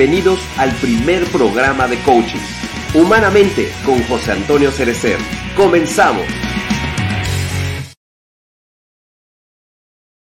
Bienvenidos 0.00 0.40
al 0.56 0.74
primer 0.76 1.30
programa 1.30 1.86
de 1.86 2.02
coaching. 2.04 2.40
Humanamente 2.94 3.70
con 3.84 4.02
José 4.04 4.32
Antonio 4.32 4.70
Cerecer. 4.70 5.18
Comenzamos. 5.54 6.26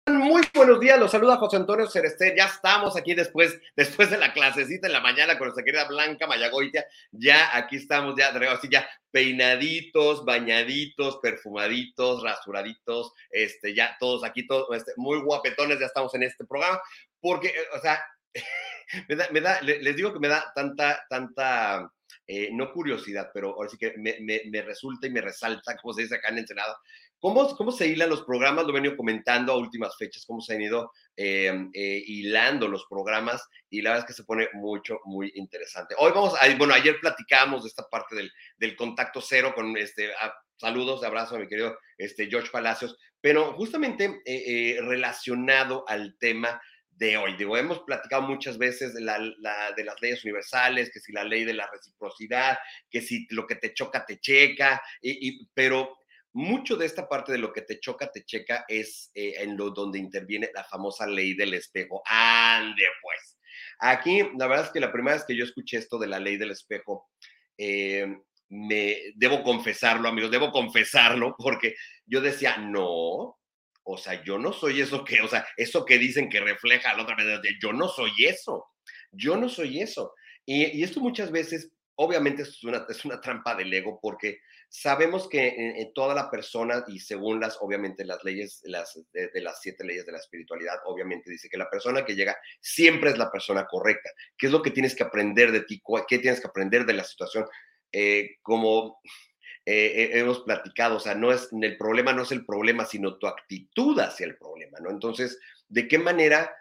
Muy 0.08 0.42
buenos 0.56 0.80
días, 0.80 1.00
los 1.00 1.12
saluda 1.12 1.38
José 1.38 1.58
Antonio 1.58 1.86
Cerecer. 1.86 2.36
Ya 2.36 2.46
estamos 2.46 2.98
aquí 2.98 3.14
después, 3.14 3.56
después 3.76 4.10
de 4.10 4.18
la 4.18 4.34
clasecita 4.34 4.88
en 4.88 4.94
la 4.94 5.00
mañana 5.00 5.38
con 5.38 5.46
nuestra 5.46 5.64
querida 5.64 5.88
Blanca 5.88 6.26
Mayagoitia. 6.26 6.84
Ya 7.12 7.56
aquí 7.56 7.76
estamos, 7.76 8.16
ya, 8.18 8.30
así 8.52 8.68
ya 8.68 8.90
peinaditos, 9.12 10.26
bañaditos, 10.26 11.20
perfumaditos, 11.20 12.24
rasuraditos, 12.24 13.14
este, 13.30 13.76
ya 13.76 13.96
todos 14.00 14.24
aquí, 14.24 14.48
todos 14.48 14.76
este, 14.76 14.94
muy 14.98 15.20
guapetones, 15.20 15.80
ya 15.80 15.86
estamos 15.86 16.16
en 16.16 16.24
este 16.24 16.46
programa, 16.46 16.82
porque, 17.20 17.50
eh, 17.50 17.68
o 17.78 17.80
sea, 17.80 18.04
me 19.10 19.16
da, 19.16 19.28
me 19.32 19.42
da, 19.42 19.62
les 19.62 19.96
digo 19.96 20.14
que 20.14 20.20
me 20.20 20.28
da 20.28 20.52
tanta, 20.54 21.06
tanta, 21.10 21.92
eh, 22.28 22.50
no 22.52 22.72
curiosidad, 22.72 23.30
pero 23.34 23.54
ahora 23.54 23.70
sí 23.70 23.78
que 23.78 23.94
me, 23.98 24.18
me, 24.22 24.42
me, 24.46 24.62
resulta 24.62 25.08
y 25.08 25.12
me 25.12 25.22
resalta, 25.22 25.76
como 25.78 25.94
se 25.94 26.04
dice 26.04 26.16
acá 26.16 26.30
en 26.30 26.40
Ensenada, 26.40 26.78
cómo, 27.20 27.56
cómo 27.56 27.72
se 27.72 27.88
hilan 27.88 28.10
los 28.10 28.24
programas, 28.24 28.66
lo 28.66 28.72
he 28.72 28.76
venido 28.76 28.98
comentando 28.98 29.54
a 29.54 29.58
últimas 29.58 29.96
fechas, 29.98 30.26
cómo 30.26 30.42
se 30.42 30.56
han 30.56 30.62
ido 30.62 30.92
eh, 31.16 31.54
eh, 31.74 32.04
hilando 32.06 32.68
los 32.68 32.86
programas 32.90 33.48
y 33.70 33.82
la 33.82 33.92
verdad 33.92 34.06
es 34.06 34.16
que 34.16 34.22
se 34.22 34.26
pone 34.26 34.50
mucho, 34.54 35.00
muy 35.06 35.32
interesante. 35.36 35.96
Hoy 35.98 36.12
vamos, 36.14 36.34
a, 36.40 36.56
bueno, 36.58 36.74
ayer 36.74 37.00
platicamos 37.00 37.64
de 37.64 37.70
esta 37.70 37.88
parte 37.90 38.16
del, 38.16 38.32
del 38.58 38.76
contacto 38.76 39.22
cero 39.22 39.54
con 39.56 39.78
este... 39.78 40.14
A, 40.16 40.34
saludos, 40.62 41.04
abrazo 41.04 41.36
a 41.36 41.40
mi 41.40 41.48
querido 41.48 41.76
este, 41.98 42.28
George 42.28 42.52
Palacios, 42.52 42.96
pero 43.20 43.54
justamente 43.54 44.22
eh, 44.26 44.78
relacionado 44.82 45.84
al 45.88 46.16
tema 46.20 46.62
de 47.02 47.18
hoy. 47.18 47.36
Digo, 47.36 47.58
hemos 47.58 47.80
platicado 47.80 48.22
muchas 48.22 48.60
veces 48.60 48.94
de, 48.94 49.02
la, 49.02 49.18
de, 49.18 49.84
las 49.84 50.00
leyes 50.02 50.24
universales, 50.24 50.92
que 50.94 51.00
si 51.00 51.12
la 51.12 51.24
ley 51.24 51.44
de 51.44 51.56
la 51.56 51.68
reciprocidad, 51.68 52.60
que 52.92 53.02
si 53.02 53.26
lo 53.32 53.48
que 53.48 53.56
te 53.56 53.74
choca, 53.74 54.06
te 54.06 54.20
checa, 54.20 54.80
y, 55.02 55.48
pero 55.56 55.98
mucho 56.34 56.78
de 56.78 56.86
esta 56.86 57.10
parte 57.10 57.32
de 57.32 57.40
lo 57.40 57.52
que 57.52 57.64
te 57.64 57.80
choca, 57.80 58.12
te 58.12 58.24
checa 58.24 58.66
es 58.68 59.10
eh, 59.16 59.34
en 59.38 59.58
lo 59.58 59.72
donde 59.72 59.98
interviene 59.98 60.52
la 60.54 60.64
famosa 60.64 61.08
ley 61.08 61.34
del 61.34 61.56
espejo. 61.56 62.04
Ande 62.06 62.86
pues. 63.02 63.40
Aquí, 63.80 64.22
la 64.38 64.46
verdad 64.46 64.68
es 64.68 64.72
que 64.72 64.80
la 64.80 64.92
primera 64.92 65.16
vez 65.16 65.26
que 65.26 65.36
yo 65.36 65.44
escuché 65.44 65.78
esto 65.78 65.98
de 65.98 66.08
la 66.08 66.20
ley 66.20 66.38
del 66.38 66.52
espejo, 66.52 67.10
eh, 67.58 68.16
me 68.50 68.98
debo 69.16 69.42
confesarlo, 69.42 70.08
amigos, 70.08 70.30
debo 70.30 70.52
confesarlo, 70.52 71.36
porque 71.36 71.74
yo 72.06 72.22
decía, 72.22 72.58
no, 72.58 73.41
o 73.84 73.98
sea, 73.98 74.24
yo 74.24 74.38
no 74.38 74.54
soy 74.54 74.82
eso 74.82 75.04
que, 75.04 75.22
o 75.22 75.28
sea, 75.28 75.46
eso 75.58 75.86
que 75.86 75.98
dicen 75.98 76.30
que 76.30 76.40
refleja 76.40 76.92
a 76.92 76.98
la 76.98 77.04
otra 77.04 77.16
manera, 77.16 77.42
yo 77.62 77.74
no 77.74 77.88
soy 77.88 78.12
eso, 78.26 78.68
yo 79.12 79.36
no 79.38 79.50
soy 79.50 79.82
eso. 79.82 80.14
Y, 80.46 80.84
esto 80.84 81.00
muchas 81.00 81.32
veces, 81.32 81.72
obviamente, 81.96 82.44
es 82.44 82.64
una, 82.64 82.86
es 82.90 83.06
una 83.06 83.22
trampa 83.22 83.56
del 83.56 83.74
ego 83.74 84.00
porque 84.02 84.40
sabemos 84.70 85.28
que 85.28 85.48
en, 85.58 85.94
toda 85.94 86.16
la 86.16 86.32
persona, 86.32 86.86
y 86.88 87.00
según 87.00 87.40
las, 87.40 87.58
obviamente, 87.60 88.06
las 88.06 88.24
leyes 88.24 88.62
las, 88.64 89.00
de, 89.12 89.30
las 89.42 89.62
siete 89.62 89.84
leyes 89.84 90.06
de 90.06 90.14
la 90.14 90.20
espiritualidad, 90.20 90.80
obviamente 90.86 91.30
dice 91.30 91.50
que 91.50 91.58
la 91.58 91.70
persona 91.70 92.06
que 92.06 92.16
llega 92.16 92.38
siempre 92.62 93.10
es 93.10 93.18
la 93.18 93.30
persona 93.30 93.68
correcta. 93.70 94.10
¿Qué 94.38 94.48
es 94.48 94.52
lo 94.52 94.62
que 94.62 94.72
tienes 94.72 94.96
que 94.96 95.04
aprender 95.04 95.52
de 95.52 95.62
ti? 95.62 95.82
¿Qué 96.08 96.20
tienes 96.20 96.40
que 96.40 96.48
aprender 96.48 96.86
de 96.86 96.94
la 96.94 97.04
situación? 97.04 97.46
Eh, 97.92 98.38
como 98.42 99.02
eh, 99.66 100.12
hemos 100.14 100.40
platicado, 100.42 100.98
o 100.98 101.00
sea, 101.00 101.16
no 101.16 101.32
es, 101.32 101.50
el 101.52 101.78
problema 101.78 102.14
no 102.14 102.24
es 102.24 102.32
el 102.32 102.46
problema, 102.46 102.86
sino 102.86 103.18
tu 103.18 103.28
actitud 103.28 104.00
hacia 104.00 104.26
el 104.26 104.38
problema, 104.38 104.80
¿no? 104.80 104.90
Entonces, 104.90 105.40
¿de 105.68 105.88
qué 105.88 106.00
manera 106.00 106.52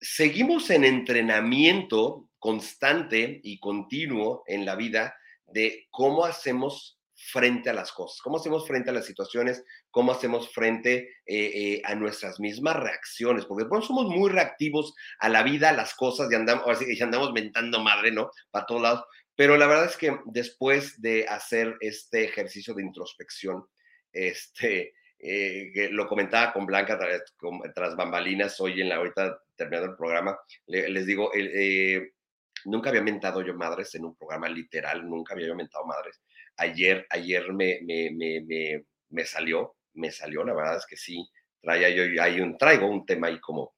seguimos 0.00 0.70
en 0.70 0.84
entrenamiento 0.84 2.28
constante 2.38 3.40
y 3.42 3.58
continuo 3.58 4.44
en 4.46 4.64
la 4.64 4.76
vida 4.76 5.16
de 5.46 5.86
cómo 5.90 6.24
hacemos 6.24 6.98
frente 7.20 7.68
a 7.68 7.72
las 7.72 7.90
cosas, 7.90 8.20
cómo 8.22 8.36
hacemos 8.36 8.66
frente 8.66 8.90
a 8.90 8.92
las 8.92 9.04
situaciones, 9.04 9.64
cómo 9.90 10.12
hacemos 10.12 10.52
frente 10.52 11.08
eh, 11.26 11.50
eh, 11.54 11.82
a 11.84 11.96
nuestras 11.96 12.38
mismas 12.38 12.76
reacciones, 12.76 13.44
porque 13.44 13.66
somos 13.84 14.06
muy 14.06 14.30
reactivos 14.30 14.94
a 15.18 15.28
la 15.28 15.42
vida, 15.42 15.70
a 15.70 15.72
las 15.72 15.94
cosas, 15.94 16.30
y 16.30 16.36
andamos, 16.36 16.80
y 16.80 17.02
andamos 17.02 17.32
mentando 17.32 17.80
madre, 17.80 18.12
¿no? 18.12 18.30
Para 18.52 18.66
todos 18.66 18.82
lados, 18.82 19.04
pero 19.38 19.56
la 19.56 19.68
verdad 19.68 19.84
es 19.84 19.96
que 19.96 20.18
después 20.24 21.00
de 21.00 21.24
hacer 21.28 21.76
este 21.78 22.24
ejercicio 22.24 22.74
de 22.74 22.82
introspección, 22.82 23.64
este, 24.12 24.94
eh, 25.20 25.70
que 25.72 25.90
lo 25.90 26.08
comentaba 26.08 26.52
con 26.52 26.66
Blanca 26.66 26.98
tras, 27.72 27.94
bambalinas 27.94 28.60
hoy 28.60 28.80
en 28.80 28.88
la 28.88 28.96
ahorita 28.96 29.40
terminando 29.54 29.92
el 29.92 29.96
programa, 29.96 30.36
les 30.66 31.06
digo, 31.06 31.30
eh, 31.36 32.14
nunca 32.64 32.90
había 32.90 33.00
mentado 33.00 33.40
yo 33.42 33.54
madres 33.54 33.94
en 33.94 34.06
un 34.06 34.16
programa 34.16 34.48
literal, 34.48 35.08
nunca 35.08 35.34
había 35.34 35.46
yo 35.46 35.54
mentado 35.54 35.86
madres. 35.86 36.20
Ayer, 36.56 37.06
ayer 37.08 37.52
me, 37.52 37.78
me, 37.82 38.10
me, 38.10 38.84
me, 39.08 39.24
salió, 39.24 39.76
me 39.94 40.10
salió, 40.10 40.42
la 40.42 40.54
verdad 40.54 40.78
es 40.78 40.86
que 40.86 40.96
sí, 40.96 41.24
traía 41.62 41.90
yo, 41.90 42.20
hay 42.20 42.40
un, 42.40 42.58
traigo 42.58 42.88
un 42.88 43.06
tema 43.06 43.28
ahí 43.28 43.38
como 43.38 43.72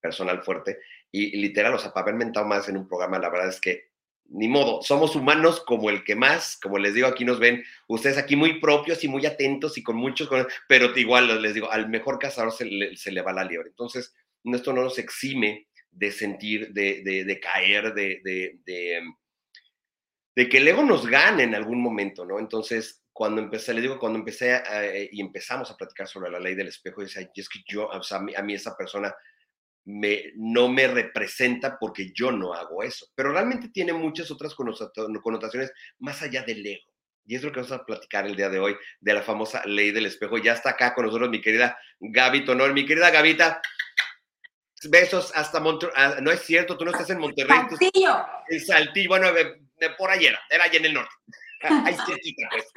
personal 0.00 0.40
fuerte 0.44 0.78
y, 1.10 1.36
y 1.36 1.42
literal, 1.42 1.74
o 1.74 1.78
sea, 1.80 1.92
para 1.92 2.04
haber 2.04 2.14
mentado 2.14 2.46
más 2.46 2.68
en 2.68 2.76
un 2.76 2.86
programa, 2.86 3.18
la 3.18 3.28
verdad 3.28 3.48
es 3.48 3.60
que 3.60 3.93
ni 4.30 4.48
modo, 4.48 4.82
somos 4.82 5.14
humanos 5.14 5.60
como 5.60 5.90
el 5.90 6.02
que 6.02 6.16
más, 6.16 6.56
como 6.56 6.78
les 6.78 6.94
digo, 6.94 7.06
aquí 7.06 7.24
nos 7.24 7.38
ven 7.38 7.62
ustedes 7.88 8.18
aquí 8.18 8.36
muy 8.36 8.58
propios 8.60 9.04
y 9.04 9.08
muy 9.08 9.26
atentos 9.26 9.76
y 9.78 9.82
con 9.82 9.96
muchos, 9.96 10.28
pero 10.68 10.96
igual 10.98 11.40
les 11.42 11.54
digo, 11.54 11.70
al 11.70 11.88
mejor 11.88 12.18
cazador 12.18 12.52
se 12.52 12.64
le, 12.64 13.22
va 13.22 13.32
la 13.32 13.44
liebre. 13.44 13.68
Entonces, 13.68 14.14
esto 14.44 14.72
no 14.72 14.82
nos 14.82 14.98
exime 14.98 15.68
de 15.90 16.10
sentir, 16.10 16.72
de, 16.72 17.40
caer, 17.40 17.94
de, 17.94 18.58
que 20.34 20.56
el 20.56 20.68
ego 20.68 20.82
nos 20.82 21.06
gane 21.06 21.44
en 21.44 21.54
algún 21.54 21.80
momento, 21.80 22.24
¿no? 22.24 22.38
Entonces, 22.38 23.04
cuando 23.12 23.40
empecé, 23.40 23.72
le 23.72 23.82
digo, 23.82 23.98
cuando 23.98 24.18
empecé 24.18 24.60
y 25.12 25.20
empezamos 25.20 25.70
a 25.70 25.76
platicar 25.76 26.08
sobre 26.08 26.30
la 26.30 26.40
ley 26.40 26.54
del 26.54 26.68
espejo, 26.68 27.02
y 27.02 27.04
decía, 27.04 27.30
es 27.34 27.48
que 27.48 27.60
yo, 27.68 27.86
o 27.86 28.02
sea, 28.02 28.18
a 28.18 28.42
mí 28.42 28.54
esa 28.54 28.76
persona 28.76 29.14
me, 29.84 30.32
no 30.36 30.68
me 30.68 30.86
representa 30.86 31.78
porque 31.78 32.12
yo 32.12 32.32
no 32.32 32.54
hago 32.54 32.82
eso. 32.82 33.06
Pero 33.14 33.32
realmente 33.32 33.68
tiene 33.68 33.92
muchas 33.92 34.30
otras 34.30 34.54
connotaciones 34.54 35.72
más 35.98 36.22
allá 36.22 36.42
del 36.42 36.66
ego. 36.66 36.92
Y 37.26 37.36
es 37.36 37.42
lo 37.42 37.50
que 37.52 37.60
vamos 37.60 37.72
a 37.72 37.84
platicar 37.84 38.26
el 38.26 38.36
día 38.36 38.50
de 38.50 38.58
hoy, 38.58 38.76
de 39.00 39.14
la 39.14 39.22
famosa 39.22 39.64
ley 39.64 39.92
del 39.92 40.06
espejo. 40.06 40.36
Ya 40.38 40.52
está 40.52 40.70
acá 40.70 40.94
con 40.94 41.06
nosotros 41.06 41.30
mi 41.30 41.40
querida 41.40 41.78
Gaby 42.00 42.44
Tonor. 42.44 42.74
Mi 42.74 42.84
querida 42.84 43.10
Gavita, 43.10 43.62
besos 44.88 45.32
hasta 45.34 45.60
Monterrey. 45.60 45.94
Ah, 45.96 46.16
no 46.20 46.30
es 46.30 46.40
cierto, 46.40 46.76
tú 46.76 46.84
no 46.84 46.90
estás 46.90 47.08
en 47.10 47.18
Monterrey. 47.18 47.56
Saltillo. 47.56 48.26
El 48.48 48.60
Saltillo, 48.60 49.08
bueno, 49.08 49.28
por 49.96 50.10
ayer, 50.10 50.36
era 50.50 50.64
allá 50.64 50.78
en 50.78 50.84
el 50.84 50.94
norte. 50.94 51.14
Ahí 51.62 51.96
pues. 52.06 52.72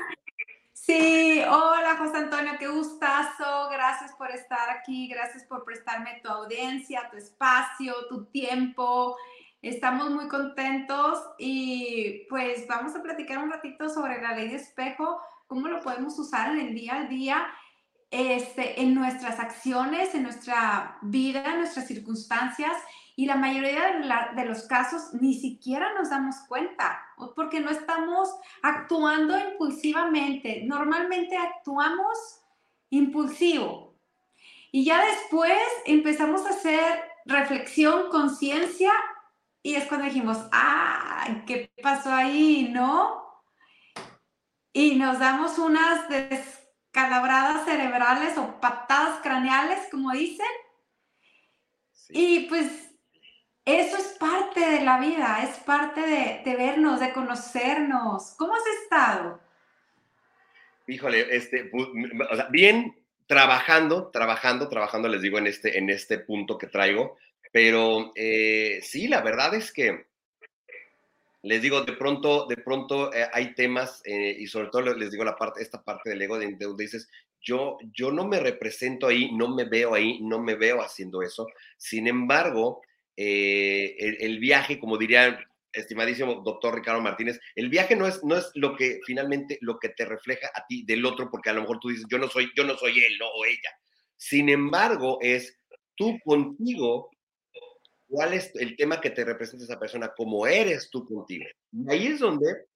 Sí, 0.88 1.42
hola 1.46 1.98
José 1.98 2.16
Antonio, 2.16 2.54
qué 2.58 2.70
gustazo. 2.70 3.68
Gracias 3.70 4.14
por 4.14 4.32
estar 4.32 4.70
aquí, 4.70 5.10
gracias 5.10 5.44
por 5.44 5.66
prestarme 5.66 6.22
tu 6.24 6.30
audiencia, 6.30 7.10
tu 7.12 7.18
espacio, 7.18 7.94
tu 8.08 8.24
tiempo. 8.28 9.18
Estamos 9.62 10.12
muy 10.12 10.30
contentos 10.30 11.22
y 11.38 12.26
pues 12.30 12.66
vamos 12.70 12.96
a 12.96 13.04
platicar 13.04 13.40
un 13.40 13.52
ratito 13.52 13.90
sobre 13.90 14.22
la 14.22 14.32
ley 14.32 14.48
de 14.48 14.56
espejo, 14.56 15.20
cómo 15.48 15.68
lo 15.68 15.82
podemos 15.82 16.18
usar 16.20 16.52
en 16.52 16.68
el 16.68 16.74
día 16.74 16.96
al 16.96 17.10
día, 17.10 17.48
este, 18.10 18.82
en 18.82 18.96
nuestras 18.96 19.42
acciones, 19.42 20.16
en 20.16 20.24
nuestra 20.24 21.00
vida, 21.02 21.44
en 21.52 21.58
nuestras 21.58 21.86
circunstancias 21.86 22.78
y 23.18 23.26
la 23.26 23.36
mayoría 23.36 24.00
de, 24.36 24.46
los 24.46 24.62
casos 24.68 25.12
ni 25.14 25.34
siquiera 25.34 25.92
nos 25.96 26.12
damos 26.12 26.36
cuenta 26.48 27.04
porque 27.36 27.60
no 27.60 27.72
estamos 27.72 28.30
actuando 28.62 29.36
impulsivamente. 29.36 30.62
Normalmente 30.66 31.36
actuamos 31.36 32.44
impulsivo 32.92 34.00
y 34.72 34.86
ya 34.86 35.04
después 35.04 35.58
empezamos 35.88 36.46
a 36.46 36.52
hacer 36.52 37.02
reflexión, 37.26 38.10
conciencia 38.12 38.94
y 39.64 39.74
es 39.74 39.88
cuando 39.88 40.06
dijimos, 40.06 40.38
ah, 40.52 41.28
¿qué 41.48 41.72
pasó 41.82 42.14
ahí? 42.14 42.70
¿No? 42.72 43.26
Y 44.72 44.94
nos 44.94 45.18
damos 45.18 45.58
unas 45.58 46.08
descalabradas 46.08 47.66
cerebrales 47.66 48.38
o 48.38 48.62
patadas 48.62 49.22
craneales, 49.24 49.88
como 49.90 50.12
dicen. 50.12 50.46
Y 52.10 52.42
pues 52.42 52.87
eso 53.68 53.98
es 53.98 54.16
parte 54.18 54.62
de 54.62 54.86
la 54.86 54.98
vida, 54.98 55.44
es 55.44 55.58
parte 55.60 56.00
de, 56.02 56.56
vernos, 56.56 57.02
de 57.02 57.12
conocernos. 57.12 58.34
¿Cómo 58.38 58.56
has 58.56 58.66
estado? 58.82 59.42
Híjole, 60.88 61.36
este, 61.36 61.70
bien 62.50 62.96
trabajando, 63.26 64.08
trabajando, 64.08 64.70
trabajando, 64.70 65.10
les 65.10 65.22
digo, 65.22 65.38
en 65.38 65.48
este, 65.48 65.78
en 65.78 65.90
este 65.90 66.20
punto 66.20 66.58
que 66.58 66.68
traigo, 66.68 67.18
pero 67.52 68.14
eh, 68.16 68.80
sí, 68.82 69.10
la 69.10 69.20
verdad 69.20 69.54
es 69.54 69.74
que 69.74 70.08
les 71.42 71.62
digo, 71.62 71.82
de 71.82 71.94
pronto, 71.94 72.46
de 72.48 72.58
pronto 72.58 73.14
eh, 73.14 73.28
hay 73.34 73.54
temas, 73.54 74.02
eh, 74.06 74.34
y 74.40 74.48
sobre 74.48 74.70
todo 74.70 74.94
les 74.94 75.12
digo 75.12 75.26
la 75.26 75.36
parte, 75.36 75.62
esta 75.62 75.84
parte 75.84 76.10
del 76.10 76.22
ego, 76.22 76.40
de, 76.40 76.56
donde 76.56 76.86
dices, 76.86 77.10
yo, 77.42 77.78
yo 77.94 78.12
no 78.12 78.26
me 78.26 78.40
represento 78.40 79.08
ahí, 79.08 79.32
no 79.34 79.54
me 79.54 79.66
veo 79.66 79.94
ahí, 79.94 80.20
no 80.22 80.40
me 80.40 80.56
veo 80.56 80.82
haciendo 80.82 81.22
eso. 81.22 81.48
Sin 81.78 82.08
embargo, 82.08 82.82
eh, 83.18 83.96
el, 84.20 84.38
viaje, 84.38 84.80
como 84.80 84.96
diría 84.96 85.40
estimadísimo 85.74 86.36
doctor 86.46 86.76
Ricardo 86.76 87.02
Martínez, 87.02 87.40
el 87.56 87.70
viaje 87.70 87.96
no 87.96 88.08
es, 88.08 88.24
no 88.24 88.38
es 88.38 88.52
lo 88.54 88.76
que 88.76 89.00
finalmente 89.06 89.58
lo 89.62 89.80
que 89.80 89.90
te 89.90 90.06
refleja 90.06 90.50
a 90.54 90.66
ti 90.68 90.86
del 90.86 91.04
otro, 91.04 91.30
porque 91.32 91.50
a 91.50 91.54
lo 91.54 91.62
mejor 91.62 91.80
tú 91.80 91.90
dices, 91.90 92.06
yo 92.10 92.20
no 92.20 92.28
soy, 92.28 92.52
yo 92.56 92.64
no 92.64 92.78
soy 92.78 93.00
él, 93.00 93.18
no, 93.20 93.28
o 93.28 93.44
ella. 93.46 93.72
Sin 94.16 94.50
embargo, 94.50 95.18
es 95.22 95.60
tú 95.96 96.20
contigo, 96.24 97.10
cuál 98.08 98.34
es 98.34 98.52
el 98.56 98.76
tema 98.76 99.02
que 99.02 99.10
te 99.10 99.26
representa 99.26 99.66
esa 99.66 99.80
persona, 99.80 100.14
como 100.16 100.46
eres 100.46 100.90
tú 100.92 101.04
contigo. 101.04 101.46
Y 101.72 101.92
ahí 101.92 102.08
es 102.08 102.20
donde, 102.20 102.68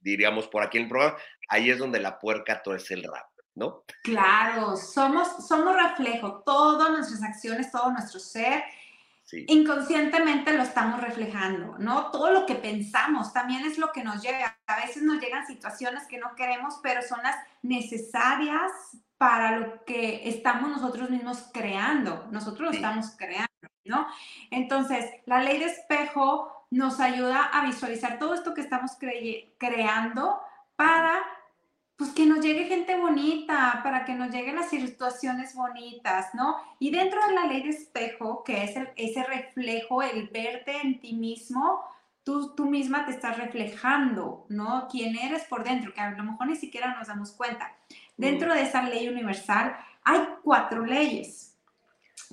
diríamos 0.00 0.48
por 0.48 0.62
aquí 0.62 0.78
en 0.78 0.84
el 0.84 0.88
programa, 0.88 1.18
ahí 1.48 1.70
es 1.70 1.78
donde 1.78 2.00
la 2.00 2.18
puerca 2.18 2.62
es 2.74 2.90
el 2.90 3.04
rap. 3.04 3.26
¿No? 3.52 3.84
Claro, 4.04 4.76
somos, 4.76 5.46
somos 5.46 5.74
reflejo, 5.74 6.42
todas 6.46 6.88
nuestras 6.90 7.22
acciones, 7.22 7.70
todo 7.70 7.90
nuestro 7.90 8.20
ser 8.20 8.62
Inconscientemente 9.32 10.52
lo 10.52 10.62
estamos 10.62 11.00
reflejando, 11.00 11.76
¿no? 11.78 12.10
Todo 12.10 12.30
lo 12.32 12.46
que 12.46 12.54
pensamos 12.54 13.32
también 13.32 13.64
es 13.64 13.78
lo 13.78 13.92
que 13.92 14.02
nos 14.02 14.22
llega. 14.22 14.58
A 14.66 14.76
veces 14.76 15.02
nos 15.02 15.20
llegan 15.20 15.46
situaciones 15.46 16.06
que 16.06 16.18
no 16.18 16.34
queremos, 16.34 16.80
pero 16.82 17.02
son 17.02 17.22
las 17.22 17.36
necesarias 17.62 18.72
para 19.18 19.58
lo 19.58 19.84
que 19.84 20.28
estamos 20.28 20.70
nosotros 20.70 21.10
mismos 21.10 21.50
creando. 21.52 22.26
Nosotros 22.30 22.70
lo 22.70 22.74
estamos 22.74 23.14
creando, 23.16 23.48
¿no? 23.84 24.06
Entonces, 24.50 25.10
la 25.26 25.42
ley 25.42 25.58
de 25.58 25.66
espejo 25.66 26.66
nos 26.70 27.00
ayuda 27.00 27.44
a 27.52 27.64
visualizar 27.66 28.18
todo 28.18 28.34
esto 28.34 28.54
que 28.54 28.60
estamos 28.62 28.92
creando 29.58 30.40
para 30.76 31.22
pues 32.00 32.12
que 32.12 32.24
nos 32.24 32.40
llegue 32.40 32.64
gente 32.64 32.96
bonita, 32.96 33.82
para 33.84 34.06
que 34.06 34.14
nos 34.14 34.30
lleguen 34.30 34.56
las 34.56 34.70
situaciones 34.70 35.54
bonitas, 35.54 36.34
¿no? 36.34 36.56
Y 36.78 36.90
dentro 36.90 37.20
de 37.26 37.34
la 37.34 37.44
ley 37.44 37.62
de 37.62 37.68
espejo, 37.68 38.42
que 38.42 38.64
es 38.64 38.74
ese 38.96 39.22
reflejo, 39.22 40.02
el 40.02 40.28
verte 40.28 40.78
en 40.82 40.98
ti 40.98 41.12
mismo, 41.12 41.84
tú, 42.24 42.54
tú 42.54 42.70
misma 42.70 43.04
te 43.04 43.10
estás 43.10 43.36
reflejando, 43.36 44.46
¿no? 44.48 44.88
Quién 44.90 45.14
eres 45.14 45.44
por 45.44 45.62
dentro, 45.62 45.92
que 45.92 46.00
a 46.00 46.12
lo 46.12 46.24
mejor 46.24 46.46
ni 46.46 46.56
siquiera 46.56 46.94
nos 46.94 47.08
damos 47.08 47.32
cuenta. 47.32 47.70
Dentro 48.16 48.54
de 48.54 48.62
esa 48.62 48.82
ley 48.82 49.06
universal 49.06 49.76
hay 50.02 50.26
cuatro 50.42 50.86
leyes. 50.86 51.54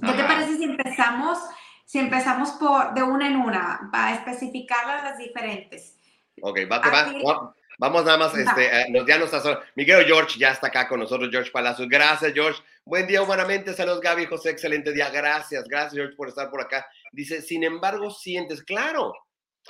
¿Qué 0.01 0.13
te 0.13 0.23
parece 0.23 0.55
si 0.55 0.63
empezamos, 0.63 1.39
si 1.83 1.99
empezamos 1.99 2.51
por, 2.51 2.93
de 2.93 3.03
una 3.03 3.27
en 3.27 3.35
una, 3.35 3.89
para 3.91 4.13
especificarlas 4.13 5.03
las 5.03 5.17
diferentes? 5.17 5.97
Ok, 6.41 6.59
va, 6.71 6.79
va, 6.79 7.53
Vamos 7.79 8.05
nada 8.05 8.17
más, 8.17 8.35
este, 8.35 8.65
eh, 8.65 8.87
ya 9.07 9.19
nos 9.19 9.31
está 9.31 9.63
Miguel 9.75 10.03
George 10.05 10.39
ya 10.39 10.49
está 10.49 10.67
acá 10.67 10.87
con 10.87 10.99
nosotros, 10.99 11.29
George 11.31 11.51
Palacios. 11.51 11.87
Gracias, 11.87 12.33
George. 12.33 12.59
Buen 12.83 13.05
día 13.05 13.21
humanamente. 13.21 13.71
Saludos, 13.73 14.01
Gaby, 14.01 14.25
José. 14.25 14.49
Excelente 14.49 14.91
día. 14.91 15.11
Gracias, 15.11 15.63
gracias, 15.65 15.93
George, 15.93 16.15
por 16.15 16.27
estar 16.27 16.49
por 16.49 16.59
acá. 16.59 16.87
Dice, 17.11 17.39
sin 17.39 17.63
embargo, 17.63 18.09
sientes, 18.09 18.63
claro. 18.63 19.13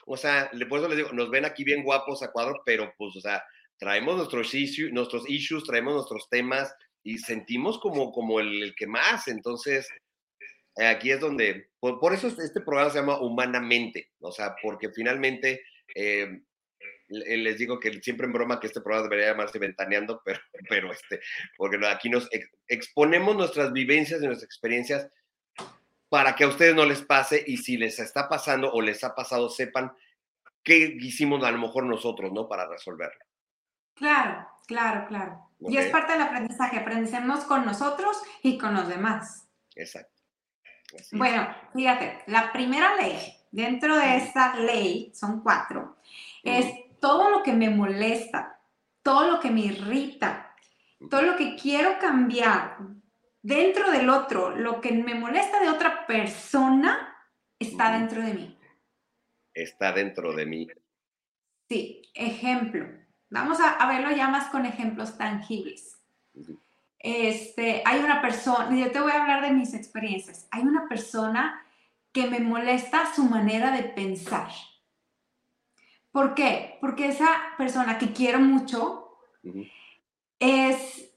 O 0.06 0.16
sea, 0.16 0.50
por 0.70 0.80
eso 0.80 0.88
les 0.88 0.98
digo, 0.98 1.12
nos 1.12 1.30
ven 1.30 1.44
aquí 1.44 1.66
bien 1.66 1.84
guapos 1.84 2.24
a 2.24 2.32
cuadro, 2.32 2.62
pero 2.66 2.94
pues, 2.98 3.14
o 3.18 3.20
sea, 3.20 3.44
traemos 3.78 4.16
nuestros 4.16 4.54
issues, 4.54 4.94
nuestros 4.94 5.30
issues, 5.30 5.66
traemos 5.66 5.96
nuestros 5.96 6.30
temas 6.30 6.74
y 7.04 7.18
sentimos 7.18 7.78
como, 7.78 8.14
como 8.14 8.40
el, 8.40 8.74
que 8.78 8.88
más. 8.88 9.28
Entonces, 9.28 9.86
aquí 10.78 11.12
es 11.12 11.20
donde, 11.20 11.72
por, 11.82 12.14
eso 12.14 12.28
este 12.28 12.62
programa 12.62 12.90
se 12.90 13.00
llama 13.00 13.20
Humanamente, 13.20 14.12
o 14.22 14.32
sea, 14.32 14.56
porque 14.62 14.92
finalmente 14.92 15.62
eh, 15.94 16.42
les 17.10 17.58
digo 17.58 17.80
que 17.80 17.92
siempre 18.02 18.28
en 18.28 18.34
broma 18.34 18.60
que 18.60 18.68
este 18.68 18.82
programa 18.82 19.10
debería 19.10 19.32
llamarse 19.32 19.60
Ventaneando, 19.60 20.22
pero, 20.26 20.40
pero 20.70 20.92
este, 20.92 21.22
porque 21.58 21.80
aquí 21.88 22.10
nos 22.10 22.30
exponemos 22.68 23.36
nuestras 23.36 23.72
vivencias 23.72 24.22
y 24.22 24.26
nuestras 24.26 24.48
experiencias 24.48 25.10
para 26.10 26.36
que 26.36 26.44
a 26.44 26.48
ustedes 26.48 26.76
no 26.76 26.86
les 26.86 27.02
pase 27.02 27.44
y 27.46 27.58
si 27.58 27.78
les 27.78 28.00
está 28.00 28.30
pasando 28.30 28.72
o 28.72 28.82
les 28.82 29.04
ha 29.04 29.14
pasado, 29.14 29.50
sepan 29.50 29.92
qué 30.64 30.96
hicimos 31.00 31.44
a 31.44 31.52
lo 31.52 31.58
mejor 31.58 31.84
nosotros, 31.86 32.32
¿no? 32.32 32.48
Para 32.48 32.68
resolverlo. 32.68 33.20
Claro, 33.94 34.48
claro, 34.68 35.06
claro. 35.08 35.50
Y 35.60 35.78
es 35.78 35.90
parte 35.90 36.14
del 36.14 36.22
aprendizaje, 36.22 36.78
aprendemos 36.78 37.44
con 37.46 37.66
nosotros 37.66 38.22
y 38.44 38.58
con 38.58 38.74
los 38.74 38.88
demás. 38.88 39.48
Exacto. 39.76 40.12
bueno, 41.12 41.48
fíjate, 41.74 42.24
la 42.28 42.52
primera 42.52 42.96
ley, 42.96 43.18
dentro 43.52 43.98
de 43.98 44.18
esa 44.18 44.56
ley, 44.56 45.12
son 45.14 45.42
cuatro, 45.42 45.98
es 46.44 46.66
todo 47.00 47.30
lo 47.30 47.44
que 47.44 47.54
me 47.54 47.70
molesta, 47.70 48.62
todo 49.02 49.30
lo 49.30 49.40
que 49.40 49.52
me 49.52 49.62
irrita, 49.62 50.56
todo 51.10 51.22
lo 51.22 51.36
que 51.36 51.56
quiero 51.56 52.00
cambiar 52.00 52.78
dentro 53.42 53.92
del 53.92 54.10
otro, 54.10 54.56
lo 54.56 54.82
que 54.82 54.92
me 54.92 55.16
molesta 55.16 55.60
de 55.60 55.70
otra 55.70 56.06
persona, 56.06 57.16
está 57.60 57.92
dentro 57.98 58.22
de 58.22 58.34
mí. 58.34 58.60
Está 59.54 59.92
dentro 59.92 60.34
de 60.34 60.46
mí. 60.46 60.68
Sí, 61.70 62.02
ejemplo. 62.14 62.88
Vamos 63.30 63.60
a, 63.60 63.86
verlo 63.88 64.12
ya 64.12 64.28
más 64.30 64.50
con 64.50 64.66
ejemplos 64.66 65.18
tangibles. 65.18 66.00
Este, 67.00 67.82
hay 67.86 68.00
una 68.00 68.22
persona, 68.22 68.78
yo 68.78 68.92
te 68.92 69.00
voy 69.00 69.12
a 69.12 69.22
hablar 69.22 69.42
de 69.42 69.52
mis 69.52 69.74
experiencias. 69.74 70.48
Hay 70.52 70.64
una 70.64 70.88
persona 70.88 71.64
que 72.12 72.28
me 72.30 72.40
molesta 72.40 73.14
su 73.14 73.24
manera 73.24 73.72
de 73.72 73.84
pensar. 73.84 74.50
¿Por 76.18 76.34
qué? 76.34 76.80
Porque 76.82 77.10
esa 77.10 77.30
persona 77.60 78.00
que 78.00 78.12
quiero 78.12 78.40
mucho 78.40 79.20
es 80.40 81.14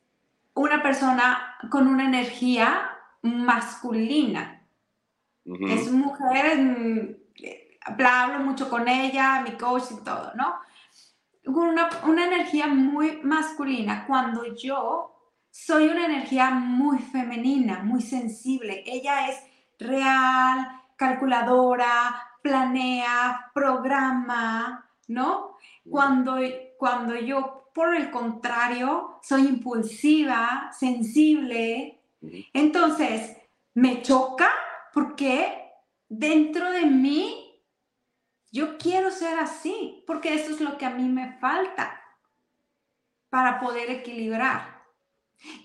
una 0.53 0.83
persona 0.83 1.57
con 1.71 1.87
una 1.87 2.05
energía 2.05 2.99
masculina. 3.23 4.63
Es 5.47 5.91
mujer, 5.91 7.19
hablo 7.99 8.41
mucho 8.41 8.69
con 8.69 8.89
ella, 8.89 9.41
mi 9.41 9.53
coach 9.53 9.85
y 9.91 10.05
todo, 10.05 10.35
¿no? 10.35 10.57
Una, 11.47 11.89
una 12.07 12.27
energía 12.27 12.67
muy 12.67 13.23
masculina. 13.23 14.05
Cuando 14.07 14.55
yo 14.55 15.17
soy 15.51 15.89
una 15.89 16.05
energía 16.05 16.51
muy 16.51 16.99
femenina, 16.99 17.83
muy 17.83 18.03
sensible. 18.03 18.85
Ella 18.85 19.31
es 19.31 19.43
real, 19.79 20.83
calculadora, 20.97 22.23
planea, 22.43 23.51
programa, 23.55 24.90
¿no? 25.11 25.57
Cuando, 25.89 26.37
cuando 26.79 27.17
yo, 27.17 27.71
por 27.75 27.95
el 27.95 28.11
contrario, 28.11 29.19
soy 29.23 29.47
impulsiva, 29.47 30.71
sensible, 30.73 32.01
entonces 32.53 33.37
me 33.75 34.03
choca 34.03 34.51
porque 34.93 35.73
dentro 36.09 36.71
de 36.71 36.87
mí 36.87 37.61
yo 38.53 38.79
quiero 38.79 39.11
ser 39.11 39.39
así, 39.39 40.05
porque 40.07 40.35
eso 40.35 40.53
es 40.53 40.61
lo 40.61 40.79
que 40.79 40.87
a 40.87 40.91
mí 40.91 41.09
me 41.09 41.39
falta 41.39 42.01
para 43.29 43.61
poder 43.61 43.91
equilibrar. 43.91 44.81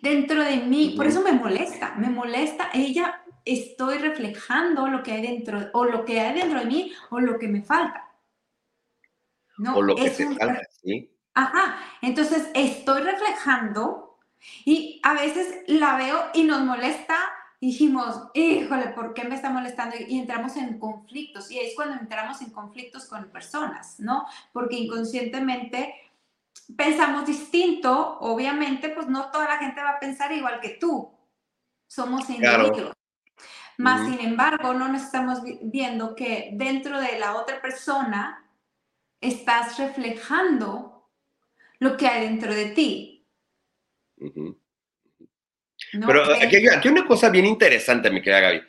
Dentro 0.02 0.44
de 0.44 0.58
mí, 0.58 0.94
por 0.96 1.06
eso 1.06 1.22
me 1.22 1.34
molesta, 1.34 1.96
me 1.96 2.10
molesta, 2.10 2.70
ella 2.74 3.22
estoy 3.44 3.98
reflejando 3.98 4.88
lo 4.88 5.04
que 5.04 5.12
hay 5.14 5.22
dentro, 5.22 5.70
o 5.74 5.86
lo 5.86 6.06
que 6.06 6.20
hay 6.20 6.40
dentro 6.40 6.60
de 6.60 6.66
mí, 6.66 6.92
o 7.10 7.20
lo 7.20 7.38
que 7.38 7.48
me 7.48 7.62
falta. 7.62 8.05
No, 9.58 9.76
o 9.76 9.82
lo 9.82 9.96
que 9.96 10.10
te 10.10 10.26
falta, 10.36 10.62
¿sí? 10.84 11.12
Ajá, 11.34 11.78
entonces 12.02 12.50
estoy 12.54 13.02
reflejando 13.02 14.18
y 14.64 15.00
a 15.04 15.14
veces 15.14 15.64
la 15.68 15.98
veo 15.98 16.30
y 16.34 16.44
nos 16.44 16.62
molesta 16.62 17.18
y 17.60 17.68
dijimos, 17.68 18.30
híjole, 18.34 18.90
¿por 18.90 19.14
qué 19.14 19.24
me 19.24 19.36
está 19.36 19.50
molestando? 19.50 19.96
Y 20.08 20.20
entramos 20.20 20.56
en 20.56 20.78
conflictos 20.80 21.50
y 21.52 21.60
es 21.60 21.74
cuando 21.76 21.96
entramos 21.96 22.42
en 22.42 22.52
conflictos 22.52 23.06
con 23.06 23.30
personas, 23.32 24.00
¿no? 24.00 24.26
Porque 24.54 24.78
inconscientemente 24.78 25.94
pensamos 26.78 27.26
distinto, 27.26 28.18
obviamente, 28.20 28.90
pues 28.90 29.08
no 29.08 29.30
toda 29.32 29.46
la 29.46 29.58
gente 29.58 29.82
va 29.82 29.92
a 29.92 30.00
pensar 30.00 30.32
igual 30.32 30.60
que 30.62 30.78
tú, 30.80 31.12
somos 31.88 32.30
individuos. 32.30 32.94
Más 33.78 34.08
sin 34.08 34.20
embargo, 34.22 34.74
no 34.74 34.88
nos 34.88 35.02
estamos 35.02 35.40
viendo 35.62 36.16
que 36.16 36.52
dentro 36.54 37.00
de 37.00 37.20
la 37.20 37.36
otra 37.36 37.62
persona 37.62 38.45
estás 39.22 39.78
reflejando 39.78 41.10
lo 41.80 41.98
que 41.98 42.08
hay 42.08 42.28
dentro 42.28 42.54
de 42.54 42.66
ti. 42.68 43.28
pero 45.92 46.24
aquí 46.36 46.56
hay, 46.56 46.88
una 46.88 47.06
cosa 47.06 47.30
bien 47.30 47.46
interesante, 47.46 48.10
mi 48.10 48.22
querida 48.22 48.42
Gaby. 48.42 48.62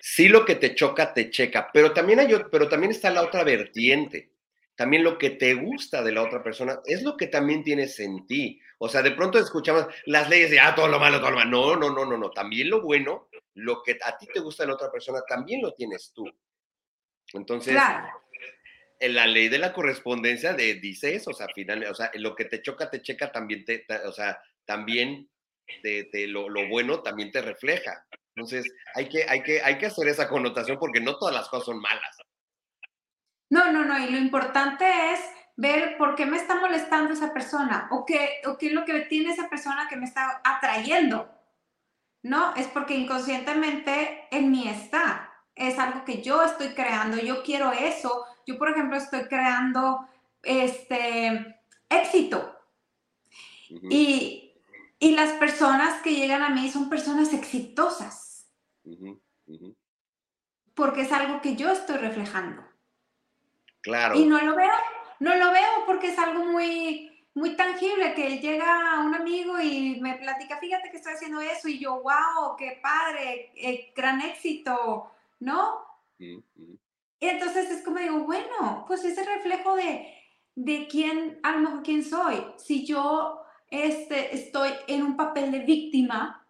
Sí 0.00 0.28
lo 0.28 0.44
que 0.44 0.54
te 0.54 0.74
choca, 0.74 1.12
te 1.12 1.30
checa, 1.30 1.70
pero 1.72 1.92
también, 1.92 2.20
hay, 2.20 2.28
pero 2.50 2.68
también 2.68 2.92
está 2.92 3.10
la 3.10 3.22
otra 3.22 3.44
vertiente. 3.44 4.32
También 4.78 5.02
lo 5.02 5.18
que 5.18 5.30
te 5.30 5.54
gusta 5.54 6.04
de 6.04 6.12
la 6.12 6.22
otra 6.22 6.40
persona 6.40 6.78
es 6.84 7.02
lo 7.02 7.16
que 7.16 7.26
también 7.26 7.64
tienes 7.64 7.98
en 7.98 8.24
ti. 8.28 8.60
O 8.78 8.88
sea, 8.88 9.02
de 9.02 9.10
pronto 9.10 9.36
escuchamos 9.36 9.86
las 10.06 10.28
leyes 10.28 10.52
de, 10.52 10.60
ah, 10.60 10.72
todo 10.72 10.86
lo 10.86 11.00
malo, 11.00 11.18
todo 11.18 11.32
lo 11.32 11.38
malo. 11.38 11.50
No, 11.50 11.74
no, 11.74 11.90
no, 11.92 12.04
no, 12.04 12.16
no. 12.16 12.30
También 12.30 12.70
lo 12.70 12.80
bueno, 12.80 13.28
lo 13.54 13.82
que 13.82 13.98
a 14.00 14.16
ti 14.16 14.28
te 14.32 14.38
gusta 14.38 14.62
de 14.62 14.68
la 14.68 14.74
otra 14.74 14.92
persona, 14.92 15.20
también 15.26 15.62
lo 15.62 15.74
tienes 15.74 16.12
tú. 16.14 16.24
Entonces, 17.32 17.76
la 19.00 19.26
ley 19.26 19.48
de 19.48 19.58
la 19.58 19.72
correspondencia 19.72 20.54
de, 20.54 20.74
dice 20.74 21.14
eso, 21.14 21.30
o 21.30 21.34
sea, 21.34 21.46
final, 21.54 21.84
o 21.84 21.94
sea, 21.94 22.10
lo 22.14 22.34
que 22.34 22.46
te 22.46 22.62
choca, 22.62 22.90
te 22.90 23.02
checa, 23.02 23.30
también 23.30 23.64
te, 23.64 23.84
o 24.04 24.12
sea, 24.12 24.40
también 24.64 25.28
te, 25.82 26.26
lo, 26.26 26.48
bueno 26.68 27.00
también 27.02 27.30
te 27.30 27.42
refleja. 27.42 28.06
Entonces, 28.34 28.70
hay 28.94 29.08
que, 29.08 29.24
hay, 29.28 29.42
que, 29.42 29.62
hay 29.62 29.78
que 29.78 29.86
hacer 29.86 30.08
esa 30.08 30.28
connotación 30.28 30.78
porque 30.78 31.00
no 31.00 31.16
todas 31.16 31.34
las 31.34 31.48
cosas 31.48 31.66
son 31.66 31.80
malas. 31.80 32.16
No, 33.50 33.72
no, 33.72 33.84
no, 33.84 33.98
y 33.98 34.10
lo 34.10 34.18
importante 34.18 34.84
es 35.12 35.20
ver 35.56 35.96
por 35.96 36.14
qué 36.14 36.26
me 36.26 36.36
está 36.36 36.56
molestando 36.56 37.12
esa 37.12 37.32
persona 37.32 37.88
o 37.90 38.04
qué, 38.04 38.40
o 38.46 38.56
qué 38.58 38.68
es 38.68 38.72
lo 38.72 38.84
que 38.84 39.00
tiene 39.02 39.32
esa 39.32 39.48
persona 39.48 39.88
que 39.88 39.96
me 39.96 40.04
está 40.04 40.40
atrayendo. 40.44 41.28
No, 42.22 42.54
es 42.56 42.66
porque 42.68 42.94
inconscientemente 42.94 44.28
en 44.30 44.50
mí 44.50 44.68
está. 44.68 45.32
Es 45.54 45.78
algo 45.78 46.04
que 46.04 46.22
yo 46.22 46.44
estoy 46.44 46.74
creando, 46.74 47.16
yo 47.18 47.42
quiero 47.42 47.72
eso. 47.72 48.24
Yo, 48.48 48.56
por 48.56 48.70
ejemplo, 48.70 48.96
estoy 48.96 49.24
creando 49.28 50.08
este 50.42 51.60
éxito. 51.90 52.56
y, 53.68 54.44
las 55.00 55.32
personas 55.34 56.00
que 56.02 56.14
llegan 56.14 56.42
a 56.42 56.48
mí 56.48 56.70
son 56.70 56.88
personas 56.88 57.34
exitosas. 57.34 58.50
Porque 60.74 61.02
es 61.02 61.12
algo 61.12 61.42
que 61.42 61.56
yo 61.56 61.70
estoy 61.70 61.98
reflejando. 61.98 62.64
Claro. 63.82 64.14
Y 64.14 64.24
no 64.24 64.40
lo 64.40 64.56
veo, 64.56 64.72
no 65.20 65.34
lo 65.34 65.52
veo 65.52 65.84
porque 65.84 66.08
es 66.08 66.18
algo 66.18 66.46
muy, 66.46 67.26
muy 67.34 67.54
tangible, 67.54 68.14
que 68.14 68.38
llega 68.38 69.00
un 69.04 69.14
amigo 69.14 69.60
y 69.60 70.00
me 70.00 70.14
platica, 70.14 70.56
fíjate 70.56 70.90
que 70.90 70.96
estoy 70.96 71.12
haciendo 71.12 71.42
eso, 71.42 71.68
y 71.68 71.78
yo, 71.78 72.00
wow, 72.00 72.56
qué 72.56 72.80
padre, 72.82 73.52
eh, 73.56 73.92
gran 73.94 74.22
éxito, 74.22 75.12
¿no? 75.40 75.84
Y 77.20 77.26
entonces 77.26 77.70
es 77.70 77.84
como 77.84 77.98
digo, 77.98 78.20
bueno, 78.20 78.84
pues 78.86 79.04
ese 79.04 79.24
reflejo 79.24 79.74
de, 79.74 80.06
de 80.54 80.86
quién, 80.88 81.40
a 81.42 81.52
lo 81.52 81.58
mejor 81.60 81.82
quién 81.82 82.04
soy. 82.04 82.44
Si 82.56 82.86
yo 82.86 83.40
este, 83.70 84.34
estoy 84.34 84.70
en 84.86 85.02
un 85.02 85.16
papel 85.16 85.50
de 85.50 85.60
víctima, 85.60 86.46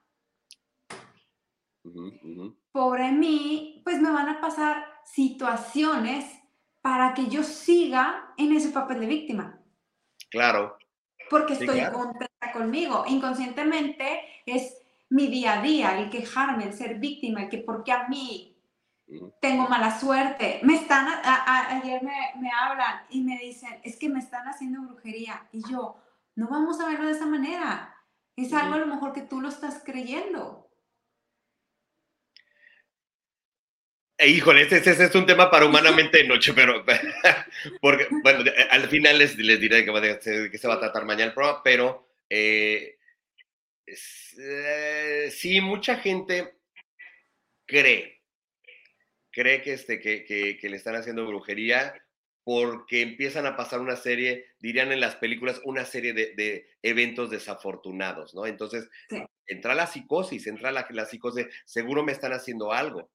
pobre 2.72 3.12
mí, 3.12 3.80
pues 3.84 4.00
me 4.00 4.10
van 4.10 4.28
a 4.28 4.40
pasar 4.40 4.84
situaciones 5.04 6.26
para 6.82 7.14
que 7.14 7.28
yo 7.28 7.42
siga 7.42 8.34
en 8.37 8.52
ese 8.52 8.70
papel 8.70 9.00
de 9.00 9.06
víctima. 9.06 9.60
Claro. 10.30 10.76
Porque 11.30 11.54
estoy 11.54 11.80
contenta 11.92 12.52
conmigo. 12.52 13.04
Inconscientemente 13.06 14.20
es 14.46 14.78
mi 15.10 15.26
día 15.28 15.58
a 15.58 15.62
día, 15.62 15.98
el 15.98 16.10
quejarme, 16.10 16.64
el 16.64 16.72
ser 16.72 16.98
víctima, 16.98 17.42
el 17.42 17.48
que 17.48 17.58
porque 17.58 17.92
a 17.92 18.08
mí 18.08 18.48
tengo 19.40 19.68
mala 19.68 19.98
suerte. 19.98 20.60
Me 20.62 20.74
están, 20.76 21.06
ayer 21.24 22.02
me, 22.02 22.40
me, 22.40 22.50
hablan 22.50 23.02
y 23.10 23.22
me 23.22 23.38
dicen, 23.38 23.80
es 23.82 23.96
que 23.96 24.08
me 24.08 24.18
están 24.18 24.46
haciendo 24.46 24.82
brujería. 24.82 25.48
Y 25.52 25.62
yo, 25.70 25.96
no 26.34 26.48
vamos 26.48 26.80
a 26.80 26.86
verlo 26.86 27.06
de 27.06 27.12
esa 27.12 27.26
manera. 27.26 27.94
Es 28.36 28.52
algo 28.52 28.74
a 28.74 28.78
lo 28.78 28.86
mejor 28.86 29.12
que 29.12 29.22
tú 29.22 29.40
lo 29.40 29.48
estás 29.48 29.82
creyendo. 29.84 30.68
Eh, 34.18 34.30
híjole, 34.30 34.62
ese, 34.62 34.90
es 34.90 35.14
un 35.14 35.26
tema 35.26 35.50
para 35.50 35.66
humanamente 35.66 36.18
de 36.18 36.28
noche, 36.28 36.52
pero 36.52 36.84
porque, 37.80 38.08
bueno, 38.22 38.50
al 38.70 38.88
final 38.88 39.18
les, 39.18 39.36
les 39.38 39.60
diré 39.60 39.84
que, 39.84 40.50
que, 40.50 40.58
se 40.58 40.68
va 40.68 40.74
a 40.74 40.80
tratar 40.80 41.04
mañana 41.04 41.26
el 41.26 41.34
programa, 41.34 41.62
pero 41.62 42.08
eh, 42.28 42.98
eh, 43.86 45.30
sí, 45.30 45.60
mucha 45.60 45.96
gente 45.96 46.58
cree, 47.64 48.17
cree 49.38 49.62
que, 49.62 49.73
este, 49.75 50.00
que, 50.00 50.25
que, 50.25 50.68
le 50.68 50.76
están 50.76 50.97
haciendo 50.97 51.26
brujería 51.26 51.95
porque 52.42 53.02
empiezan 53.02 53.47
a 53.47 53.57
pasar 53.57 53.80
una 53.80 53.97
serie, 53.97 54.47
dirían 54.59 54.90
en 54.90 55.00
las 55.00 55.16
películas, 55.16 55.61
una 55.64 55.85
serie 55.85 56.12
de, 56.12 56.66
eventos 56.83 57.30
desafortunados, 57.30 58.35
¿no? 58.35 58.47
Entonces, 58.47 58.88
entra 59.47 59.75
la 59.75 59.87
psicosis, 59.87 60.47
entra 60.47 60.73
la, 60.73 60.87
la 60.90 61.04
psicosis, 61.04 61.47
seguro 61.64 62.02
me 62.02 62.12
están 62.12 62.33
haciendo 62.33 62.73
algo 62.73 63.11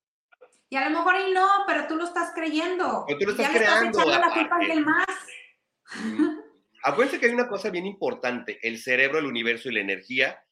y 0.73 0.75
a 0.75 0.89
lo 0.89 0.97
mejor 0.97 1.13
y 1.27 1.31
no, 1.31 1.47
pero 1.67 1.85
tú 1.85 1.95
lo 1.95 2.05
estás 2.05 2.31
creyendo. 2.33 3.03
Pero 3.05 3.19
tú 3.19 3.25
lo 3.25 3.31
estás 3.33 3.51
creando. 3.51 3.99
Estás 3.99 4.19
la 4.19 4.33
culpa 4.33 4.57
del 4.57 4.83
más. 4.83 5.05
Acuérdense 6.83 7.19
que 7.19 7.27
hay 7.27 7.31
una 7.31 7.47
cosa 7.47 7.69
bien 7.69 7.85
importante. 7.85 8.57
El 8.63 8.79
cerebro, 8.79 9.19
el 9.19 9.27
universo 9.27 9.69
y 9.69 9.73
la 9.73 9.81
energía 9.81 10.43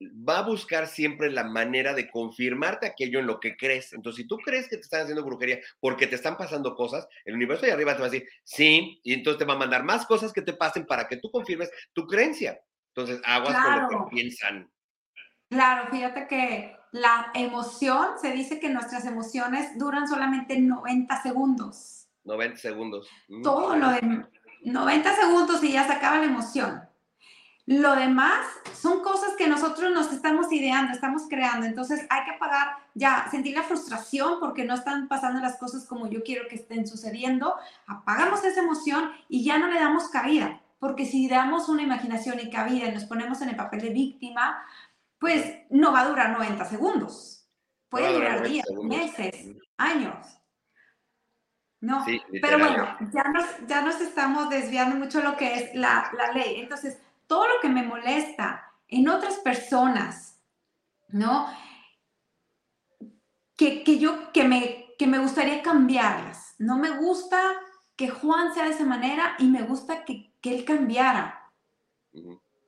va 0.00 0.38
a 0.38 0.42
buscar 0.42 0.86
siempre 0.86 1.30
la 1.30 1.44
manera 1.44 1.94
de 1.94 2.10
confirmarte 2.10 2.86
aquello 2.86 3.18
en 3.18 3.26
lo 3.26 3.40
que 3.40 3.56
crees. 3.56 3.92
Entonces, 3.92 4.22
si 4.22 4.28
tú 4.28 4.36
crees 4.38 4.68
que 4.68 4.76
te 4.76 4.82
están 4.82 5.02
haciendo 5.02 5.24
brujería 5.24 5.60
porque 5.80 6.06
te 6.06 6.16
están 6.16 6.36
pasando 6.36 6.74
cosas, 6.74 7.08
el 7.24 7.34
universo 7.34 7.66
de 7.66 7.72
arriba 7.72 7.94
te 7.94 8.00
va 8.00 8.06
a 8.06 8.10
decir, 8.10 8.28
sí, 8.44 9.00
y 9.02 9.14
entonces 9.14 9.38
te 9.38 9.44
va 9.44 9.54
a 9.54 9.58
mandar 9.58 9.84
más 9.84 10.06
cosas 10.06 10.32
que 10.32 10.42
te 10.42 10.52
pasen 10.52 10.86
para 10.86 11.08
que 11.08 11.16
tú 11.16 11.30
confirmes 11.30 11.70
tu 11.92 12.06
creencia. 12.06 12.60
Entonces, 12.94 13.20
aguas 13.24 13.56
con 13.62 13.80
lo 13.80 13.88
que 13.88 14.14
piensan. 14.14 14.70
Claro, 15.48 15.88
fíjate 15.90 16.26
que 16.26 16.76
la 16.92 17.30
emoción, 17.34 18.18
se 18.20 18.32
dice 18.32 18.58
que 18.58 18.68
nuestras 18.68 19.06
emociones 19.06 19.78
duran 19.78 20.08
solamente 20.08 20.58
90 20.58 21.22
segundos. 21.22 22.08
90 22.24 22.56
segundos. 22.58 23.08
Mm. 23.28 23.42
Todo 23.42 23.76
lo 23.76 23.90
de 23.90 24.26
90 24.62 25.14
segundos 25.14 25.62
y 25.62 25.72
ya 25.72 25.86
se 25.86 25.92
acaba 25.92 26.18
la 26.18 26.24
emoción. 26.24 26.82
Lo 27.66 27.96
demás 27.96 28.46
son 28.80 29.02
cosas 29.02 29.34
que 29.36 29.48
nosotros 29.48 29.92
nos 29.92 30.12
estamos 30.12 30.52
ideando, 30.52 30.92
estamos 30.92 31.24
creando. 31.28 31.66
Entonces 31.66 32.06
hay 32.08 32.24
que 32.24 32.30
apagar, 32.30 32.76
ya 32.94 33.26
sentir 33.30 33.56
la 33.56 33.64
frustración 33.64 34.38
porque 34.38 34.64
no 34.64 34.74
están 34.74 35.08
pasando 35.08 35.40
las 35.40 35.56
cosas 35.58 35.84
como 35.84 36.08
yo 36.08 36.22
quiero 36.22 36.46
que 36.48 36.54
estén 36.54 36.86
sucediendo. 36.86 37.56
Apagamos 37.88 38.44
esa 38.44 38.60
emoción 38.60 39.10
y 39.28 39.44
ya 39.44 39.58
no 39.58 39.66
le 39.66 39.80
damos 39.80 40.08
cabida. 40.08 40.60
Porque 40.78 41.06
si 41.06 41.28
damos 41.28 41.68
una 41.68 41.82
imaginación 41.82 42.38
y 42.38 42.50
cabida 42.50 42.86
y 42.86 42.92
nos 42.92 43.04
ponemos 43.06 43.40
en 43.42 43.48
el 43.48 43.56
papel 43.56 43.80
de 43.80 43.90
víctima, 43.90 44.62
pues 45.18 45.58
no 45.70 45.92
va 45.92 46.02
a 46.02 46.08
durar 46.08 46.30
90 46.30 46.64
segundos. 46.66 47.48
Puede 47.88 48.12
durar 48.12 48.46
días, 48.46 48.66
meses, 48.84 49.56
años. 49.76 50.36
No, 51.80 52.04
pero 52.40 52.58
bueno, 52.58 52.96
ya 53.12 53.24
nos, 53.24 53.44
ya 53.66 53.82
nos 53.82 54.00
estamos 54.00 54.50
desviando 54.50 54.96
mucho 54.96 55.20
lo 55.20 55.36
que 55.36 55.54
es 55.54 55.74
la, 55.74 56.10
la, 56.16 56.32
ley. 56.32 56.60
Entonces, 56.60 56.98
todo 57.26 57.46
lo 57.46 57.60
que 57.60 57.68
me 57.68 57.82
molesta 57.82 58.72
en 58.88 59.08
otras 59.08 59.36
personas, 59.36 60.40
¿no? 61.08 61.48
Que, 63.56 63.82
que 63.84 63.98
yo, 63.98 64.32
que 64.32 64.44
me, 64.44 64.94
que 64.98 65.06
me 65.06 65.18
gustaría 65.18 65.62
cambiarlas. 65.62 66.54
No 66.58 66.78
me 66.78 66.90
gusta 66.90 67.40
que 67.96 68.08
Juan 68.08 68.54
sea 68.54 68.64
de 68.64 68.70
esa 68.70 68.84
manera 68.84 69.34
y 69.38 69.48
me 69.48 69.62
gusta 69.62 70.04
que, 70.04 70.32
que 70.40 70.54
él 70.54 70.64
cambiara 70.64 71.50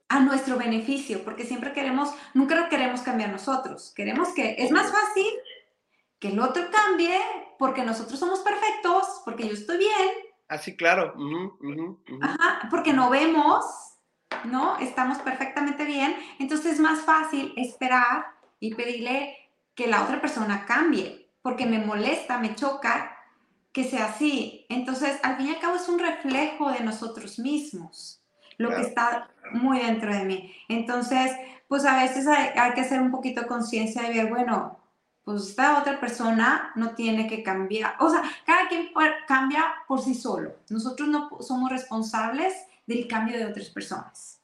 a 0.08 0.20
nuestro 0.20 0.56
beneficio, 0.56 1.22
porque 1.22 1.44
siempre 1.44 1.72
queremos, 1.72 2.10
nunca 2.32 2.54
lo 2.54 2.68
queremos 2.68 3.02
cambiar 3.02 3.30
nosotros. 3.30 3.92
Queremos 3.94 4.30
que 4.30 4.56
es 4.58 4.70
más 4.70 4.90
fácil 4.90 5.26
que 6.18 6.28
el 6.28 6.40
otro 6.40 6.64
cambie 6.70 7.20
porque 7.58 7.84
nosotros 7.84 8.18
somos 8.18 8.40
perfectos, 8.40 9.20
porque 9.24 9.46
yo 9.46 9.54
estoy 9.54 9.78
bien. 9.78 10.10
Así, 10.48 10.72
ah, 10.72 10.74
claro. 10.78 11.14
Ajá, 12.22 12.68
porque 12.70 12.92
no 12.92 13.10
vemos, 13.10 13.64
¿no? 14.44 14.78
Estamos 14.78 15.18
perfectamente 15.18 15.85
bien. 15.85 16.14
Entonces 16.38 16.75
es 16.75 16.80
más 16.80 17.00
fácil 17.00 17.52
esperar 17.56 18.26
y 18.61 18.75
pedirle 18.75 19.37
que 19.75 19.87
la 19.87 20.02
otra 20.02 20.20
persona 20.20 20.66
cambie, 20.66 21.30
porque 21.42 21.66
me 21.66 21.78
molesta, 21.78 22.38
me 22.38 22.54
choca 22.54 23.16
que 23.73 23.85
sea 23.85 24.06
así. 24.06 24.66
Entonces, 24.68 25.20
al 25.23 25.37
fin 25.37 25.47
y 25.47 25.50
al 25.50 25.61
cabo 25.61 25.76
es 25.76 25.88
un 25.88 25.99
reflejo 25.99 26.70
de 26.70 26.80
nosotros 26.80 27.38
mismos 27.38 28.18
lo 28.58 28.70
que 28.70 28.82
está 28.82 29.30
muy 29.52 29.78
dentro 29.78 30.12
de 30.12 30.25
mí. 30.25 30.52
Entonces, 30.68 31.30
pues 31.68 31.85
a 31.85 31.97
veces 31.97 32.26
hay, 32.26 32.73
que 32.75 32.80
hacer 32.80 33.00
un 33.00 33.11
poquito 33.11 33.42
de 33.42 33.47
conciencia 33.47 34.02
de 34.02 34.08
ver, 34.08 34.28
bueno, 34.28 34.80
pues 35.25 35.49
esta 35.49 35.78
otra 35.78 36.00
persona 36.00 36.73
no 36.75 36.94
tiene 36.94 37.28
que 37.28 37.42
cambiar. 37.42 37.94
O 38.00 38.11
sea, 38.11 38.23
cada 38.44 38.68
quien 38.68 38.90
cambia 39.26 39.64
por 39.87 40.00
sí 40.00 40.14
solo. 40.14 40.56
Nosotros 40.70 41.08
no 41.08 41.30
somos 41.40 41.70
responsables 41.70 42.54
del 42.88 43.07
cambio 43.07 43.38
de 43.38 43.45
otras 43.45 43.68
personas. 43.68 44.40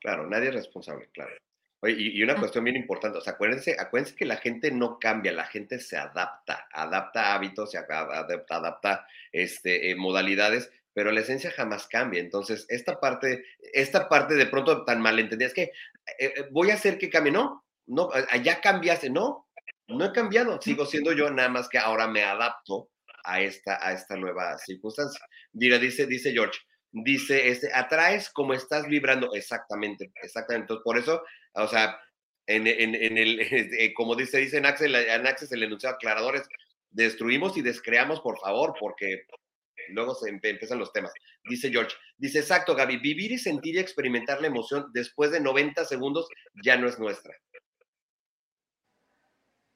Claro, 0.00 0.28
nadie 0.28 0.48
es 0.48 0.54
responsable, 0.54 1.08
claro. 1.12 1.34
Oye, 1.80 1.96
y, 1.98 2.22
una 2.22 2.34
ah. 2.34 2.38
cuestión 2.38 2.64
bien 2.64 2.76
importante, 2.76 3.18
o 3.18 3.20
sea, 3.20 3.34
acuérdense, 3.34 3.76
acuérdense 3.78 4.14
que 4.14 4.24
la 4.24 4.36
gente 4.36 4.70
no 4.70 4.98
cambia, 4.98 5.32
la 5.32 5.44
gente 5.44 5.80
se 5.80 5.96
adapta, 5.96 6.68
adapta 6.72 7.34
hábitos, 7.34 7.72
se 7.72 7.78
adapta, 7.78 8.56
adapta 8.56 9.06
este, 9.32 9.90
eh, 9.90 9.96
modalidades, 9.96 10.70
pero 10.92 11.10
la 11.10 11.20
esencia 11.20 11.50
jamás 11.50 11.88
cambia. 11.88 12.20
Entonces, 12.20 12.64
esta 12.68 13.00
parte, 13.00 13.44
esta 13.72 14.08
parte 14.08 14.34
de 14.34 14.46
pronto 14.46 14.84
tan 14.84 15.00
malentendida 15.00 15.48
es 15.48 15.54
que 15.54 15.62
eh, 15.62 15.72
eh, 16.20 16.48
voy 16.52 16.70
a 16.70 16.74
hacer 16.74 16.96
que 16.96 17.10
cambie. 17.10 17.32
No, 17.32 17.64
no, 17.86 18.10
ya 18.40 18.60
cambiaste, 18.60 19.10
no, 19.10 19.48
no 19.88 20.04
he 20.04 20.12
cambiado, 20.12 20.62
sigo 20.62 20.86
siendo 20.86 21.12
yo, 21.12 21.28
nada 21.30 21.48
más 21.48 21.68
que 21.68 21.78
ahora 21.78 22.06
me 22.06 22.22
adapto 22.22 22.88
a 23.24 23.40
esta, 23.40 23.84
a 23.84 23.92
esta 23.92 24.16
nueva 24.16 24.56
circunstancia. 24.58 25.26
Mira, 25.52 25.78
dice, 25.78 26.06
dice 26.06 26.32
George, 26.32 26.60
dice, 26.94 27.48
este, 27.48 27.72
atraes 27.74 28.30
como 28.30 28.54
estás 28.54 28.86
vibrando, 28.86 29.34
exactamente, 29.34 30.12
exactamente. 30.22 30.64
Entonces, 30.64 30.84
por 30.84 30.96
eso, 30.96 31.22
o 31.54 31.66
sea, 31.66 31.98
en, 32.46 32.66
en, 32.66 33.18
el, 33.18 33.40
eh, 33.78 33.92
como 33.94 34.14
dice, 34.14 34.38
dice 34.38 34.58
en 34.58 34.66
Axel, 34.66 34.94
en 34.94 35.26
Access 35.26 35.52
el 35.52 35.64
enunciado 35.64 35.96
aclaradores, 35.96 36.42
destruimos 36.90 37.56
y 37.56 37.62
descreamos, 37.62 38.20
por 38.20 38.38
favor, 38.38 38.74
porque 38.78 39.26
luego 39.88 40.14
se 40.14 40.30
empiezan 40.30 40.78
los 40.78 40.92
temas. 40.92 41.12
Dice 41.48 41.70
George, 41.70 41.96
dice 42.16 42.38
exacto, 42.38 42.76
Gaby, 42.76 42.98
vivir 42.98 43.32
y 43.32 43.38
sentir 43.38 43.74
y 43.74 43.80
experimentar 43.80 44.40
la 44.40 44.46
emoción 44.46 44.86
después 44.92 45.32
de 45.32 45.40
90 45.40 45.84
segundos 45.84 46.28
ya 46.62 46.76
no 46.76 46.88
es 46.88 46.98
nuestra. 46.98 47.34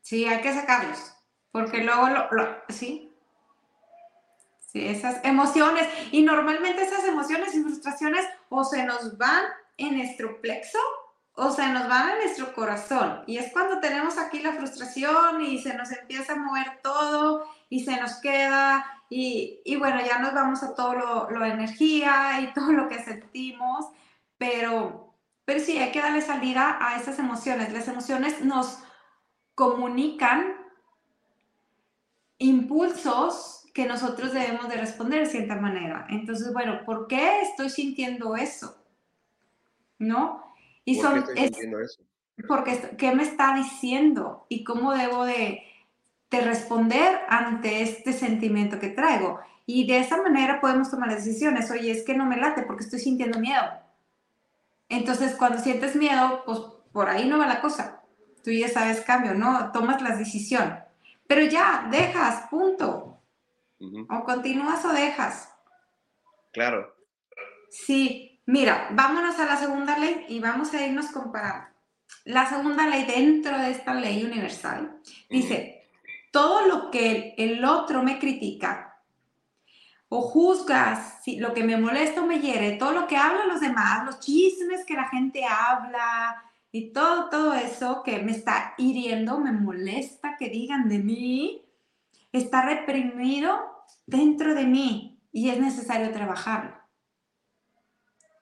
Sí, 0.03 0.25
hay 0.25 0.41
que 0.41 0.55
sacarlos, 0.55 1.13
porque 1.51 1.83
luego, 1.83 2.09
lo, 2.09 2.63
sí, 2.69 3.08
sí, 4.73 4.87
esas 4.87 5.25
emociones, 5.25 5.89
y 6.13 6.23
normalmente 6.23 6.83
esas 6.83 7.05
emociones 7.05 7.55
y 7.55 7.63
frustraciones 7.63 8.25
o 8.49 8.65
se 8.65 8.85
nos 8.85 9.17
van 9.19 9.45
en 9.77 9.97
nuestro 9.97 10.41
plexo 10.41 10.79
o 11.41 11.53
se 11.53 11.67
nos 11.69 11.89
van 11.89 12.11
en 12.11 12.19
nuestro 12.19 12.53
corazón. 12.53 13.23
Y 13.27 13.39
es 13.39 13.53
cuando 13.53 13.79
tenemos 13.79 14.19
aquí 14.19 14.41
la 14.41 14.53
frustración 14.53 15.41
y 15.41 15.63
se 15.63 15.73
nos 15.75 15.93
empieza 15.93 16.33
a 16.33 16.37
mover 16.37 16.81
todo 16.83 17.45
y 17.69 17.85
se 17.85 17.99
nos 18.01 18.15
queda 18.17 18.85
y, 19.09 19.61
y 19.65 19.77
bueno, 19.77 20.01
ya 20.05 20.19
nos 20.19 20.35
vamos 20.35 20.63
a 20.63 20.75
todo 20.75 20.95
lo, 20.95 21.31
lo 21.31 21.45
energía 21.45 22.41
y 22.41 22.53
todo 22.55 22.73
lo 22.73 22.89
que 22.89 23.03
sentimos, 23.03 23.87
pero, 24.37 25.15
pero 25.45 25.61
sí, 25.61 25.79
hay 25.79 25.93
que 25.93 26.03
darle 26.03 26.23
salida 26.23 26.77
a 26.81 27.01
esas 27.01 27.19
emociones. 27.19 27.73
Las 27.73 27.89
emociones 27.89 28.41
nos 28.45 28.81
comunican 29.55 30.57
impulsos 32.39 33.58
que 33.79 33.87
nosotros 33.87 34.33
debemos 34.33 34.69
de 34.69 34.77
responder 34.77 35.21
de 35.21 35.31
cierta 35.31 35.55
manera. 35.55 36.05
Entonces, 36.11 36.53
bueno, 36.53 36.85
¿por 36.85 37.07
qué 37.07 37.43
estoy 37.43 37.71
sintiendo 37.71 38.35
eso? 38.35 38.77
¿No? 40.01 40.53
Y 40.85 40.97
¿Por 40.97 41.05
son, 41.05 41.13
qué 41.13 41.19
estoy 41.21 41.37
sintiendo 41.45 41.79
eso? 41.79 42.03
Porque, 42.49 42.97
¿qué 42.99 43.15
me 43.15 43.23
está 43.23 43.55
diciendo? 43.55 44.47
¿Y 44.49 44.65
cómo 44.65 44.95
debo 44.95 45.25
de, 45.25 45.63
de 46.29 46.41
responder 46.41 47.21
ante 47.29 47.83
este 47.83 48.13
sentimiento 48.13 48.81
que 48.81 48.89
traigo? 48.89 49.39
Y 49.65 49.87
de 49.87 49.99
esa 49.99 50.21
manera 50.21 50.61
podemos 50.61 50.91
tomar 50.91 51.15
decisiones. 51.15 51.71
Oye, 51.71 51.93
es 51.93 52.03
que 52.03 52.17
no 52.17 52.27
me 52.27 52.37
late 52.37 52.63
porque 52.63 52.83
estoy 52.83 52.99
sintiendo 52.99 53.39
miedo. 53.39 53.63
Entonces, 54.89 55.37
cuando 55.37 55.61
sientes 55.61 55.95
miedo, 55.95 56.43
pues 56.45 56.59
por 56.91 57.09
ahí 57.09 57.29
no 57.29 57.39
va 57.39 57.47
la 57.47 57.61
cosa 57.61 57.99
tú 58.43 58.51
ya 58.51 58.69
sabes 58.69 59.03
cambio, 59.03 59.35
¿no? 59.35 59.71
Tomas 59.73 60.01
la 60.01 60.17
decisión. 60.17 60.79
Pero 61.27 61.43
ya, 61.43 61.87
dejas, 61.91 62.49
punto. 62.49 63.08
O 63.81 64.25
continúas 64.25 64.85
o 64.85 64.93
dejas. 64.93 65.49
Claro. 66.53 66.95
Sí, 67.71 68.41
mira, 68.47 68.89
vámonos 68.93 69.39
a 69.39 69.47
la 69.47 69.57
segunda 69.57 69.99
ley 69.99 70.27
y 70.29 70.41
vamos 70.41 70.73
a 70.75 70.85
irnos 70.85 71.07
comparando. 71.07 71.69
La 72.25 72.47
segunda 72.47 72.87
ley 72.87 73.05
dentro 73.05 73.57
de 73.59 73.71
esta 73.71 73.95
ley 73.95 74.25
universal 74.25 75.01
dice, 75.31 75.91
todo 76.33 76.67
lo 76.67 76.91
que 76.91 77.35
el 77.39 77.65
otro 77.65 78.03
me 78.03 78.19
critica 78.19 78.85
o 80.09 80.23
juzgas, 80.23 81.23
si 81.23 81.39
lo 81.39 81.53
que 81.53 81.63
me 81.63 81.77
molesta 81.77 82.23
o 82.23 82.27
me 82.27 82.41
hiere, 82.41 82.73
todo 82.73 82.93
lo 82.93 83.07
que 83.07 83.17
hablan 83.17 83.49
los 83.49 83.61
demás, 83.61 84.07
los 84.07 84.21
chismes 84.21 84.87
que 84.87 84.95
la 84.95 85.09
gente 85.09 85.45
habla, 85.45 86.43
y 86.71 86.93
todo, 86.93 87.31
todo 87.31 87.55
eso 87.55 88.03
que 88.03 88.19
me 88.23 88.33
está 88.33 88.75
hiriendo, 88.77 89.39
me 89.39 89.53
molesta 89.53 90.37
que 90.39 90.51
digan 90.51 90.89
de 90.89 90.99
mí, 90.99 91.65
está 92.33 92.63
reprimido 92.63 93.68
dentro 94.09 94.55
de 94.55 94.65
mí 94.65 95.21
y 95.31 95.51
es 95.51 95.59
necesario 95.59 96.11
trabajarlo. 96.11 96.77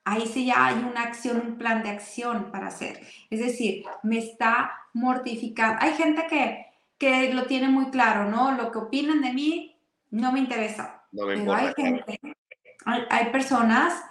Ahí 0.05 0.27
sí 0.27 0.47
ya 0.47 0.67
hay 0.67 0.77
una 0.77 1.03
acción, 1.03 1.41
un 1.41 1.59
plan 1.59 1.83
de 1.83 1.91
acción 1.91 2.53
para 2.53 2.69
hacer. 2.69 3.01
Es 3.29 3.41
decir, 3.41 3.85
me 4.05 4.19
está 4.19 4.71
mortificando. 4.95 5.79
Hay 5.81 5.95
gente 5.95 6.27
que, 6.29 6.67
que 6.97 7.35
lo 7.35 7.47
tiene 7.47 7.69
muy 7.69 7.91
claro, 7.91 8.31
¿no? 8.31 8.53
Lo 8.53 8.71
que 8.71 8.79
opinan 8.79 9.21
de 9.21 9.33
mí 9.33 9.77
no 10.11 10.31
me 10.31 10.39
interesa. 10.39 11.03
No 11.11 11.27
me 11.27 11.37
Pero 11.37 11.53
hay 11.53 11.73
gente, 11.77 12.21
hay, 12.85 13.03
hay 13.11 13.33
personas 13.33 14.05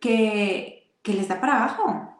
que, 0.00 0.92
que 1.02 1.14
les 1.14 1.28
da 1.28 1.40
para 1.40 1.62
abajo 1.62 2.18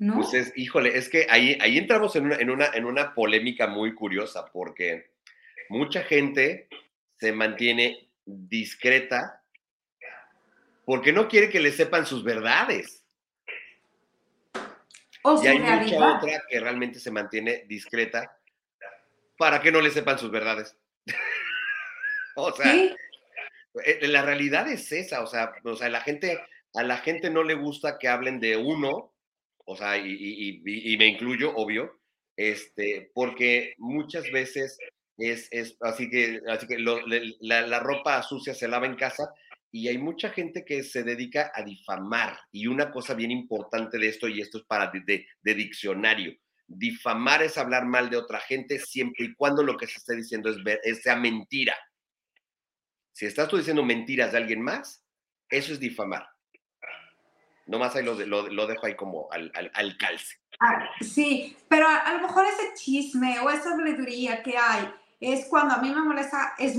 ¿no? 0.00 0.14
Pues 0.14 0.32
es, 0.32 0.52
híjole, 0.56 0.96
es 0.96 1.10
que 1.10 1.26
ahí, 1.28 1.58
ahí 1.60 1.76
entramos 1.76 2.16
en 2.16 2.24
una, 2.24 2.36
en, 2.36 2.48
una, 2.48 2.66
en 2.72 2.86
una 2.86 3.14
polémica 3.14 3.66
muy 3.66 3.94
curiosa, 3.94 4.46
porque 4.50 5.10
mucha 5.68 6.02
gente 6.02 6.68
se 7.20 7.32
mantiene 7.32 8.08
discreta 8.24 9.42
porque 10.84 11.12
no 11.12 11.28
quiere 11.28 11.50
que 11.50 11.60
le 11.60 11.72
sepan 11.72 12.06
sus 12.06 12.24
verdades. 12.24 13.04
O 15.22 15.42
y 15.42 15.46
hay 15.46 15.58
mucha 15.58 16.16
otra 16.16 16.42
que 16.48 16.58
realmente 16.58 16.98
se 16.98 17.10
mantiene 17.10 17.64
discreta 17.68 18.36
para 19.36 19.60
que 19.60 19.70
no 19.70 19.80
le 19.80 19.90
sepan 19.90 20.18
sus 20.18 20.30
verdades. 20.30 20.76
o 22.36 22.52
sea, 22.52 22.72
¿Sí? 22.72 22.96
Eh, 23.84 24.08
la 24.08 24.22
realidad 24.22 24.66
es 24.68 24.90
esa, 24.90 25.22
o 25.22 25.26
sea, 25.26 25.52
o 25.62 25.76
sea, 25.76 25.88
la 25.90 26.00
gente, 26.00 26.42
a 26.74 26.82
la 26.82 26.96
gente 26.96 27.30
no 27.30 27.44
le 27.44 27.54
gusta 27.54 27.98
que 27.98 28.08
hablen 28.08 28.40
de 28.40 28.56
uno 28.56 29.12
o 29.72 29.76
sea, 29.76 29.96
y, 29.96 30.10
y, 30.10 30.92
y, 30.92 30.96
me 30.96 31.06
incluyo, 31.06 31.54
obvio, 31.54 31.96
este, 32.36 33.08
porque 33.14 33.74
muchas 33.78 34.28
veces 34.32 34.76
es, 35.20 35.48
es 35.50 35.76
así 35.80 36.08
que, 36.08 36.40
así 36.48 36.66
que 36.66 36.78
la, 36.78 37.66
la, 37.66 37.80
ropa 37.80 38.22
sucia 38.22 38.54
se 38.54 38.68
lava 38.68 38.86
en 38.86 38.96
casa 38.96 39.32
y 39.70 39.88
hay 39.88 39.98
mucha 39.98 40.30
gente 40.30 40.64
que 40.64 40.82
se 40.82 41.02
dedica 41.02 41.52
a 41.54 41.62
difamar. 41.62 42.38
Y 42.50 42.66
una 42.66 42.90
cosa 42.90 43.14
bien 43.14 43.30
importante 43.30 43.98
de 43.98 44.08
esto, 44.08 44.28
y 44.28 44.40
esto 44.40 44.58
es 44.58 44.64
para 44.64 44.90
de, 44.90 45.26
de, 45.42 45.54
diccionario, 45.54 46.34
difamar 46.66 47.42
es 47.42 47.58
hablar 47.58 47.84
mal 47.84 48.10
de 48.10 48.16
otra 48.16 48.40
gente 48.40 48.78
siempre 48.78 49.26
y 49.26 49.34
cuando 49.34 49.62
lo 49.62 49.76
que 49.76 49.86
se 49.86 49.98
esté 49.98 50.16
diciendo 50.16 50.50
es, 50.82 51.02
sea 51.02 51.16
mentira. 51.16 51.76
Si 53.12 53.26
estás 53.26 53.48
tú 53.48 53.58
diciendo 53.58 53.84
mentiras 53.84 54.32
de 54.32 54.38
alguien 54.38 54.62
más, 54.62 55.04
eso 55.48 55.72
es 55.72 55.80
difamar. 55.80 56.26
Nomás 57.66 57.94
ahí 57.94 58.04
lo, 58.04 58.14
lo, 58.14 58.48
lo, 58.48 58.66
dejo 58.66 58.86
ahí 58.86 58.96
como 58.96 59.30
al, 59.30 59.52
al, 59.54 59.70
al 59.74 59.96
calce. 59.96 60.36
Ah, 60.60 60.88
sí, 61.00 61.56
pero 61.68 61.86
a, 61.86 61.98
a, 61.98 62.14
lo 62.14 62.22
mejor 62.22 62.46
ese 62.46 62.74
chisme 62.74 63.38
o 63.40 63.50
esa 63.50 63.74
habladuría 63.74 64.42
que 64.42 64.56
hay 64.56 64.90
es 65.20 65.46
cuando 65.46 65.74
a 65.74 65.78
mí 65.78 65.90
me 65.90 66.00
molesta, 66.00 66.54
es, 66.58 66.76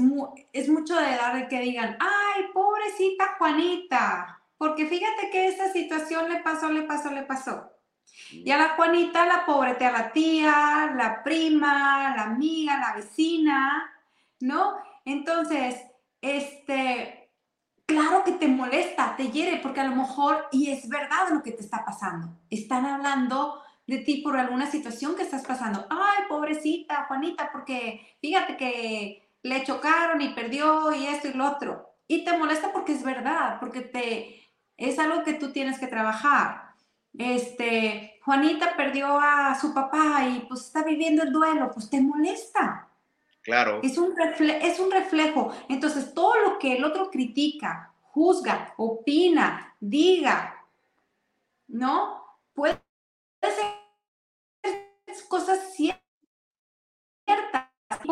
es 0.51 0.69
mucho 0.69 0.95
de 0.95 1.17
de 1.35 1.47
que 1.47 1.59
digan, 1.59 1.95
ay, 1.99 2.45
pobrecita 2.53 3.35
Juanita, 3.37 4.41
porque 4.57 4.87
fíjate 4.87 5.29
que 5.31 5.47
esa 5.47 5.71
situación 5.71 6.29
le 6.29 6.39
pasó, 6.39 6.69
le 6.71 6.81
pasó, 6.83 7.11
le 7.11 7.23
pasó. 7.23 7.71
Y 8.31 8.49
a 8.51 8.57
la 8.57 8.69
Juanita, 8.69 9.25
la 9.25 9.45
pobrete 9.45 9.85
a 9.85 9.91
la 9.91 10.11
tía, 10.11 10.91
la 10.95 11.23
prima, 11.23 12.13
la 12.15 12.23
amiga, 12.23 12.79
la 12.79 12.93
vecina, 12.95 13.91
¿no? 14.39 14.75
Entonces, 15.05 15.81
este, 16.21 17.31
claro 17.85 18.23
que 18.23 18.33
te 18.33 18.47
molesta, 18.47 19.15
te 19.15 19.29
hiere, 19.29 19.57
porque 19.57 19.81
a 19.81 19.87
lo 19.87 19.95
mejor, 19.95 20.47
y 20.51 20.71
es 20.71 20.87
verdad 20.89 21.29
lo 21.31 21.43
que 21.43 21.51
te 21.51 21.61
está 21.61 21.85
pasando, 21.85 22.29
están 22.49 22.85
hablando 22.85 23.61
de 23.91 23.97
ti 23.97 24.21
por 24.21 24.37
alguna 24.37 24.71
situación 24.71 25.15
que 25.15 25.23
estás 25.23 25.45
pasando. 25.45 25.85
Ay, 25.89 26.23
pobrecita 26.29 27.05
Juanita, 27.09 27.49
porque 27.51 28.15
fíjate 28.21 28.55
que 28.55 29.29
le 29.43 29.63
chocaron 29.65 30.21
y 30.21 30.29
perdió 30.29 30.93
y 30.95 31.07
esto 31.07 31.27
y 31.27 31.33
lo 31.33 31.51
otro. 31.51 31.93
Y 32.07 32.23
te 32.23 32.37
molesta 32.37 32.71
porque 32.71 32.93
es 32.93 33.03
verdad, 33.03 33.59
porque 33.59 33.81
te 33.81 34.49
es 34.77 34.97
algo 34.97 35.23
que 35.23 35.33
tú 35.33 35.51
tienes 35.51 35.77
que 35.77 35.87
trabajar. 35.87 36.71
Este, 37.17 38.17
Juanita 38.23 38.77
perdió 38.77 39.19
a 39.19 39.59
su 39.59 39.73
papá 39.73 40.25
y 40.25 40.39
pues 40.47 40.61
está 40.61 40.83
viviendo 40.83 41.23
el 41.23 41.33
duelo, 41.33 41.69
pues 41.73 41.89
te 41.89 41.99
molesta. 41.99 42.87
Claro. 43.41 43.81
Es 43.83 43.97
un, 43.97 44.15
es 44.21 44.79
un 44.79 44.89
reflejo. 44.89 45.53
Entonces, 45.67 46.13
todo 46.13 46.39
lo 46.39 46.59
que 46.59 46.77
el 46.77 46.85
otro 46.85 47.11
critica, 47.11 47.93
juzga, 48.03 48.73
opina, 48.77 49.75
diga, 49.81 50.65
¿no? 51.67 52.23
Puede 52.53 52.79
cosas 55.31 55.73
ciertas, 55.73 56.03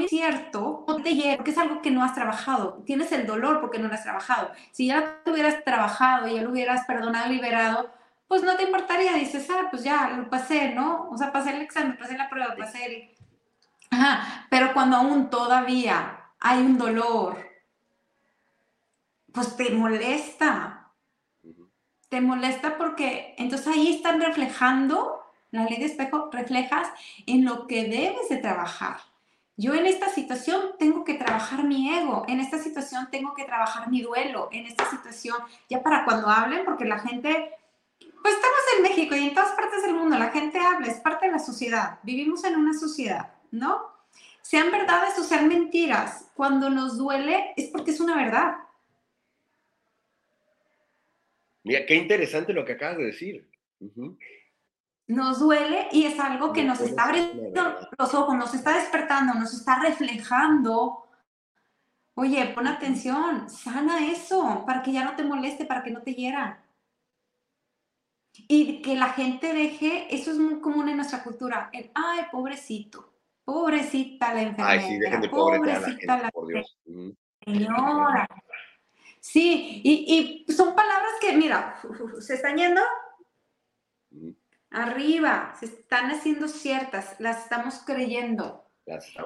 es 0.02 0.10
cierto, 0.10 0.86
porque 0.88 1.38
es 1.46 1.58
algo 1.58 1.82
que 1.82 1.92
no 1.92 2.02
has 2.02 2.16
trabajado. 2.16 2.82
Tienes 2.86 3.12
el 3.12 3.28
dolor 3.28 3.60
porque 3.60 3.78
no 3.78 3.90
lo 3.90 3.94
has 3.94 4.04
trabajado. 4.04 4.52
Si 4.72 4.88
ya 4.88 5.22
lo 5.26 5.34
hubieras 5.34 5.66
trabajado 5.66 6.30
y 6.30 6.36
ya 6.36 6.44
lo 6.44 6.52
hubieras 6.52 6.86
perdonado, 6.86 7.30
liberado, 7.30 7.92
pues 8.30 8.42
no 8.42 8.56
te 8.56 8.64
importaría. 8.64 9.14
Dices, 9.16 9.50
ah, 9.50 9.68
pues 9.70 9.84
ya 9.84 10.12
lo 10.12 10.30
pasé, 10.30 10.74
¿no? 10.74 11.10
O 11.12 11.18
sea, 11.18 11.34
pasé 11.34 11.50
el 11.52 11.62
examen, 11.62 11.98
pasé 11.98 12.18
la 12.18 12.30
prueba, 12.30 12.56
pasé 12.56 12.86
el 12.86 13.20
Ajá, 13.92 14.48
pero 14.50 14.72
cuando 14.74 14.96
aún 14.96 15.30
todavía 15.30 16.32
hay 16.40 16.60
un 16.60 16.78
dolor, 16.78 17.38
pues 19.34 19.58
te 19.58 19.72
molesta. 19.72 20.94
Te 22.08 22.22
molesta 22.22 22.78
porque 22.78 23.36
entonces 23.38 23.68
ahí 23.68 23.96
están 23.96 24.22
reflejando, 24.22 25.19
la 25.52 25.66
ley 25.66 25.80
de 25.80 25.86
espejo 25.86 26.30
reflejas 26.32 26.88
en 27.26 27.46
lo 27.46 27.68
que 27.68 27.86
debes 27.86 28.30
de 28.30 28.38
trabajar. 28.38 28.98
Yo 29.58 29.74
en 29.74 29.86
esta 29.86 30.10
situación 30.10 30.62
tengo 30.80 31.04
que 31.04 31.16
trabajar 31.16 31.64
mi 31.66 31.94
ego, 31.94 32.24
en 32.28 32.40
esta 32.40 32.60
situación 32.60 33.10
tengo 33.12 33.34
que 33.34 33.44
trabajar 33.44 33.90
mi 33.90 34.02
duelo, 34.02 34.48
en 34.52 34.66
esta 34.66 34.90
situación, 34.90 35.38
ya 35.70 35.84
para 35.84 36.06
cuando 36.06 36.30
hablen, 36.30 36.64
porque 36.64 36.86
la 36.86 37.00
gente, 37.00 37.52
pues 38.00 38.36
estamos 38.36 38.60
en 38.78 38.84
México 38.84 39.16
y 39.16 39.28
en 39.28 39.34
todas 39.34 39.52
partes 39.52 39.82
del 39.82 39.96
mundo, 39.96 40.18
la 40.18 40.30
gente 40.30 40.60
habla, 40.60 40.88
es 40.88 41.02
parte 41.02 41.26
de 41.26 41.34
la 41.34 41.40
sociedad, 41.40 42.00
vivimos 42.04 42.44
en 42.46 42.56
una 42.56 42.74
sociedad. 42.74 43.34
¿no? 43.52 43.90
Sean 44.42 44.72
verdades 44.72 45.18
o 45.20 45.24
sean 45.24 45.48
mentiras, 45.48 46.30
cuando 46.36 46.70
nos 46.70 46.98
duele 46.98 47.54
es 47.56 47.70
porque 47.70 47.92
es 47.92 48.00
una 48.00 48.16
verdad. 48.16 48.58
Mira, 51.64 51.86
qué 51.86 51.96
interesante 51.96 52.54
lo 52.54 52.66
que 52.66 52.74
acabas 52.74 52.98
de 52.98 53.06
decir. 53.06 53.48
Uh 53.80 53.92
-huh. 53.96 54.18
Nos 55.10 55.40
duele 55.40 55.88
y 55.92 56.06
es 56.06 56.20
algo 56.20 56.54
que 56.54 56.64
nos 56.64 56.80
está 56.82 57.06
abriendo 57.06 57.76
los 57.98 58.14
ojos, 58.14 58.36
nos 58.36 58.54
está 58.54 58.76
despertando, 58.76 59.34
nos 59.34 59.52
está 59.54 59.80
reflejando. 59.80 61.04
Oye, 62.14 62.46
pon 62.54 62.68
atención, 62.68 63.50
sana 63.50 64.06
eso 64.06 64.64
para 64.68 64.84
que 64.84 64.92
ya 64.92 65.04
no 65.04 65.16
te 65.16 65.24
moleste, 65.24 65.66
para 65.66 65.82
que 65.82 65.90
no 65.90 66.04
te 66.04 66.14
hiera. 66.14 66.64
Y 68.48 68.84
que 68.84 68.96
la 68.96 69.10
gente 69.10 69.52
deje, 69.52 70.14
eso 70.14 70.30
es 70.30 70.38
muy 70.38 70.60
común 70.60 70.90
en 70.90 70.98
nuestra 70.98 71.24
cultura, 71.24 71.72
el, 71.74 71.90
ay, 71.96 72.26
pobrecito, 72.32 73.12
pobrecita 73.44 74.32
la 74.36 74.42
enfermera, 74.44 74.70
ay, 74.70 74.82
sí, 74.82 75.00
de 75.00 75.30
pobrecita 75.30 76.22
la, 76.22 76.30
por 76.30 76.48
Dios. 76.48 76.78
señora. 77.44 78.28
Sí, 79.20 79.82
y, 79.84 80.46
y, 80.48 80.54
son 80.54 80.76
palabras 80.76 81.14
que, 81.20 81.36
mira, 81.36 81.82
se 82.20 82.36
están 82.36 82.56
yendo 82.58 82.82
arriba, 84.72 85.54
se 85.60 85.66
están 85.66 86.12
haciendo 86.12 86.48
ciertas, 86.48 87.16
las 87.20 87.44
estamos 87.44 87.82
creyendo. 87.86 88.66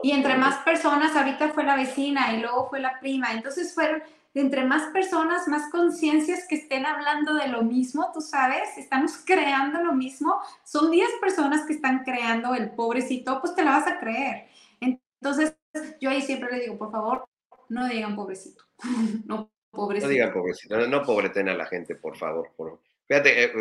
y 0.02 0.12
entre 0.12 0.36
más 0.38 0.58
personas, 0.64 1.16
ahorita 1.16 1.50
fue 1.50 1.64
la 1.64 1.78
vecina 1.78 2.34
y 2.34 2.42
luego 2.42 2.70
fue 2.70 2.80
la 2.80 3.00
prima, 3.00 3.32
entonces 3.32 3.74
fueron, 3.74 4.04
entre 4.34 4.66
más 4.66 4.92
personas, 4.92 5.48
más 5.48 5.70
conciencias 5.72 6.48
que 6.50 6.56
estén 6.56 6.86
hablando 6.86 7.34
de 7.36 7.48
lo 7.48 7.62
mismo, 7.62 8.12
tú 8.14 8.20
sabes, 8.20 8.78
estamos 8.78 9.18
creando 9.26 9.82
lo 9.82 9.94
mismo, 9.94 10.38
son 10.66 10.92
10 10.92 11.08
personas 11.22 11.66
que 11.66 11.74
están 11.74 12.04
creando 12.04 12.56
el 12.56 12.72
pobrecito, 12.72 13.40
pues 13.40 13.56
te 13.56 13.64
la 13.64 13.72
vas 13.72 13.88
a 13.88 14.00
creer. 14.00 14.48
Entonces, 14.82 15.56
yo 16.02 16.10
ahí 16.10 16.22
siempre 16.22 16.52
le 16.52 16.64
digo, 16.64 16.78
por 16.78 16.92
favor, 16.92 17.30
no 17.70 17.88
digan 17.88 18.16
pobrecito, 18.16 18.64
no 19.26 19.50
pobrecito. 19.72 20.08
No 20.08 20.12
digan 20.12 20.34
pobrecito, 20.34 20.78
no, 20.78 20.88
no 20.88 21.04
pobreten 21.04 21.48
a 21.50 21.54
la 21.54 21.66
gente, 21.66 21.96
por 21.96 22.18
favor. 22.18 22.52
Por 22.58 22.82
Fíjate, 23.14 23.44
eh, 23.44 23.52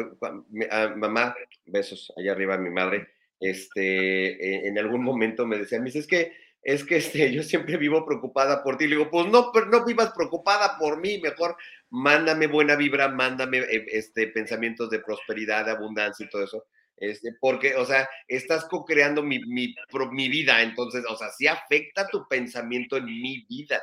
ah, 0.70 0.94
mamá, 0.96 1.34
besos 1.66 2.10
allá 2.16 2.32
arriba, 2.32 2.56
mi 2.56 2.70
madre, 2.70 3.08
este, 3.38 3.82
e, 3.82 4.66
en 4.66 4.78
algún 4.78 5.04
momento 5.04 5.46
me 5.46 5.58
decía, 5.58 5.78
me 5.78 5.90
dice, 5.90 5.98
es 5.98 6.06
que, 6.06 6.32
es 6.62 6.84
que 6.84 6.96
este, 6.96 7.30
yo 7.34 7.42
siempre 7.42 7.76
vivo 7.76 8.06
preocupada 8.06 8.62
por 8.62 8.78
ti. 8.78 8.86
Le 8.86 8.96
digo, 8.96 9.10
pues 9.10 9.26
no, 9.26 9.50
pero 9.52 9.66
no 9.66 9.84
vivas 9.84 10.12
preocupada 10.16 10.78
por 10.78 10.98
mí, 11.02 11.18
mejor 11.18 11.54
mándame 11.90 12.46
buena 12.46 12.76
vibra, 12.76 13.08
mándame 13.08 13.58
eh, 13.58 13.84
este, 13.88 14.28
pensamientos 14.28 14.88
de 14.88 15.00
prosperidad, 15.00 15.66
de 15.66 15.72
abundancia 15.72 16.24
y 16.24 16.30
todo 16.30 16.44
eso. 16.44 16.64
Este, 16.96 17.34
porque, 17.38 17.74
o 17.74 17.84
sea, 17.84 18.08
estás 18.28 18.64
co-creando 18.64 19.22
mi, 19.22 19.38
mi, 19.40 19.74
mi 20.12 20.28
vida, 20.30 20.62
entonces, 20.62 21.04
o 21.10 21.16
sea, 21.18 21.28
sí 21.28 21.46
afecta 21.46 22.06
tu 22.06 22.26
pensamiento 22.26 22.96
en 22.96 23.04
mi 23.04 23.44
vida. 23.50 23.82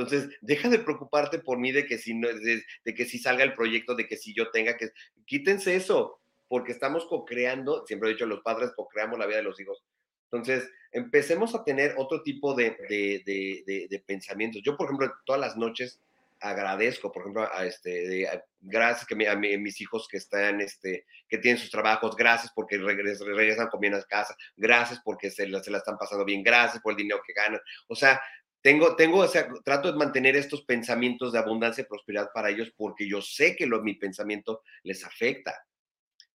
Entonces, 0.00 0.30
deja 0.40 0.68
de 0.68 0.78
preocuparte 0.78 1.38
por 1.38 1.58
mí 1.58 1.72
de 1.72 1.86
que 1.86 1.98
si 1.98 2.14
no, 2.14 2.28
de, 2.28 2.94
que 2.94 3.04
si 3.04 3.18
salga 3.18 3.44
el 3.44 3.54
proyecto, 3.54 3.94
de 3.94 4.06
que 4.06 4.16
si 4.16 4.34
yo 4.34 4.50
tenga 4.50 4.76
que, 4.76 4.90
quítense 5.26 5.76
eso, 5.76 6.20
porque 6.48 6.72
estamos 6.72 7.06
co-creando, 7.06 7.86
siempre 7.86 8.08
he 8.08 8.12
dicho, 8.12 8.26
los 8.26 8.40
padres 8.40 8.72
co-creamos 8.74 9.18
la 9.18 9.26
vida 9.26 9.38
de 9.38 9.44
los 9.44 9.60
hijos. 9.60 9.84
Entonces, 10.24 10.70
empecemos 10.92 11.54
a 11.54 11.64
tener 11.64 11.94
otro 11.98 12.22
tipo 12.22 12.54
de, 12.54 12.70
de, 12.88 14.02
pensamientos. 14.06 14.62
Yo, 14.64 14.76
por 14.76 14.86
ejemplo, 14.86 15.12
todas 15.24 15.40
las 15.40 15.56
noches 15.56 16.00
agradezco, 16.40 17.12
por 17.12 17.22
ejemplo, 17.22 17.48
a 17.52 17.66
este, 17.66 18.26
gracias 18.60 19.06
que 19.06 19.28
a, 19.28 19.36
mis 19.36 19.80
hijos 19.80 20.08
que 20.08 20.16
están, 20.16 20.60
este, 20.60 21.04
que 21.28 21.38
tienen 21.38 21.60
sus 21.60 21.70
trabajos, 21.70 22.16
gracias 22.16 22.50
porque 22.54 22.78
regresan 22.78 23.68
con 23.68 23.80
bien 23.80 23.94
a 23.94 24.02
casa, 24.02 24.34
gracias 24.56 25.00
porque 25.04 25.30
se 25.30 25.46
se 25.62 25.70
la 25.70 25.78
están 25.78 25.98
pasando 25.98 26.24
bien, 26.24 26.42
gracias 26.42 26.82
por 26.82 26.92
el 26.92 26.96
dinero 26.96 27.20
que 27.26 27.34
ganan. 27.34 27.60
O 27.88 27.94
sea, 27.94 28.20
tengo, 28.62 28.96
tengo, 28.96 29.18
o 29.18 29.28
sea, 29.28 29.48
trato 29.64 29.90
de 29.90 29.98
mantener 29.98 30.36
estos 30.36 30.62
pensamientos 30.62 31.32
de 31.32 31.38
abundancia 31.38 31.82
y 31.82 31.86
prosperidad 31.86 32.30
para 32.34 32.50
ellos 32.50 32.72
porque 32.76 33.08
yo 33.08 33.22
sé 33.22 33.56
que 33.56 33.66
lo, 33.66 33.82
mi 33.82 33.94
pensamiento 33.94 34.62
les 34.82 35.04
afecta. 35.04 35.66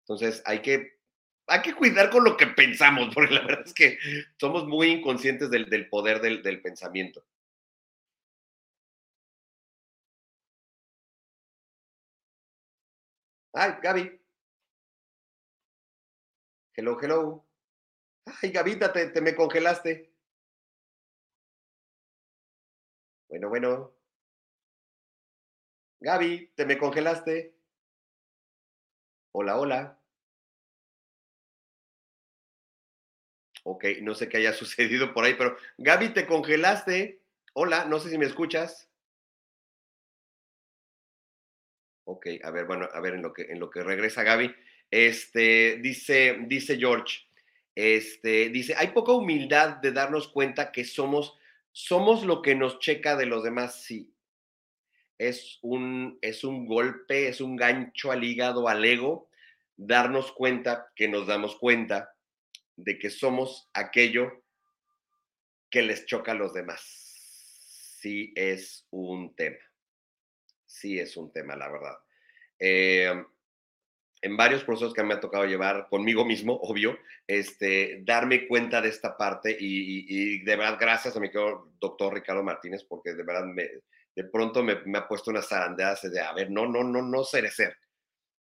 Entonces, 0.01 0.43
hay 0.47 0.61
que, 0.61 0.99
hay 1.47 1.63
que 1.63 1.75
cuidar 1.75 2.11
con 2.11 2.25
lo 2.25 2.37
que 2.37 2.47
pensamos, 2.49 3.15
porque 3.15 3.35
la 3.35 3.43
verdad 3.43 3.65
es 3.67 3.75
que 3.75 3.99
somos 4.39 4.67
muy 4.67 4.89
inconscientes 4.89 5.51
del, 5.51 5.67
del 5.67 5.89
poder 5.89 6.21
del, 6.21 6.43
del 6.43 6.63
pensamiento. 6.63 7.25
Ay, 13.53 13.75
Gaby. 13.83 14.21
Hello, 16.77 16.99
hello. 17.01 17.47
Ay, 18.43 18.51
Gavita, 18.51 18.93
te, 18.93 19.09
te 19.09 19.21
me 19.21 19.35
congelaste. 19.35 20.14
Bueno, 23.35 23.49
bueno. 23.49 23.93
Gaby, 25.99 26.53
¿te 26.55 26.65
me 26.65 26.79
congelaste? 26.79 27.53
Hola, 29.33 29.59
hola. 29.59 29.99
Ok, 33.65 33.87
no 34.03 34.15
sé 34.15 34.29
qué 34.29 34.37
haya 34.37 34.53
sucedido 34.53 35.13
por 35.13 35.25
ahí, 35.25 35.35
pero 35.35 35.57
Gaby, 35.79 36.11
¿te 36.11 36.29
congelaste? 36.29 37.23
Hola, 37.55 37.87
no 37.87 37.99
sé 37.99 38.11
si 38.11 38.19
me 38.19 38.27
escuchas. 38.27 38.89
Ok, 42.05 42.29
a 42.41 42.53
ver, 42.53 42.67
bueno, 42.67 42.89
a 42.93 43.01
ver 43.01 43.15
en 43.15 43.23
lo 43.23 43.33
que, 43.33 43.51
en 43.51 43.59
lo 43.59 43.69
que 43.69 43.83
regresa 43.83 44.23
Gaby. 44.23 44.55
Este, 44.93 45.79
dice, 45.79 46.39
dice 46.47 46.77
George, 46.77 47.27
este, 47.75 48.51
dice, 48.51 48.77
hay 48.77 48.93
poca 48.93 49.11
humildad 49.11 49.79
de 49.79 49.91
darnos 49.91 50.29
cuenta 50.29 50.71
que 50.71 50.85
somos 50.85 51.37
somos 51.75 52.23
lo 52.23 52.41
que 52.41 52.55
nos 52.55 52.79
checa 52.79 53.17
de 53.17 53.27
los 53.27 53.43
demás, 53.43 53.83
sí. 53.83 54.15
Es 55.19 55.59
un, 55.61 56.19
es 56.23 56.45
un 56.45 56.67
golpe, 56.67 57.29
es 57.29 57.41
un 57.41 57.57
gancho 57.57 58.13
al 58.13 58.23
hígado, 58.23 58.69
al 58.69 58.85
ego, 58.85 59.29
darnos 59.77 60.31
cuenta 60.31 60.93
que 60.95 61.09
nos 61.09 61.27
damos 61.27 61.57
cuenta 61.57 62.15
de 62.77 62.97
que 62.97 63.11
somos 63.11 63.71
aquello 63.75 64.45
que 65.69 65.83
les 65.83 66.07
choca 66.07 66.31
a 66.31 66.37
los 66.37 66.55
demás. 66.55 66.81
Sí 68.01 68.33
es 68.37 68.87
un 68.91 69.35
tema. 69.35 69.59
Sí 70.65 71.01
es 71.01 71.17
un 71.17 71.33
tema, 71.33 71.57
la 71.57 71.71
verdad. 71.71 71.99
Eh, 72.61 73.25
en 74.25 74.39
varios 74.39 74.65
procesos 74.65 74.95
que 74.95 75.03
me 75.03 75.15
ha 75.15 75.21
tocado 75.21 75.45
llevar 75.45 75.87
conmigo 75.91 76.25
mismo, 76.25 76.55
obvio, 76.55 76.99
este, 77.27 78.01
darme 78.05 78.49
cuenta 78.49 78.81
de 78.81 78.89
esta 78.89 79.19
parte 79.19 79.55
y, 79.59 80.43
de 80.43 80.57
verdad 80.57 80.79
gracias 80.81 81.15
a 81.15 81.21
mi 81.21 81.29
doctor 81.79 82.15
Ricardo 82.15 82.43
Martínez 82.43 82.85
porque 82.85 83.13
de 83.13 83.23
verdad 83.23 83.45
me, 83.45 83.69
de 84.17 84.25
pronto 84.25 84.63
me, 84.63 84.99
ha 84.99 85.07
puesto 85.07 85.31
unas 85.31 85.47
zarandeadas 85.47 86.11
de, 86.11 86.21
a 86.21 86.33
ver, 86.33 86.51
no, 86.51 86.67
no, 86.67 86.83
no, 86.83 87.03
no 87.03 87.25
ser. 87.25 87.45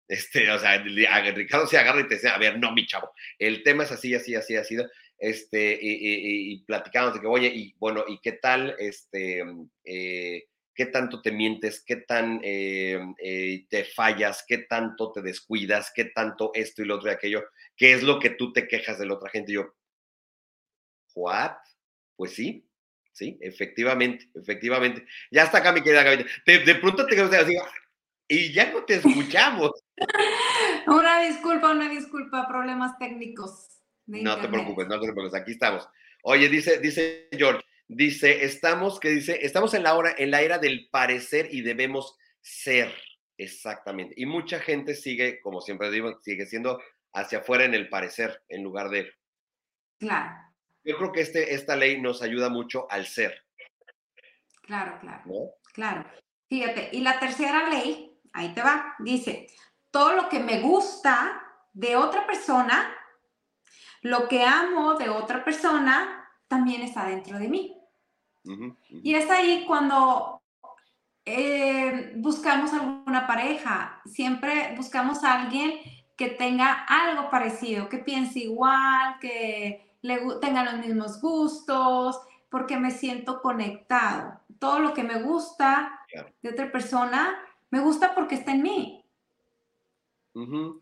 Este, 0.08 0.52
o 0.52 0.60
sea, 0.60 0.78
Ricardo 0.78 1.66
se 1.66 1.78
agarra 1.78 2.02
y 2.02 2.08
te 2.08 2.16
dice, 2.16 2.30
a 2.30 2.38
ver, 2.38 2.60
no, 2.60 2.74
mi 2.74 2.86
chavo, 2.86 3.12
el 3.40 3.64
tema 3.64 3.84
es 3.84 3.92
así, 3.92 4.14
así, 4.14 4.36
así, 4.36 4.56
así, 4.56 4.78
este, 5.18 5.80
y, 5.82 6.54
y, 6.54 6.64
platicamos 6.64 7.14
de 7.14 7.22
que, 7.22 7.28
oye, 7.28 7.48
y 7.48 7.74
bueno, 7.80 8.04
¿y 8.08 8.20
qué 8.20 8.34
tal, 8.34 8.76
este, 8.78 9.44
eh, 9.86 10.44
qué 10.74 10.86
tanto 10.86 11.22
te 11.22 11.32
mientes, 11.32 11.84
qué 11.86 11.98
tan 11.98 12.40
eh, 12.44 13.00
eh, 13.20 13.66
te 13.70 13.84
fallas, 13.84 14.44
qué 14.48 14.60
tanto 14.60 15.12
te 15.12 15.22
descuidas, 15.22 15.92
qué 15.94 16.06
tanto 16.06 16.52
esto 16.54 16.82
y 16.82 16.86
lo 16.86 16.96
otro 16.96 17.10
y 17.10 17.14
aquello, 17.14 17.44
qué 17.76 17.94
es 17.94 18.04
lo 18.04 18.20
que 18.20 18.32
tú 18.32 18.54
te 18.54 18.68
quejas 18.68 19.00
de 19.00 19.06
la 19.06 19.16
otra 19.16 19.30
gente. 19.30 19.52
Y 19.52 19.56
yo, 19.56 19.74
¿what? 21.16 21.58
Pues 22.16 22.34
sí, 22.34 22.68
sí, 23.12 23.38
efectivamente, 23.42 24.30
efectivamente. 24.36 25.06
Ya 25.30 25.44
está 25.44 25.60
acá 25.60 25.72
mi 25.72 25.82
querida 25.82 26.04
Gaby. 26.04 26.26
De, 26.46 26.76
pronto 26.76 27.06
te 27.06 27.16
quedas 27.16 27.34
así, 27.34 27.56
y 28.28 28.54
ya 28.54 28.72
no 28.72 28.86
te 28.86 28.96
escuchamos. 28.96 29.72
una 30.88 31.22
disculpa, 31.24 31.72
una 31.72 31.90
disculpa, 31.90 32.48
problemas 32.48 32.98
técnicos. 32.98 33.68
no 34.06 34.40
te 34.40 34.48
preocupes, 34.48 34.88
no 34.88 35.00
te 35.00 35.12
preocupes, 35.12 35.34
aquí 35.34 35.52
estamos. 35.52 35.88
Oye, 36.24 36.48
dice, 36.48 36.80
dice 36.80 37.28
George, 37.32 37.62
Dice, 37.94 38.46
estamos, 38.46 39.02
que 39.02 39.10
dice, 39.10 39.46
estamos 39.46 39.74
en 39.74 39.84
la 39.84 39.96
hora, 39.96 40.16
en 40.18 40.32
la 40.32 40.40
era 40.40 40.58
del 40.58 40.88
parecer 40.90 41.50
y 41.52 41.62
debemos 41.62 42.18
ser. 42.40 42.96
Exactamente. 43.38 44.14
Y 44.16 44.26
mucha 44.26 44.62
gente 44.62 44.96
sigue, 44.96 45.42
como 45.42 45.60
siempre 45.60 45.92
digo, 45.92 46.18
sigue 46.22 46.46
siendo 46.46 46.82
hacia 47.12 47.40
afuera 47.40 47.66
en 47.66 47.74
el 47.74 47.90
parecer 47.90 48.44
en 48.48 48.64
lugar 48.64 48.88
de. 48.92 49.12
Claro. 50.00 50.38
Yo 50.86 50.98
creo 50.98 51.12
que 51.12 51.20
este, 51.20 51.54
esta 51.54 51.76
ley 51.76 52.00
nos 52.00 52.22
ayuda 52.22 52.48
mucho 52.48 52.90
al 52.90 53.08
ser. 53.08 53.44
Claro, 54.62 54.98
claro. 55.02 55.52
Claro. 55.74 56.10
Fíjate, 56.48 56.92
y 56.94 57.02
la 57.02 57.20
tercera 57.20 57.68
ley, 57.68 58.18
ahí 58.32 58.54
te 58.54 58.62
va, 58.62 58.96
dice, 59.00 59.48
todo 59.92 60.16
lo 60.16 60.30
que 60.30 60.40
me 60.40 60.62
gusta 60.62 61.44
de 61.74 61.98
otra 61.98 62.26
persona, 62.26 62.96
lo 64.02 64.30
que 64.30 64.46
amo 64.46 64.96
de 64.96 65.10
otra 65.10 65.44
persona, 65.44 66.32
también 66.48 66.84
está 66.84 67.06
dentro 67.06 67.38
de 67.38 67.50
mí. 67.50 67.81
Y 68.90 69.16
es 69.16 69.30
ahí 69.30 69.66
cuando 69.68 70.42
eh, 71.26 72.14
buscamos 72.18 72.74
alguna 72.74 73.28
pareja, 73.28 74.02
siempre 74.06 74.74
buscamos 74.76 75.24
a 75.24 75.42
alguien 75.42 75.80
que 76.18 76.30
tenga 76.30 76.86
algo 76.88 77.30
parecido, 77.30 77.90
que 77.90 78.00
piense 78.00 78.40
igual, 78.40 79.18
que 79.20 79.96
le 80.02 80.20
tenga 80.40 80.64
los 80.64 80.86
mismos 80.86 81.22
gustos, 81.22 82.20
porque 82.50 82.78
me 82.78 82.92
siento 82.92 83.42
conectado. 83.42 84.40
Todo 84.60 84.80
lo 84.80 84.94
que 84.94 85.04
me 85.04 85.22
gusta 85.22 86.00
de 86.42 86.50
otra 86.50 86.72
persona, 86.72 87.36
me 87.70 87.80
gusta 87.80 88.14
porque 88.14 88.36
está 88.36 88.52
en 88.52 88.62
mí. 88.62 89.01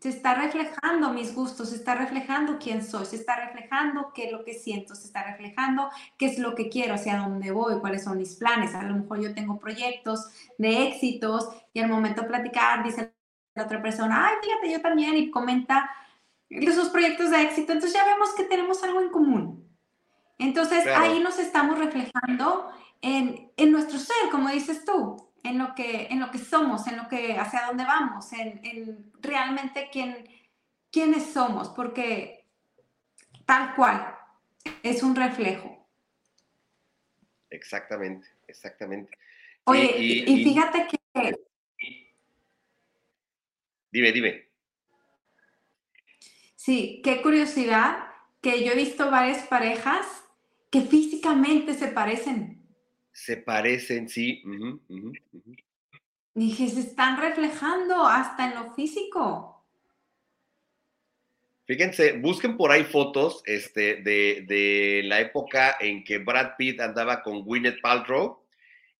Se 0.00 0.08
está 0.10 0.34
reflejando 0.34 1.12
mis 1.12 1.34
gustos, 1.34 1.70
se 1.70 1.76
está 1.76 1.96
reflejando 1.96 2.58
quién 2.60 2.84
soy, 2.84 3.04
se 3.04 3.16
está 3.16 3.34
reflejando 3.34 4.12
qué 4.14 4.26
es 4.26 4.32
lo 4.32 4.44
que 4.44 4.54
siento, 4.54 4.94
se 4.94 5.06
está 5.08 5.24
reflejando 5.24 5.90
qué 6.16 6.26
es 6.26 6.38
lo 6.38 6.54
que 6.54 6.68
quiero, 6.68 6.94
hacia 6.94 7.16
dónde 7.16 7.50
voy, 7.50 7.80
cuáles 7.80 8.04
son 8.04 8.18
mis 8.18 8.36
planes. 8.36 8.76
A 8.76 8.84
lo 8.84 8.94
mejor 8.94 9.20
yo 9.20 9.34
tengo 9.34 9.58
proyectos 9.58 10.28
de 10.56 10.86
éxitos 10.86 11.48
y 11.72 11.80
al 11.80 11.88
momento 11.88 12.22
de 12.22 12.28
platicar 12.28 12.84
dice 12.84 13.12
la 13.56 13.64
otra 13.64 13.82
persona, 13.82 14.28
ay, 14.28 14.36
fíjate, 14.40 14.70
yo 14.70 14.80
también, 14.80 15.16
y 15.16 15.32
comenta 15.32 15.90
esos 16.48 16.90
proyectos 16.90 17.30
de 17.30 17.42
éxito. 17.42 17.72
Entonces 17.72 17.98
ya 17.98 18.04
vemos 18.04 18.32
que 18.34 18.44
tenemos 18.44 18.80
algo 18.84 19.00
en 19.00 19.10
común. 19.10 19.68
Entonces 20.38 20.86
ahí 20.86 21.18
nos 21.18 21.40
estamos 21.40 21.76
reflejando 21.76 22.70
en, 23.02 23.50
en 23.56 23.72
nuestro 23.72 23.98
ser, 23.98 24.30
como 24.30 24.48
dices 24.48 24.84
tú 24.84 25.29
en 25.42 25.58
lo 25.58 25.74
que, 25.74 26.06
en 26.10 26.20
lo 26.20 26.30
que 26.30 26.38
somos, 26.38 26.86
en 26.86 26.96
lo 26.96 27.08
que, 27.08 27.36
hacia 27.38 27.66
dónde 27.66 27.84
vamos, 27.84 28.32
en, 28.32 29.12
realmente 29.20 29.88
quién, 29.92 30.28
quiénes 30.90 31.32
somos, 31.32 31.68
porque 31.70 32.46
tal 33.46 33.74
cual 33.74 34.14
es 34.82 35.02
un 35.02 35.16
reflejo. 35.16 35.88
Exactamente, 37.48 38.28
exactamente. 38.46 39.16
Oye, 39.64 39.96
y, 39.98 40.44
fíjate 40.44 40.86
que... 40.86 41.34
Dime, 43.90 44.12
dime. 44.12 44.48
Sí, 46.54 47.00
qué 47.02 47.22
curiosidad 47.22 48.08
que 48.40 48.64
yo 48.64 48.72
he 48.72 48.76
visto 48.76 49.10
varias 49.10 49.46
parejas 49.46 50.06
que 50.70 50.82
físicamente 50.82 51.74
se 51.74 51.88
parecen 51.88 52.59
se 53.20 53.36
parecen, 53.36 54.08
sí. 54.08 54.42
Dije, 56.34 56.68
se 56.68 56.80
están 56.80 57.20
reflejando 57.20 58.06
hasta 58.06 58.48
en 58.48 58.54
lo 58.54 58.72
físico. 58.72 59.62
Fíjense, 61.66 62.12
busquen 62.12 62.56
por 62.56 62.72
ahí 62.72 62.82
fotos 62.84 63.42
este, 63.44 63.96
de, 63.96 65.02
la 65.04 65.20
época 65.20 65.76
en 65.80 66.02
que 66.02 66.16
Brad 66.16 66.52
Pitt 66.56 66.80
andaba 66.80 67.22
con 67.22 67.42
Gwyneth 67.42 67.82
Paltrow 67.82 68.42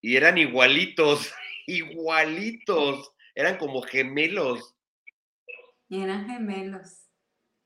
y 0.02 0.16
eran 0.16 0.36
igualitos, 0.36 1.32
igualitos, 1.66 3.12
eran 3.34 3.56
como 3.56 3.80
gemelos. 3.80 4.76
Y 5.88 6.02
eran 6.02 6.28
gemelos. 6.28 7.06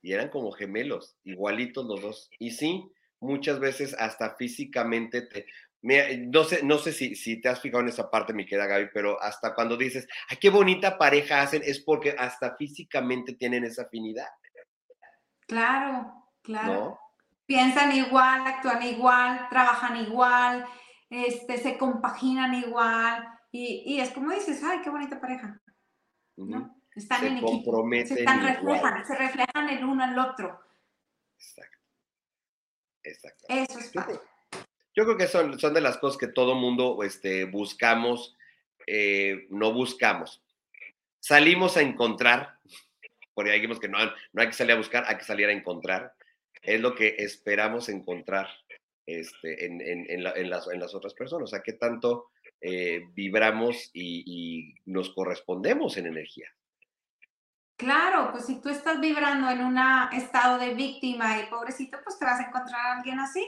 Y 0.03 0.12
eran 0.12 0.29
como 0.29 0.53
gemelos, 0.53 1.17
igualitos 1.25 1.85
los 1.85 2.01
dos. 2.01 2.31
Y 2.38 2.53
sí, 2.53 2.85
muchas 3.25 3.59
veces 3.59 3.95
hasta 3.99 4.37
físicamente 4.37 5.23
te, 5.23 5.47
no 5.85 6.44
sé, 6.44 6.62
no 6.62 6.79
sé 6.79 6.92
si, 6.92 7.14
si 7.14 7.40
te 7.40 7.51
has 7.51 7.61
fijado 7.61 7.83
en 7.83 7.88
esa 7.88 8.11
parte, 8.11 8.33
mi 8.33 8.47
querida 8.47 8.66
Gaby, 8.66 8.88
pero 8.92 9.20
hasta 9.20 9.55
cuando 9.55 9.77
dices, 9.77 10.09
ay, 10.29 10.38
qué 10.40 10.49
bonita 10.49 10.97
pareja 10.97 11.42
hacen, 11.42 11.62
es 11.64 11.81
porque 11.81 12.14
hasta 12.16 12.57
físicamente 12.57 13.35
tienen 13.35 13.64
esa 13.64 13.83
afinidad. 13.83 14.29
Claro, 15.47 16.31
claro. 16.42 16.99
Piensan 17.44 17.92
igual, 17.92 18.47
actúan 18.47 18.83
igual, 18.83 19.47
trabajan 19.51 19.97
igual, 19.99 20.64
este, 21.11 21.59
se 21.59 21.77
compaginan 21.77 22.55
igual, 22.55 23.29
y, 23.53 24.01
es 24.01 24.11
como 24.11 24.33
dices, 24.33 24.64
ay, 24.64 24.81
qué 24.83 24.90
bonita 24.90 25.20
pareja. 25.20 25.61
¿no? 26.37 26.75
Están 26.97 27.27
en 27.27 27.38
equipo, 27.38 27.88
se 27.90 28.14
están 28.14 28.42
reflejan, 28.42 29.07
se 29.07 29.14
reflejan 29.16 29.68
el 29.68 29.85
uno 29.85 30.03
al 30.03 30.18
otro. 30.18 30.61
Exacto. 31.38 31.79
Exacto. 33.03 33.44
Eso 33.49 33.79
es 33.79 33.92
padre. 33.92 34.18
Yo 34.95 35.05
creo 35.05 35.17
que 35.17 35.27
son, 35.27 35.59
son 35.59 35.75
de 35.75 35.81
las 35.81 35.99
cosas 35.99 36.19
que 36.19 36.29
todo 36.29 36.55
mundo 36.55 37.03
este, 37.03 37.45
buscamos, 37.45 38.37
eh, 38.87 39.47
no 39.51 39.73
buscamos. 39.73 40.43
Salimos 41.21 41.77
a 41.77 41.83
encontrar, 41.83 42.59
porque 43.35 43.53
dijimos 43.53 43.81
que 43.81 43.89
no, 43.89 43.99
no 44.33 44.43
hay 44.43 44.49
que 44.49 44.55
salir 44.55 44.73
a 44.73 44.79
buscar, 44.79 45.05
hay 45.07 45.17
que 45.17 45.25
salir 45.25 45.49
a 45.49 45.53
encontrar. 45.53 46.13
Es 46.63 46.81
lo 46.81 46.95
que 46.95 47.17
esperamos 47.19 47.89
encontrar 47.89 48.49
este, 49.07 49.67
en, 49.67 49.81
en, 49.81 50.07
en, 50.09 50.23
las, 50.23 50.69
en 50.69 50.79
las, 50.79 50.95
otras 50.95 51.15
personas. 51.15 51.45
O 51.45 51.51
sea, 51.51 51.63
qué 51.63 51.73
tanto 51.73 52.31
eh, 52.61 53.03
vibramos 53.15 53.91
y, 53.93 54.23
y 54.27 54.75
nos 54.87 55.11
correspondemos 55.11 55.97
en 55.97 56.07
energía. 56.07 56.49
Claro, 57.77 58.31
pues 58.31 58.47
si 58.47 58.61
tú 58.61 58.69
estás 58.69 59.01
vibrando 59.01 59.51
en 59.51 59.65
un 59.65 59.77
estado 60.13 60.59
de 60.59 60.75
víctima 60.75 61.41
y 61.41 61.47
pobrecito, 61.47 61.99
pues 62.05 62.19
te 62.19 62.25
vas 62.25 62.39
a 62.39 62.45
encontrar 62.45 62.81
a 62.81 62.97
alguien 62.99 63.19
así. 63.19 63.45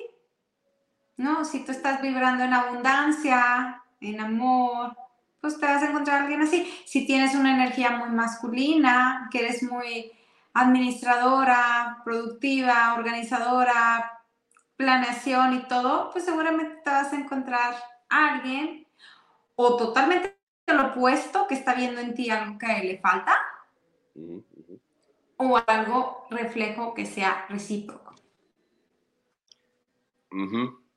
¿No? 1.17 1.45
Si 1.45 1.65
tú 1.65 1.73
estás 1.73 2.01
vibrando 2.03 2.45
en 2.45 2.55
abundancia, 2.55 3.83
en 4.01 4.21
amor, 4.21 4.97
pues 5.41 5.59
te 5.59 5.67
vas 5.67 5.83
a 5.83 5.91
encontrar 5.91 6.19
a 6.19 6.23
alguien 6.23 6.43
así. 6.43 6.73
Si 6.85 7.07
tienes 7.07 7.35
una 7.35 7.55
energía 7.55 7.91
muy 7.91 8.11
masculina, 8.11 9.29
que 9.31 9.41
eres 9.41 9.63
muy 9.63 10.13
administradora, 10.55 12.01
productiva, 12.05 12.95
organizadora, 12.95 14.23
planeación 14.77 15.55
y 15.55 15.63
todo, 15.69 16.11
pues 16.13 16.25
seguramente 16.25 16.81
te 16.83 16.91
vas 16.91 17.13
a 17.13 17.17
encontrar 17.17 17.75
a 18.09 18.35
alguien 18.35 18.87
o 19.55 19.77
totalmente 19.77 20.37
lo 20.67 20.89
opuesto 20.89 21.47
que 21.47 21.55
está 21.55 21.75
viendo 21.75 22.01
en 22.01 22.15
ti 22.15 22.31
algo 22.31 22.59
que 22.59 22.67
le 22.67 22.99
falta 22.99 23.37
o 25.37 25.63
algo 25.67 26.27
reflejo 26.31 26.95
que 26.95 27.07
sea 27.07 27.47
recíproco 27.49 28.15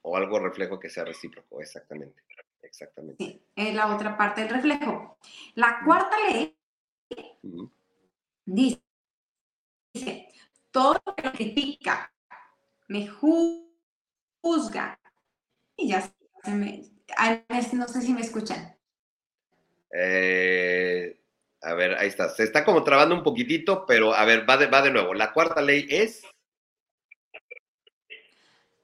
o 0.02 0.16
algo 0.18 0.40
reflejo 0.40 0.80
que 0.80 0.90
sea 0.90 1.04
recíproco, 1.06 1.62
exactamente. 1.62 2.24
Exactamente. 2.62 3.24
Sí, 3.24 3.42
es 3.56 3.74
la 3.74 3.96
otra 3.96 4.18
parte 4.18 4.42
del 4.42 4.50
reflejo. 4.52 5.18
La 5.56 5.82
cuarta 5.84 6.16
ley 6.28 6.56
dice, 8.46 8.82
todo 10.72 11.02
lo 11.06 11.16
que 11.16 11.32
critica, 11.32 12.14
me 12.88 13.08
juzga, 13.08 15.00
y 15.76 15.90
ya 15.90 16.02
se 16.02 16.52
me, 16.52 16.84
no 17.74 17.88
sé 17.88 18.02
si 18.02 18.14
me 18.14 18.22
escuchan. 18.22 18.76
Eh, 19.92 21.20
a 21.62 21.74
ver, 21.74 21.96
ahí 21.96 22.08
está. 22.08 22.30
Se 22.30 22.44
está 22.44 22.64
como 22.64 22.84
trabando 22.84 23.16
un 23.16 23.24
poquitito, 23.24 23.86
pero 23.86 24.14
a 24.14 24.26
ver, 24.26 24.48
va 24.50 24.58
de, 24.58 24.68
va 24.68 24.82
de 24.82 24.92
nuevo. 24.92 25.14
La 25.14 25.34
cuarta 25.34 25.62
ley 25.62 25.88
es 25.90 26.24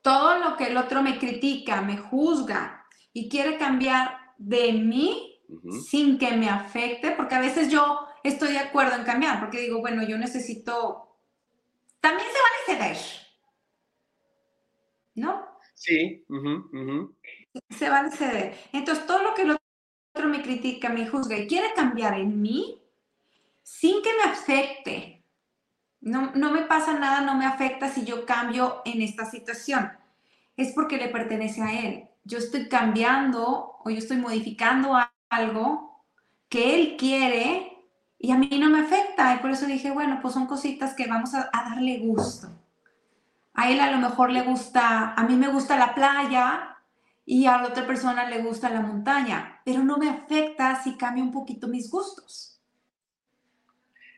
todo 0.06 0.38
lo 0.38 0.56
que 0.56 0.66
el 0.66 0.78
otro 0.78 1.02
me 1.02 1.18
critica, 1.18 1.82
me 1.82 1.98
juzga 1.98 2.86
y 3.12 3.28
quiere 3.28 3.58
cambiar 3.58 4.36
de 4.38 4.72
mí 4.74 5.42
sin 5.90 6.20
que 6.20 6.38
me 6.38 6.48
afecte, 6.48 7.10
porque 7.10 7.34
a 7.34 7.40
veces 7.40 7.72
yo 7.72 8.06
estoy 8.24 8.50
de 8.50 8.60
acuerdo 8.60 8.98
en 8.98 9.04
cambiar, 9.04 9.40
porque 9.40 9.62
digo, 9.62 9.80
bueno, 9.80 10.08
yo 10.08 10.16
necesito, 10.20 11.18
también 12.00 12.28
se 12.30 12.38
vale 12.38 12.84
ceder, 12.84 12.98
¿no? 15.16 15.44
Sí. 15.74 16.24
Se 17.72 17.90
vale 17.90 18.12
ceder. 18.12 18.56
Entonces, 18.74 19.08
todo 19.08 19.24
lo 19.24 19.34
que 19.34 19.42
el 19.42 19.58
otro 20.14 20.30
me 20.30 20.44
critica, 20.44 20.90
me 20.90 21.08
juzga 21.08 21.36
y 21.36 21.48
quiere 21.48 21.74
cambiar 21.74 22.20
en 22.20 22.44
mí, 22.44 22.80
sin 23.64 24.04
que 24.04 24.12
me 24.14 24.32
afecte, 24.32 25.15
no, 26.06 26.52
me 26.52 26.62
pasa 26.62 26.94
nada, 26.94 27.22
no 27.22 27.34
me 27.34 27.48
afecta 27.48 27.90
si 27.90 28.06
yo 28.06 28.26
cambio 28.26 28.84
en 28.86 29.02
esta 29.02 29.26
situación. 29.26 29.92
Es 30.56 30.72
porque 30.74 30.98
le 30.98 31.10
pertenece 31.10 31.64
a 31.64 31.74
él. 31.74 32.08
Yo 32.24 32.38
estoy 32.38 32.70
cambiando 32.70 33.80
o 33.84 33.90
yo 33.90 33.98
estoy 33.98 34.18
modificando 34.18 34.96
algo 35.30 36.04
que 36.48 36.76
él 36.76 36.96
quiere 36.96 37.84
y 38.20 38.32
a 38.32 38.38
mí 38.38 38.50
no 38.60 38.70
me 38.70 38.82
afecta. 38.82 39.34
Y 39.34 39.40
por 39.40 39.50
eso 39.50 39.66
dije, 39.66 39.90
bueno, 39.90 40.20
pues 40.22 40.36
son 40.36 40.46
cositas 40.46 40.94
que 40.94 41.08
vamos 41.08 41.34
a, 41.34 41.50
darle 41.52 41.98
gusto. 41.98 42.50
A 43.56 43.72
él 43.72 43.80
a 43.80 43.90
lo 43.90 43.98
mejor 43.98 44.30
le 44.30 44.44
gusta, 44.44 45.14
a 45.14 45.24
mí 45.24 45.36
me 45.36 45.48
gusta 45.48 45.76
la 45.76 45.96
playa 45.96 46.78
y 47.26 47.48
a 47.48 47.58
la 47.58 47.70
otra 47.70 47.88
persona 47.88 48.30
le 48.30 48.44
gusta 48.44 48.70
la 48.70 48.82
montaña, 48.82 49.60
pero 49.66 49.84
no 49.84 49.98
me 49.98 50.10
afecta 50.10 50.84
si 50.84 50.98
cambio 50.98 51.24
un 51.24 51.32
poquito 51.32 51.68
mis 51.68 51.90
gustos. 51.90 52.55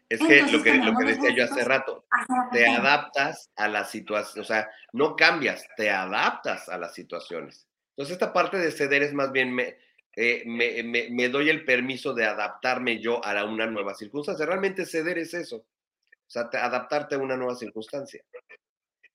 Es 0.10 0.22
que 0.22 0.41
lo 0.43 0.63
que, 0.63 0.74
lo 0.76 0.96
que 0.98 1.06
decía 1.06 1.36
yo 1.36 1.43
hace 1.43 1.65
rato, 1.65 2.06
te 2.52 2.65
adaptas 2.65 3.52
a 3.58 3.67
la 3.67 3.84
situación, 3.84 4.41
o 4.41 4.48
sea, 4.48 4.70
no 4.93 5.15
cambias, 5.15 5.67
te 5.76 5.89
adaptas 5.89 6.70
a 6.70 6.78
las 6.78 6.93
situaciones. 6.93 7.67
Entonces, 7.89 8.13
esta 8.13 8.32
parte 8.32 8.58
de 8.58 8.72
ceder 8.72 9.04
es 9.04 9.13
más 9.13 9.32
bien, 9.34 9.54
me, 9.54 9.78
eh, 10.15 10.43
me, 10.46 11.10
me, 11.10 11.30
doy 11.30 11.50
el 11.50 11.65
permiso 11.65 12.13
de 12.13 12.26
adaptarme 12.26 13.02
yo 13.02 13.24
a 13.24 13.43
una 13.43 13.65
nueva 13.65 13.96
circunstancia. 13.96 14.46
Realmente 14.46 14.86
ceder 14.86 15.17
es 15.17 15.34
eso, 15.34 15.58
o 15.58 16.30
sea, 16.30 16.43
adaptarte 16.54 17.15
a 17.15 17.20
una 17.20 17.36
nueva 17.36 17.56
circunstancia. 17.56 18.24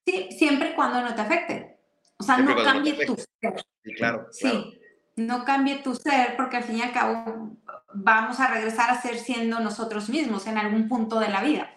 Sí, 0.05 0.29
siempre 0.31 0.75
cuando 0.75 1.01
no 1.01 1.15
te 1.15 1.21
afecte. 1.21 1.79
O 2.19 2.25
sea, 2.25 2.37
no 2.39 2.55
cambie 2.57 3.07
tu 3.07 3.17
ser. 3.17 3.65
Sí, 3.83 3.95
claro. 3.95 4.29
Sí, 4.31 4.81
no 5.17 5.45
cambie 5.45 5.83
tu 5.83 5.95
ser 5.95 6.37
porque 6.37 6.59
al 6.59 6.65
fin 6.65 6.79
y 6.79 6.83
al 6.83 6.93
cabo 6.93 7.57
vamos 7.95 8.41
a 8.41 8.49
regresar 8.49 8.91
a 8.91 9.01
ser 9.01 9.19
siendo 9.19 9.61
nosotros 9.61 10.09
mismos 10.09 10.47
en 10.47 10.59
algún 10.59 10.89
punto 10.89 11.19
de 11.19 11.29
la 11.29 11.43
vida. 11.43 11.71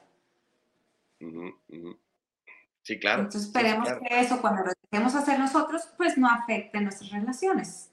Sí, 2.82 3.00
claro. 3.00 3.24
Entonces 3.24 3.48
esperemos 3.48 3.90
que 3.90 4.20
eso 4.20 4.42
cuando 4.42 4.64
lo 4.64 4.72
dejemos 4.92 5.16
hacer 5.16 5.40
nosotros, 5.40 5.90
pues 5.98 6.18
no 6.18 6.30
afecte 6.30 6.80
nuestras 6.82 7.12
relaciones. 7.12 7.92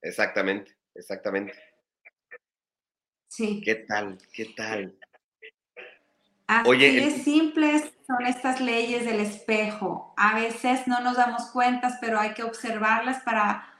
Exactamente, 0.00 0.76
exactamente. 0.94 1.52
Sí. 3.28 3.60
¿Qué 3.64 3.74
tal? 3.74 4.18
¿Qué 4.32 4.46
tal? 4.56 4.96
Así 6.46 6.70
Oye, 6.70 6.92
de 6.92 7.10
simples 7.10 7.92
son 8.06 8.26
estas 8.26 8.60
leyes 8.60 9.04
del 9.04 9.20
espejo. 9.20 10.14
A 10.16 10.34
veces 10.34 10.86
no 10.86 11.00
nos 11.00 11.16
damos 11.16 11.46
cuenta, 11.50 11.98
pero 12.00 12.20
hay 12.20 12.34
que 12.34 12.42
observarlas 12.42 13.22
para, 13.22 13.73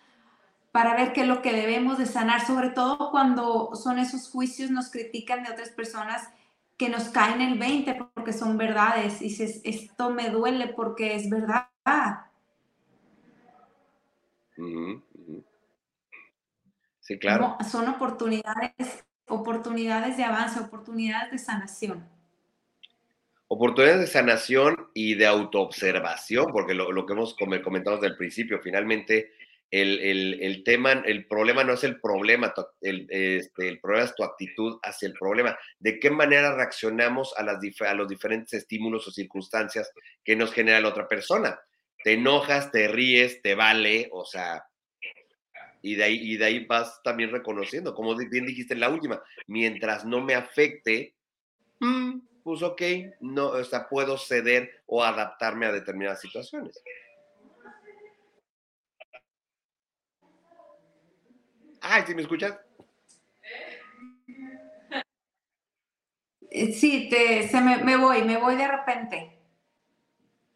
para 0.74 0.96
ver 0.96 1.12
qué 1.12 1.20
es 1.20 1.28
lo 1.28 1.40
que 1.40 1.52
debemos 1.52 1.98
de 1.98 2.06
sanar, 2.06 2.44
sobre 2.44 2.70
todo 2.70 3.12
cuando 3.12 3.76
son 3.76 4.00
esos 4.00 4.28
juicios, 4.28 4.72
nos 4.72 4.90
critican 4.90 5.44
de 5.44 5.52
otras 5.52 5.70
personas 5.70 6.28
que 6.76 6.88
nos 6.88 7.10
caen 7.10 7.40
el 7.40 7.56
20 7.60 7.94
porque 8.12 8.32
son 8.32 8.58
verdades. 8.58 9.22
Y 9.22 9.26
dices, 9.26 9.60
esto 9.62 10.10
me 10.10 10.30
duele 10.30 10.66
porque 10.66 11.14
es 11.14 11.30
verdad. 11.30 11.68
Sí, 16.98 17.18
claro. 17.20 17.56
son 17.70 17.87
oportunidades, 17.87 19.04
oportunidades 19.28 20.16
de 20.16 20.24
avance, 20.24 20.58
oportunidades 20.58 21.30
de 21.30 21.38
sanación. 21.38 22.08
Oportunidades 23.46 24.00
de 24.00 24.06
sanación 24.08 24.88
y 24.92 25.14
de 25.14 25.28
autoobservación, 25.28 26.46
porque 26.50 26.74
lo, 26.74 27.06
que 27.06 27.12
hemos 27.12 27.37
comentado 27.37 27.94
desde 27.94 28.08
el 28.08 28.16
principio, 28.16 28.58
finalmente 28.60 29.34
el, 29.82 30.62
tema, 30.64 30.92
el 30.92 31.26
problema 31.26 31.64
no 31.64 31.72
es 31.72 31.82
el 31.82 32.00
problema, 32.00 32.54
el, 32.80 33.06
este, 33.10 33.68
el 33.68 33.80
problema 33.80 34.04
es 34.04 34.14
tu 34.14 34.22
actitud 34.22 34.78
hacia 34.82 35.08
el 35.08 35.14
problema. 35.14 35.58
¿De 35.78 35.98
qué 35.98 36.10
manera 36.10 36.54
reaccionamos 36.54 37.34
a, 37.37 37.42
las, 37.42 37.58
a 37.80 37.94
los 37.94 38.08
diferentes 38.08 38.52
estímulos 38.52 39.08
o 39.08 39.10
circunstancias 39.10 39.90
que 40.22 40.37
nos 40.37 40.52
genera 40.52 40.80
la 40.80 40.88
otra 40.88 41.08
persona? 41.08 41.58
Te 42.04 42.12
enojas, 42.12 42.70
te 42.70 42.87
ríes, 42.87 43.42
te 43.42 43.54
vale, 43.54 44.08
o 44.12 44.24
sea, 44.24 44.64
y 45.82 45.96
de 45.96 46.04
ahí, 46.04 46.20
y 46.22 46.37
de 46.37 46.44
ahí 46.44 46.64
vas 46.66 47.02
también 47.02 47.30
reconociendo, 47.30 47.94
como 47.94 48.16
bien 48.16 48.46
dijiste 48.46 48.74
en 48.74 48.80
la 48.80 48.90
última, 48.90 49.22
mientras 49.48 50.04
no 50.04 50.20
me 50.20 50.34
afecte, 50.34 51.14
mm, 51.80 52.20
pues 52.42 52.62
ok, 52.62 52.82
no, 53.20 53.48
o 53.48 53.64
sea, 53.64 53.88
puedo 53.88 54.18
ceder 54.18 54.82
o 54.87 55.02
adaptarme 55.02 55.66
a 55.66 55.72
determinadas 55.72 56.20
situaciones. 56.20 56.80
Ay, 61.87 62.03
¿sí 62.07 62.14
me 62.14 62.23
escuchas? 62.23 62.59
Eh, 66.51 66.73
sí, 66.73 67.09
te, 67.11 67.47
se 67.47 67.61
me, 67.61 67.77
me, 67.85 67.97
voy, 67.97 68.23
me 68.23 68.38
voy 68.38 68.57
de 68.57 68.66
repente. 68.66 69.38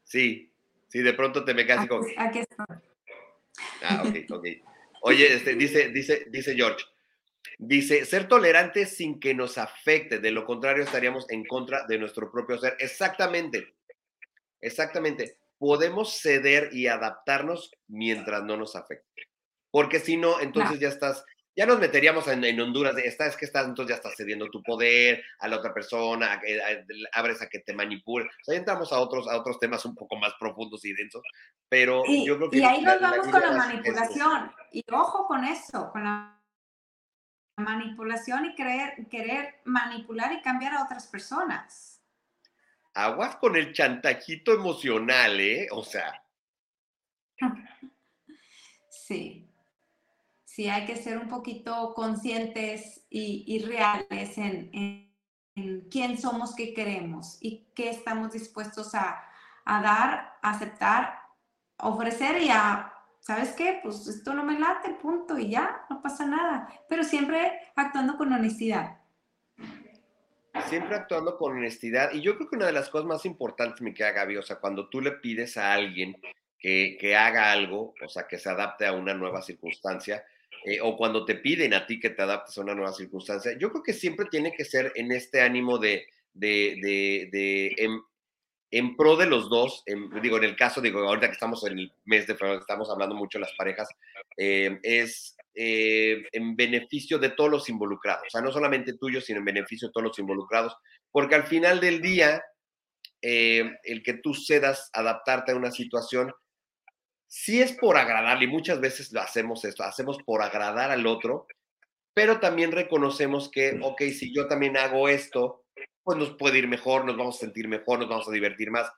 Sí, 0.04 0.50
sí, 0.88 1.00
de 1.00 1.12
pronto 1.12 1.44
te 1.44 1.52
me 1.52 1.70
aquí, 1.70 1.86
con... 1.86 2.02
aquí 2.16 2.38
estoy. 2.38 2.66
Ah, 3.82 4.04
ok, 4.06 4.30
ok. 4.30 4.46
Oye, 5.02 5.34
este, 5.34 5.54
dice, 5.54 5.90
dice, 5.90 6.26
dice 6.30 6.54
George, 6.54 6.84
dice, 7.58 8.06
ser 8.06 8.26
tolerante 8.26 8.86
sin 8.86 9.20
que 9.20 9.34
nos 9.34 9.58
afecte, 9.58 10.20
de 10.20 10.30
lo 10.30 10.46
contrario 10.46 10.82
estaríamos 10.82 11.30
en 11.30 11.44
contra 11.44 11.86
de 11.86 11.98
nuestro 11.98 12.32
propio 12.32 12.56
ser. 12.56 12.76
Exactamente, 12.78 13.74
exactamente. 14.62 15.36
Podemos 15.58 16.20
ceder 16.20 16.70
y 16.72 16.86
adaptarnos 16.86 17.70
mientras 17.86 18.44
no 18.44 18.56
nos 18.56 18.76
afecte. 18.76 19.27
Porque 19.70 20.00
si 20.00 20.16
no, 20.16 20.40
entonces 20.40 20.80
ya 20.80 20.88
estás, 20.88 21.24
ya 21.58 21.66
nos 21.66 21.78
meteríamos 21.78 22.26
en, 22.28 22.60
Honduras, 22.60 22.94
de, 22.94 23.02
es 23.02 23.36
que 23.36 23.44
estás, 23.44 23.66
entonces 23.66 23.90
ya 23.90 23.96
estás 23.96 24.14
cediendo 24.16 24.48
tu 24.48 24.62
poder 24.62 25.24
a 25.40 25.48
la 25.48 25.56
otra 25.56 25.74
persona, 25.74 26.40
abres 27.12 27.42
a 27.42 27.48
que 27.48 27.58
te 27.58 27.74
manipule. 27.74 28.26
O 28.26 28.44
sea, 28.44 28.56
entramos 28.56 28.92
a 28.92 29.00
otros, 29.00 29.28
a 29.28 29.36
otros 29.36 29.58
temas 29.58 29.84
un 29.84 29.96
poco 29.96 30.16
más 30.16 30.32
profundos 30.38 30.84
y 30.84 30.92
densos, 30.92 31.20
pero 31.68 32.04
y, 32.06 32.24
yo 32.24 32.36
creo 32.36 32.50
que... 32.50 32.58
Y 32.58 32.62
ahí 32.62 32.80
nos 32.80 33.00
vamos 33.00 33.26
con 33.26 33.40
la 33.40 33.52
manipulación. 33.52 34.52
Y 34.72 34.84
ojo 34.90 35.26
con 35.26 35.44
eso, 35.44 35.90
con 35.90 36.04
la 36.04 36.40
manipulación 37.56 38.46
y 38.46 38.54
querer, 38.54 39.08
querer 39.10 39.56
manipular 39.64 40.32
y 40.32 40.40
cambiar 40.42 40.74
a 40.74 40.84
otras 40.84 41.08
personas. 41.08 42.00
Aguas 42.94 43.34
con 43.34 43.56
el 43.56 43.72
chantajito 43.72 44.54
emocional, 44.54 45.40
¿eh? 45.40 45.66
O 45.72 45.82
sea. 45.82 46.22
Sí 48.90 49.47
sí 50.58 50.68
hay 50.68 50.86
que 50.86 50.96
ser 50.96 51.18
un 51.18 51.28
poquito 51.28 51.94
conscientes 51.94 53.06
y, 53.08 53.64
reales 53.64 54.36
en, 54.38 55.08
quién 55.88 56.18
somos, 56.18 56.56
qué 56.56 56.74
queremos 56.74 57.38
y 57.40 57.68
qué 57.76 57.90
estamos 57.90 58.32
dispuestos 58.32 58.92
a, 58.96 59.22
dar, 59.64 60.32
aceptar, 60.42 61.20
ofrecer 61.76 62.42
y 62.42 62.48
a, 62.50 62.92
¿sabes 63.20 63.52
qué? 63.52 63.78
Pues 63.84 64.08
esto 64.08 64.34
no 64.34 64.42
me 64.42 64.58
late, 64.58 64.94
punto, 64.94 65.38
y 65.38 65.50
ya, 65.50 65.86
no 65.90 66.02
pasa 66.02 66.26
nada, 66.26 66.68
pero 66.88 67.04
siempre 67.04 67.52
actuando 67.76 68.16
con 68.16 68.32
honestidad. 68.32 68.98
Siempre 70.66 70.96
actuando 70.96 71.38
con 71.38 71.56
honestidad. 71.56 72.12
Y 72.12 72.20
yo 72.20 72.36
creo 72.36 72.50
que 72.50 72.56
una 72.56 72.66
de 72.66 72.72
las 72.72 72.90
cosas 72.90 73.06
más 73.06 73.24
importantes, 73.24 73.80
me 73.80 73.94
queda 73.94 74.10
Gaby, 74.10 74.38
o 74.38 74.42
sea, 74.42 74.56
cuando 74.56 74.88
tú 74.88 75.00
le 75.00 75.12
pides 75.12 75.56
a 75.56 75.72
alguien 75.72 76.20
que, 76.58 76.96
que 77.00 77.14
haga 77.14 77.52
algo, 77.52 77.94
o 78.04 78.08
sea, 78.08 78.26
que 78.26 78.40
se 78.40 78.50
adapte 78.50 78.86
a 78.86 78.92
una 78.92 79.14
nueva 79.14 79.40
circunstancia, 79.40 80.24
eh, 80.64 80.80
o 80.80 80.96
cuando 80.96 81.24
te 81.24 81.36
piden 81.36 81.74
a 81.74 81.86
ti 81.86 82.00
que 82.00 82.10
te 82.10 82.22
adaptes 82.22 82.56
a 82.58 82.62
una 82.62 82.74
nueva 82.74 82.92
circunstancia, 82.92 83.56
yo 83.58 83.70
creo 83.70 83.82
que 83.82 83.92
siempre 83.92 84.26
tiene 84.30 84.52
que 84.52 84.64
ser 84.64 84.92
en 84.96 85.12
este 85.12 85.40
ánimo 85.40 85.78
de, 85.78 86.06
de, 86.34 87.28
de, 87.30 88.00
en, 88.70 88.96
pro 88.96 89.16
de 89.16 89.26
los 89.26 89.48
dos, 89.48 89.84
digo, 90.22 90.36
en 90.38 90.44
el 90.44 90.56
caso, 90.56 90.80
digo, 90.80 91.00
ahorita 91.00 91.28
que 91.28 91.34
estamos 91.34 91.64
en 91.66 91.78
el 91.78 91.92
mes 92.04 92.26
de 92.26 92.34
febrero, 92.34 92.60
estamos 92.60 92.90
hablando 92.90 93.14
mucho 93.14 93.38
de 93.38 93.42
las 93.44 93.54
parejas, 93.56 93.88
eh, 94.36 94.78
es 94.82 95.36
eh, 95.54 96.24
en 96.32 96.54
beneficio 96.56 97.18
de 97.18 97.30
todos 97.30 97.50
los 97.50 97.68
involucrados, 97.68 98.26
o 98.26 98.30
sea, 98.30 98.40
no 98.40 98.52
solamente 98.52 98.94
tuyo, 98.94 99.20
sino 99.20 99.38
en 99.38 99.44
beneficio 99.44 99.88
de 99.88 99.92
todos 99.92 100.08
los 100.08 100.18
involucrados, 100.18 100.76
porque 101.10 101.34
al 101.34 101.44
final 101.44 101.80
del 101.80 102.00
día, 102.00 102.42
el 103.20 104.02
que 104.04 104.14
tú 104.22 104.34
cedas 104.34 104.90
adaptarte 104.92 105.52
a 105.52 105.56
una 105.56 105.70
situación, 105.72 106.32
sí 107.28 107.60
es 107.60 107.72
por 107.72 107.96
agradarle, 107.96 108.46
y 108.46 108.48
muchas 108.48 108.80
veces 108.80 109.12
lo 109.12 109.20
hacemos 109.20 109.64
esto, 109.64 109.84
hacemos 109.84 110.20
por 110.24 110.42
agradar 110.42 110.90
al 110.90 111.06
otro, 111.06 111.46
pero 112.14 112.40
también 112.40 112.72
reconocemos 112.72 113.50
que, 113.50 113.78
ok, 113.80 114.02
si 114.18 114.34
yo 114.34 114.48
también 114.48 114.76
hago 114.76 115.08
esto, 115.08 115.64
pues 116.02 116.18
nos 116.18 116.30
puede 116.30 116.58
ir 116.58 116.66
mejor, 116.66 117.04
nos 117.04 117.16
vamos 117.16 117.36
a 117.36 117.40
sentir 117.40 117.68
mejor, 117.68 118.00
nos 118.00 118.08
vamos 118.08 118.26
a 118.26 118.32
divertir 118.32 118.70
más. 118.70 118.90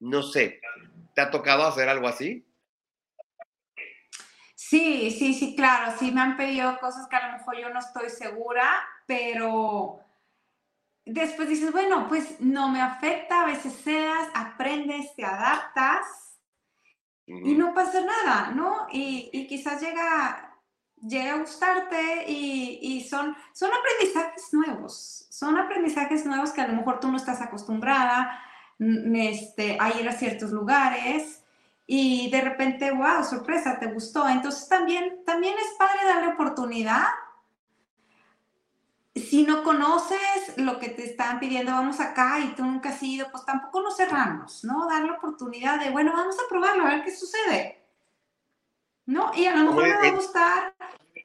No 0.00 0.22
sé, 0.22 0.60
¿te 1.14 1.20
ha 1.20 1.30
tocado 1.30 1.64
hacer 1.64 1.88
algo 1.88 2.08
así? 2.08 2.44
Sí, 4.56 5.10
sí, 5.10 5.34
sí, 5.34 5.54
claro, 5.54 5.92
sí 5.98 6.10
me 6.10 6.22
han 6.22 6.36
pedido 6.36 6.78
cosas 6.80 7.06
que 7.08 7.16
a 7.16 7.28
lo 7.28 7.38
mejor 7.38 7.58
yo 7.58 7.68
no 7.68 7.78
estoy 7.78 8.08
segura, 8.08 8.82
pero 9.06 10.00
después 11.04 11.48
dices, 11.48 11.70
bueno, 11.70 12.08
pues 12.08 12.40
no 12.40 12.70
me 12.70 12.80
afecta, 12.80 13.42
a 13.42 13.46
veces 13.46 13.74
seas, 13.74 14.28
aprendes, 14.34 15.14
te 15.14 15.24
adaptas 15.24 16.33
y 17.26 17.54
no 17.54 17.72
pasa 17.72 18.00
nada, 18.00 18.50
¿no? 18.50 18.86
Y, 18.92 19.46
quizás 19.46 19.80
llega, 19.80 20.58
llega 21.00 21.34
a 21.34 21.38
gustarte 21.38 22.30
y, 22.30 23.06
son, 23.08 23.34
son 23.52 23.70
aprendizajes 23.72 24.52
nuevos, 24.52 25.26
son 25.30 25.56
aprendizajes 25.56 26.26
nuevos 26.26 26.52
que 26.52 26.60
a 26.60 26.68
lo 26.68 26.74
mejor 26.74 27.00
tú 27.00 27.10
no 27.10 27.16
estás 27.16 27.40
acostumbrada 27.40 28.40
este, 28.78 29.78
a 29.80 29.98
ir 29.98 30.08
a 30.08 30.12
ciertos 30.12 30.50
lugares 30.50 31.42
y 31.86 32.30
de 32.30 32.40
repente, 32.40 32.90
wow, 32.90 33.24
sorpresa, 33.24 33.78
te 33.78 33.86
gustó. 33.86 34.28
Entonces 34.28 34.68
también, 34.68 35.22
también 35.24 35.54
es 35.58 35.76
padre 35.78 36.06
darle 36.06 36.32
oportunidad 36.32 37.04
si 39.14 39.44
no 39.44 39.62
conoces 39.62 40.56
lo 40.56 40.78
que 40.78 40.88
te 40.88 41.04
están 41.04 41.38
pidiendo, 41.38 41.72
vamos 41.72 42.00
acá 42.00 42.40
y 42.40 42.54
tú 42.54 42.64
nunca 42.64 42.88
has 42.88 43.02
ido, 43.02 43.30
pues 43.30 43.44
tampoco 43.44 43.80
nos 43.80 43.96
cerramos, 43.96 44.64
¿no? 44.64 44.88
Dar 44.88 45.04
la 45.04 45.12
oportunidad 45.12 45.78
de, 45.78 45.90
bueno, 45.90 46.12
vamos 46.12 46.36
a 46.38 46.48
probarlo, 46.48 46.84
a 46.84 46.90
ver 46.90 47.04
qué 47.04 47.14
sucede. 47.14 47.80
¿No? 49.06 49.32
Y 49.34 49.46
a 49.46 49.54
lo 49.54 49.64
mejor 49.64 49.84
me 49.84 49.94
va 49.94 50.08
a 50.08 50.10
gustar 50.12 50.74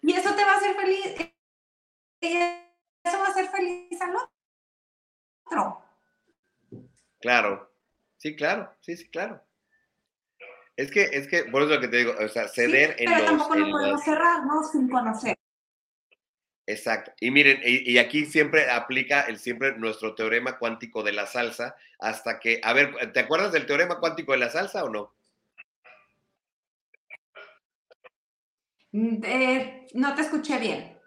y 0.02 0.14
eso 0.14 0.36
te 0.36 0.44
va 0.44 0.54
a 0.54 0.58
hacer 0.58 0.76
feliz. 0.76 1.34
Y 2.22 2.36
eso 2.36 3.18
va 3.18 3.26
a 3.26 3.30
hacer 3.30 3.48
feliz 3.48 4.02
al 4.02 4.16
otro. 5.48 5.82
Claro, 7.20 7.74
sí, 8.18 8.36
claro, 8.36 8.72
sí, 8.82 8.98
sí, 8.98 9.10
claro. 9.10 9.42
Es 10.76 10.92
que, 10.92 11.04
es 11.04 11.28
que, 11.28 11.46
por 11.46 11.64
eso 11.64 11.76
lo 11.76 11.82
que 11.82 11.88
te 11.88 11.98
digo, 11.98 12.14
o 12.20 12.28
sea, 12.28 12.48
ceder 12.48 12.96
en 13.00 13.12
pero 13.12 13.26
tampoco 13.26 13.56
nos 13.56 13.70
podemos 13.72 14.04
cerrar, 14.04 14.46
¿no? 14.46 14.64
Sin 14.64 14.90
conocer. 14.90 15.39
Exacto. 16.70 17.12
Y 17.20 17.32
miren, 17.32 17.62
y, 17.66 17.98
aquí 17.98 18.28
siempre 18.28 18.70
aplica 18.70 19.22
el 19.22 19.40
siempre 19.40 19.76
nuestro 19.80 20.14
teorema 20.14 20.60
cuántico 20.60 21.02
de 21.02 21.14
la 21.14 21.26
salsa, 21.26 21.76
hasta 21.98 22.40
que, 22.40 22.62
a 22.64 22.74
ver, 22.74 23.12
¿te 23.12 23.22
acuerdas 23.22 23.52
del 23.52 23.66
teorema 23.66 24.00
cuántico 24.00 24.34
de 24.34 24.38
la 24.38 24.52
salsa 24.52 24.84
o 24.84 24.90
no? 24.90 25.12
Mm, 28.92 29.24
eh, 29.24 29.88
no 29.96 30.14
te 30.14 30.22
escuché 30.22 30.60
bien. 30.60 31.00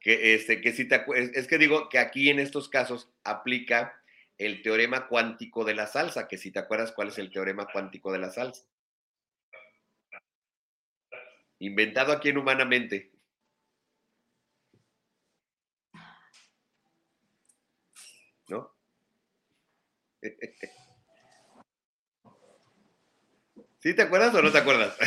Que, 0.00 0.34
este, 0.34 0.60
que 0.60 0.72
si 0.72 0.86
te 0.86 1.02
es 1.16 1.48
que 1.48 1.56
digo 1.56 1.88
que 1.88 1.98
aquí 1.98 2.28
en 2.28 2.38
estos 2.38 2.68
casos 2.68 3.10
aplica 3.24 3.98
el 4.36 4.60
teorema 4.60 5.08
cuántico 5.08 5.64
de 5.64 5.76
la 5.76 5.86
salsa, 5.86 6.28
que 6.28 6.36
si 6.36 6.50
te 6.50 6.58
acuerdas 6.58 6.92
cuál 6.92 7.08
es 7.08 7.16
el 7.16 7.30
teorema 7.30 7.68
cuántico 7.72 8.12
de 8.12 8.18
la 8.18 8.28
salsa. 8.28 8.66
Inventado 11.58 12.12
aquí 12.12 12.28
en 12.28 12.36
Humanamente. 12.36 13.17
¿Sí 23.80 23.94
te 23.94 24.02
acuerdas 24.02 24.34
o 24.34 24.42
no 24.42 24.50
te 24.50 24.58
acuerdas? 24.58 24.98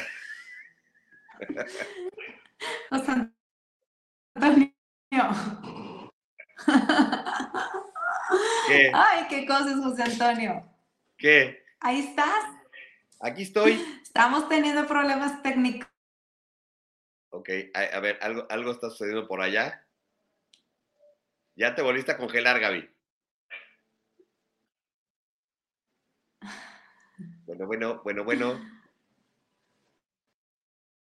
José 2.89 3.30
Antonio. 4.36 4.74
¿Qué? 8.67 8.91
Ay, 8.93 9.28
qué 9.30 9.45
cosas, 9.45 9.76
José 9.84 10.03
Antonio. 10.03 10.65
¿Qué? 11.17 11.65
Ahí 11.82 11.99
estás. 11.99 12.45
Aquí 13.19 13.43
estoy. 13.43 13.74
Estamos 14.01 14.47
teniendo 14.47 14.88
problemas 14.88 15.43
técnicos. 15.43 15.89
Ok, 17.30 17.49
a, 17.74 17.80
a 17.80 17.99
ver, 17.99 18.17
algo, 18.22 18.45
algo 18.49 18.72
está 18.72 18.89
sucediendo 18.89 19.28
por 19.28 19.41
allá. 19.41 19.86
Ya 21.55 21.76
te 21.76 21.82
volviste 21.82 22.11
a 22.11 22.17
congelar, 22.17 22.59
Gaby. 22.59 22.89
Bueno, 27.52 27.68
bueno, 27.68 28.02
bueno, 28.04 28.24
bueno. 28.24 28.62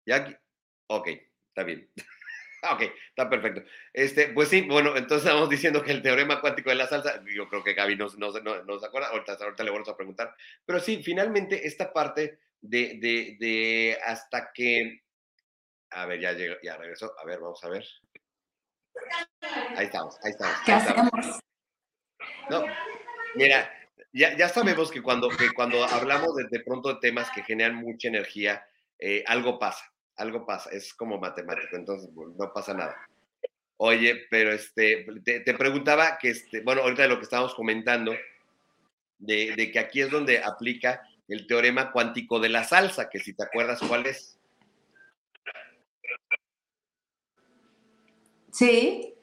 Ya 0.05 0.15
aquí. 0.17 0.35
Ok, 0.87 1.07
está 1.49 1.63
bien. 1.63 1.89
ok, 2.71 2.81
está 3.09 3.29
perfecto. 3.29 3.63
Este, 3.93 4.29
pues 4.29 4.49
sí, 4.49 4.61
bueno, 4.63 4.97
entonces 4.97 5.25
estamos 5.25 5.49
diciendo 5.49 5.83
que 5.83 5.91
el 5.91 6.01
teorema 6.01 6.41
cuántico 6.41 6.69
de 6.71 6.75
la 6.75 6.87
salsa, 6.87 7.23
yo 7.33 7.47
creo 7.47 7.63
que 7.63 7.73
Gaby 7.73 7.95
no, 7.95 8.07
no, 8.17 8.31
no, 8.31 8.63
no 8.63 8.79
se 8.79 8.87
acuerda, 8.87 9.09
ahorita, 9.09 9.33
ahorita 9.39 9.63
le 9.63 9.71
vamos 9.71 9.87
a 9.87 9.95
preguntar. 9.95 10.35
Pero 10.65 10.79
sí, 10.79 11.01
finalmente 11.03 11.65
esta 11.65 11.93
parte 11.93 12.39
de, 12.59 12.97
de, 12.99 13.37
de 13.39 13.97
hasta 14.03 14.51
que. 14.51 15.03
A 15.91 16.05
ver, 16.07 16.19
ya 16.19 16.33
llegó, 16.33 16.55
ya 16.63 16.75
regresó. 16.77 17.13
A 17.19 17.25
ver, 17.25 17.39
vamos 17.39 17.63
a 17.63 17.69
ver. 17.69 17.85
Ahí 19.77 19.85
estamos, 19.85 20.17
ahí 20.23 20.31
estamos. 20.31 20.57
¿Qué 20.65 20.73
estamos. 20.73 21.13
hacemos? 21.13 21.39
No, 22.49 22.65
mira, 23.35 23.71
ya, 24.13 24.35
ya 24.37 24.49
sabemos 24.49 24.91
que 24.91 25.01
cuando, 25.01 25.29
que 25.29 25.51
cuando 25.53 25.83
hablamos 25.83 26.35
de, 26.35 26.45
de 26.49 26.59
pronto 26.59 26.93
de 26.93 26.99
temas 26.99 27.29
que 27.31 27.43
generan 27.43 27.75
mucha 27.75 28.07
energía, 28.07 28.65
eh, 28.99 29.23
algo 29.27 29.57
pasa, 29.57 29.91
algo 30.15 30.45
pasa, 30.45 30.69
es 30.71 30.93
como 30.93 31.19
matemático, 31.19 31.75
entonces 31.75 32.13
bueno, 32.13 32.33
no 32.37 32.53
pasa 32.53 32.73
nada. 32.73 32.95
Oye, 33.77 34.27
pero 34.29 34.51
este, 34.51 35.07
te, 35.23 35.39
te 35.39 35.53
preguntaba 35.55 36.17
que, 36.19 36.29
este, 36.29 36.61
bueno, 36.61 36.81
ahorita 36.81 37.03
de 37.03 37.07
lo 37.09 37.17
que 37.17 37.23
estábamos 37.23 37.55
comentando, 37.55 38.13
de, 39.17 39.55
de 39.55 39.71
que 39.71 39.79
aquí 39.79 40.01
es 40.01 40.11
donde 40.11 40.43
aplica 40.43 41.01
el 41.27 41.47
teorema 41.47 41.91
cuántico 41.91 42.39
de 42.39 42.49
la 42.49 42.63
salsa, 42.63 43.09
que 43.09 43.19
si 43.19 43.33
te 43.33 43.43
acuerdas 43.43 43.79
cuál 43.87 44.05
es. 44.05 44.37
Sí. 48.51 49.15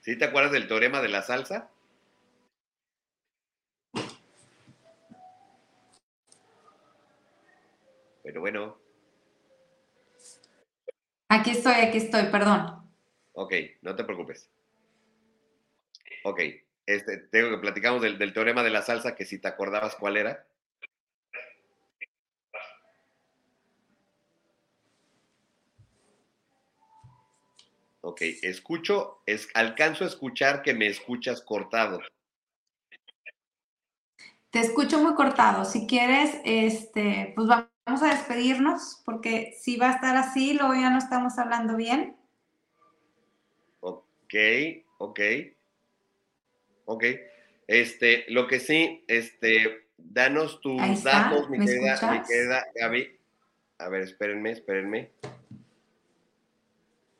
¿Sí 0.00 0.16
te 0.16 0.24
acuerdas 0.24 0.52
del 0.52 0.68
teorema 0.68 1.02
de 1.02 1.08
la 1.08 1.22
salsa? 1.22 1.70
Pero 8.26 8.40
bueno, 8.40 8.76
Aquí 11.28 11.52
estoy, 11.52 11.74
aquí 11.74 11.98
estoy, 11.98 12.24
perdón. 12.24 12.90
ok, 13.34 13.54
no 13.82 13.94
te 13.94 14.02
preocupes. 14.02 14.50
Ok, 16.24 16.40
este, 16.86 17.18
tengo 17.18 17.50
que 17.50 17.58
platicamos 17.58 18.02
del, 18.02 18.18
del 18.18 18.32
teorema 18.32 18.64
de 18.64 18.70
la 18.70 18.82
salsa, 18.82 19.14
que 19.14 19.24
si 19.24 19.38
te 19.40 19.46
acordabas 19.46 19.94
cuál 19.94 20.16
era. 20.16 20.44
Ok, 28.00 28.22
escucho, 28.42 29.22
es, 29.26 29.48
alcanzo 29.54 30.02
a 30.02 30.08
escuchar 30.08 30.62
que 30.62 30.74
me 30.74 30.88
escuchas 30.88 31.42
cortado. 31.42 32.00
Te 34.56 34.62
escucho 34.62 34.98
muy 35.02 35.12
cortado. 35.14 35.66
Si 35.66 35.86
quieres, 35.86 36.40
este, 36.42 37.34
pues 37.36 37.46
va- 37.46 37.70
vamos 37.84 38.02
a 38.02 38.06
despedirnos, 38.06 39.02
porque 39.04 39.54
si 39.60 39.76
va 39.76 39.90
a 39.90 39.94
estar 39.96 40.16
así, 40.16 40.54
luego 40.54 40.72
ya 40.72 40.88
no 40.88 40.96
estamos 40.96 41.38
hablando 41.38 41.76
bien. 41.76 42.16
Ok, 43.80 44.34
ok. 44.96 45.20
Ok. 46.86 47.04
Este, 47.66 48.24
lo 48.28 48.46
que 48.46 48.58
sí, 48.58 49.04
este, 49.08 49.88
danos 49.98 50.58
tus 50.62 50.80
está, 50.80 51.24
datos, 51.28 51.50
mi 51.50 51.58
¿me 51.58 51.66
querida, 51.66 52.12
mi 52.12 52.22
querida 52.22 52.64
Gaby. 52.76 53.20
A 53.76 53.90
ver, 53.90 54.00
espérenme, 54.04 54.52
espérenme. 54.52 55.10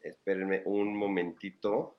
Espérenme 0.01 0.63
un 0.65 0.97
momentito. 0.97 1.99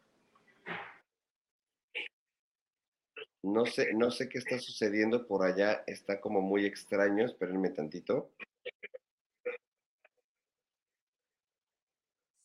No 3.43 3.65
sé, 3.65 3.93
no 3.93 4.11
sé 4.11 4.27
qué 4.29 4.39
está 4.39 4.59
sucediendo 4.59 5.27
por 5.27 5.45
allá, 5.45 5.83
está 5.87 6.19
como 6.19 6.41
muy 6.41 6.65
extraño, 6.65 7.25
espérenme 7.25 7.69
tantito. 7.69 8.31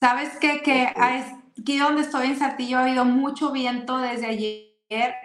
¿Sabes 0.01 0.37
qué? 0.41 0.63
Que 0.63 0.89
aquí 0.97 1.79
donde 1.79 2.03
estoy 2.03 2.29
en 2.29 2.37
Saltillo 2.39 2.79
ha 2.79 2.85
habido 2.85 3.05
mucho 3.05 3.53
viento 3.53 3.99
desde 3.99 4.27
ayer 4.27 4.73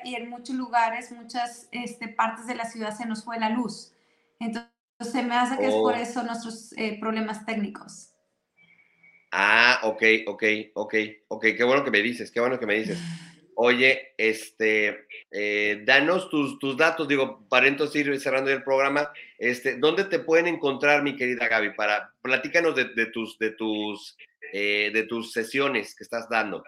y 0.03 0.15
en 0.15 0.29
muchos 0.29 0.55
lugares, 0.55 1.11
muchas 1.11 1.67
este, 1.71 2.07
partes 2.07 2.47
de 2.47 2.55
la 2.55 2.65
ciudad 2.65 2.95
se 2.95 3.05
nos 3.05 3.23
fue 3.23 3.39
la 3.39 3.49
luz. 3.49 3.93
Entonces, 4.39 4.71
se 5.01 5.23
me 5.23 5.35
hace 5.35 5.57
que 5.57 5.67
es 5.67 5.73
por 5.73 5.93
Oh. 5.93 5.97
eso 5.97 6.23
nuestros 6.23 6.73
eh, 6.77 6.97
problemas 6.99 7.45
técnicos. 7.45 8.13
Ah, 9.31 9.79
ok, 9.83 10.03
ok, 10.27 10.43
ok, 10.73 10.95
ok, 11.27 11.45
qué 11.57 11.63
bueno 11.63 11.83
que 11.83 11.91
me 11.91 12.01
dices, 12.01 12.31
qué 12.31 12.39
bueno 12.39 12.59
que 12.59 12.65
me 12.65 12.75
dices. 12.75 12.97
Oye, 13.59 14.13
este, 14.17 15.07
eh, 15.31 15.81
danos 15.83 16.29
tus, 16.29 16.59
tus 16.59 16.77
datos, 16.77 17.07
digo, 17.07 17.43
para 17.49 17.67
entonces 17.67 18.05
ir 18.05 18.21
cerrando 18.21 18.51
el 18.51 18.63
programa, 18.63 19.11
este, 19.39 19.77
¿dónde 19.79 20.03
te 20.03 20.19
pueden 20.19 20.45
encontrar, 20.45 21.01
mi 21.01 21.15
querida 21.15 21.47
Gaby? 21.47 21.73
Para, 21.73 22.13
platícanos 22.21 22.75
de, 22.75 22.85
de 22.93 23.07
tus, 23.07 23.39
de 23.39 23.49
tus, 23.49 24.15
eh, 24.53 24.91
de 24.93 25.03
tus 25.07 25.31
sesiones 25.31 25.95
que 25.95 26.03
estás 26.03 26.29
dando. 26.29 26.63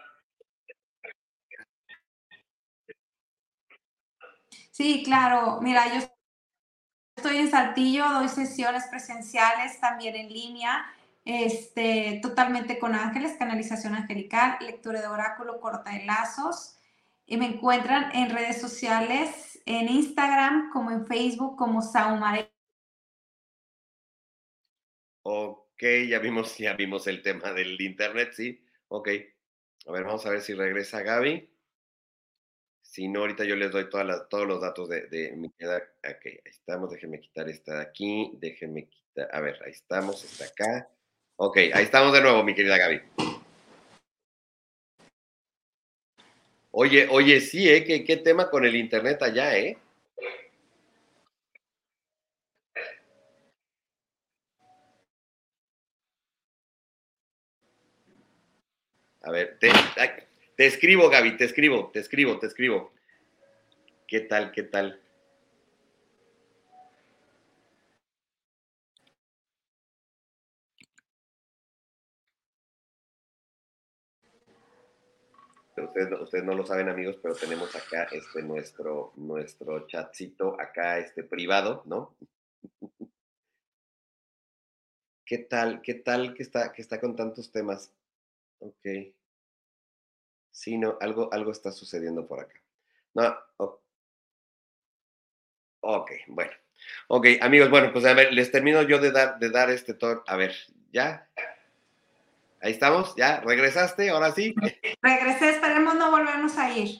Sí, 4.72 5.04
claro. 5.04 5.60
Mira, 5.62 5.94
yo 5.94 6.10
estoy 7.18 7.38
en 7.38 7.52
Saltillo, 7.52 8.10
doy 8.14 8.30
sesiones 8.30 8.88
presenciales, 8.88 9.80
también 9.80 10.16
en 10.16 10.30
línea, 10.30 10.92
este, 11.24 12.20
totalmente 12.24 12.80
con 12.80 12.96
ángeles, 12.96 13.38
canalización 13.38 13.94
angelical, 13.94 14.58
lectura 14.62 15.02
de 15.02 15.08
oráculo, 15.08 15.62
corta 15.62 15.92
de 15.92 16.06
lazos. 16.06 16.78
Y 17.30 17.38
me 17.38 17.46
encuentran 17.46 18.12
en 18.16 18.32
redes 18.32 18.60
sociales, 18.60 19.62
en 19.68 19.88
Instagram, 19.88 20.72
como 20.72 20.90
en 20.90 21.06
Facebook, 21.06 21.56
como 21.56 21.84
Saumare. 21.84 22.52
Ok, 25.22 25.84
ya 26.08 26.18
vimos, 26.18 26.58
ya 26.58 26.74
vimos 26.74 27.06
el 27.06 27.22
tema 27.22 27.54
del 27.54 27.80
internet, 27.80 28.32
sí. 28.34 28.60
Ok. 28.88 29.10
A 29.86 29.92
ver, 29.92 30.06
vamos 30.06 30.26
a 30.26 30.32
ver 30.32 30.42
si 30.42 30.56
regresa 30.56 31.04
Gaby. 31.04 31.48
Si 32.82 33.08
no, 33.08 33.20
ahorita 33.20 33.44
yo 33.46 33.56
les 33.56 33.72
doy 33.72 33.88
todas 33.92 34.28
todos 34.28 34.48
los 34.48 34.60
datos 34.60 34.90
de, 34.90 35.06
de 35.08 35.32
mi 35.36 35.52
queda. 35.52 35.78
Ok, 35.78 36.26
ahí 36.26 36.40
estamos. 36.46 36.90
Déjenme 36.90 37.20
quitar 37.20 37.48
esta 37.48 37.76
de 37.76 37.82
aquí. 37.84 38.32
Déjenme 38.40 38.90
quitar. 38.90 39.30
A 39.32 39.40
ver, 39.40 39.62
ahí 39.64 39.72
estamos. 39.72 40.24
Está 40.24 40.46
acá. 40.46 40.90
Ok, 41.36 41.58
ahí 41.58 41.84
estamos 41.84 42.12
de 42.12 42.22
nuevo, 42.22 42.44
mi 42.44 42.56
querida 42.56 42.80
Gaby. 42.80 43.29
Oye, 46.72 47.08
oye, 47.10 47.42
sí, 47.42 47.70
¿eh? 47.70 47.84
¿Qué, 47.84 48.18
tema 48.18 48.50
con 48.50 48.66
el 48.66 48.76
internet 48.76 49.22
allá, 49.24 49.58
eh? 49.58 49.78
A 59.22 59.32
ver, 59.32 59.58
te 59.60 60.66
escribo, 60.66 61.10
Gaby, 61.10 61.38
te 61.38 61.46
escribo, 61.46 61.90
te 61.92 62.00
escribo, 62.00 62.40
te 62.40 62.48
escribo. 62.48 62.94
¿Qué 64.08 64.22
tal, 64.22 64.52
qué 64.52 64.64
tal? 64.64 65.00
Ustedes, 75.84 76.10
no- 76.10 76.54
lo 76.56 76.66
saben, 76.66 76.90
amigos, 76.90 77.18
pero 77.22 77.36
tenemos 77.36 77.76
acá 77.76 78.04
este 78.12 78.42
nuestro, 78.44 79.14
nuestro 79.16 79.86
acá, 80.60 81.00
este 81.00 81.24
privado, 81.24 81.84
¿no? 81.86 82.16
¿Qué 85.26 85.38
tal? 85.38 85.82
¿Qué 85.82 85.94
tal 85.94 86.34
que 86.34 86.44
está, 86.44 86.74
que 86.74 86.82
está 86.82 87.00
con 87.00 87.16
tantos 87.16 87.52
temas? 87.54 87.94
Ok. 88.60 88.86
Sí, 90.52 90.78
no, 90.78 90.98
algo, 91.02 91.34
algo 91.34 91.52
está 91.52 91.72
sucediendo 91.72 92.28
por 92.28 92.40
acá. 92.42 92.62
No, 93.16 93.36
o- 93.58 93.82
ok, 95.82 96.12
bueno. 96.28 96.52
Ok, 97.10 97.28
amigos, 97.42 97.70
bueno, 97.70 97.92
pues 97.92 98.06
a 98.06 98.14
ver, 98.14 98.34
les 98.34 98.52
termino 98.52 98.82
yo 98.84 99.00
de 99.00 99.12
dar, 99.12 99.40
de 99.40 99.50
dar 99.50 99.70
este 99.70 99.94
tour. 99.94 100.24
A 100.28 100.36
ver, 100.38 100.56
¿ya? 100.92 101.30
Ahí 102.62 102.72
estamos, 102.74 103.16
¿ya? 103.16 103.40
¿Regresaste? 103.42 104.10
Ahora 104.10 104.32
sí. 104.32 104.54
Regresé, 105.02 105.52
esperemos 105.52 105.96
no 105.96 106.12
volvernos 106.12 106.58
a 106.58 106.72
ir. 106.72 107.00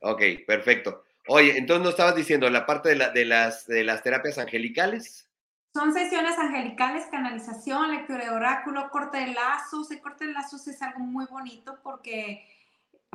Ok, 0.00 0.22
perfecto. 0.46 1.04
Oye, 1.28 1.56
entonces 1.56 1.82
nos 1.82 1.92
estabas 1.92 2.14
diciendo 2.14 2.48
la 2.50 2.66
parte 2.66 2.90
de, 2.90 2.96
la, 2.96 3.10
de, 3.10 3.24
las, 3.24 3.66
de 3.66 3.84
las 3.84 4.02
terapias 4.02 4.38
angelicales. 4.38 5.28
Son 5.74 5.92
sesiones 5.92 6.38
angelicales, 6.38 7.06
canalización, 7.10 7.90
lectura 7.90 8.24
de 8.24 8.30
oráculo, 8.30 8.90
corte 8.90 9.18
de 9.18 9.28
lazos. 9.28 9.90
El 9.90 10.00
corte 10.00 10.26
de 10.26 10.32
lazos 10.32 10.68
es 10.68 10.80
algo 10.82 11.00
muy 11.00 11.26
bonito 11.26 11.78
porque 11.82 12.46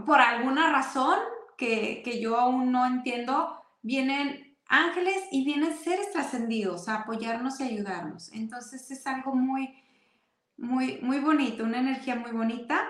por 0.06 0.20
alguna 0.20 0.72
razón 0.72 1.20
que, 1.58 2.02
que 2.04 2.20
yo 2.20 2.38
aún 2.38 2.72
no 2.72 2.86
entiendo, 2.86 3.64
vienen 3.82 4.58
ángeles 4.68 5.24
y 5.32 5.44
vienen 5.44 5.76
seres 5.76 6.12
trascendidos 6.12 6.90
a 6.90 7.02
apoyarnos 7.02 7.60
y 7.60 7.64
ayudarnos. 7.64 8.32
Entonces 8.34 8.90
es 8.92 9.06
algo 9.08 9.36
muy, 9.36 9.74
muy, 10.60 11.00
muy 11.02 11.20
bonito, 11.20 11.64
una 11.64 11.80
energía 11.80 12.16
muy 12.16 12.32
bonita. 12.32 12.82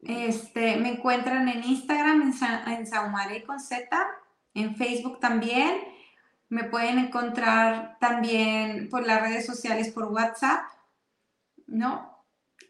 Este, 0.00 0.78
me 0.78 0.94
encuentran 0.94 1.48
en 1.48 1.62
Instagram, 1.62 2.22
en, 2.22 2.32
Sa 2.32 2.64
en 2.66 2.86
Saumaré 2.86 3.44
con 3.44 3.60
Z, 3.60 3.86
en 4.54 4.74
Facebook 4.76 5.20
también. 5.20 5.78
Me 6.48 6.64
pueden 6.64 6.98
encontrar 6.98 7.98
también 8.00 8.88
por 8.90 9.06
las 9.06 9.20
redes 9.22 9.46
sociales, 9.46 9.90
por 9.90 10.06
WhatsApp, 10.06 10.64
¿no? 11.66 12.10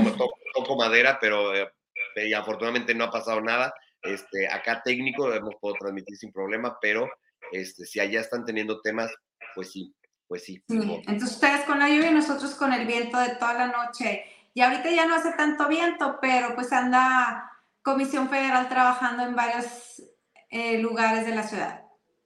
toco, 0.54 0.76
madera, 0.76 1.18
pero 1.20 1.56
eh, 1.56 1.68
y 2.16 2.34
afortunadamente 2.34 2.94
no 2.94 3.06
ha 3.06 3.12
pasado 3.12 3.42
nada. 3.42 3.74
Este, 4.04 4.48
acá 4.48 4.84
técnico 4.86 5.34
hemos 5.34 5.56
podido 5.56 5.80
transmitir 5.80 6.18
sin 6.18 6.32
problema, 6.32 6.78
pero 6.80 7.10
este, 7.52 7.84
si 7.84 8.00
allá 8.00 8.22
están 8.22 8.46
teniendo 8.46 8.82
temas, 8.82 9.12
pues 9.56 9.72
sí, 9.72 9.92
pues 10.28 10.44
sí. 10.44 10.64
Entonces 10.68 11.32
ustedes 11.32 11.62
con 11.62 11.80
la 11.80 11.90
lluvia 11.90 12.12
y 12.12 12.14
nosotros 12.14 12.54
con 12.54 12.74
el 12.74 12.86
viento 12.86 13.20
de 13.20 13.36
toda 13.38 13.56
la 13.56 13.68
noche. 13.68 14.24
Y 14.54 14.62
ahorita 14.62 14.92
ya 14.92 15.08
no 15.08 15.16
hace 15.16 15.32
tanto 15.34 15.68
viento, 15.68 16.20
pero 16.22 16.54
pues 16.54 16.72
anda 16.72 17.49
Comisión 17.82 18.30
Federal 18.30 18.70
trabajando 18.70 19.24
en 19.24 19.36
varios 19.36 20.02
eh, 20.50 20.80
lugares 20.80 21.26
de 21.26 21.36
la 21.36 21.44
ciudad. 21.44 21.82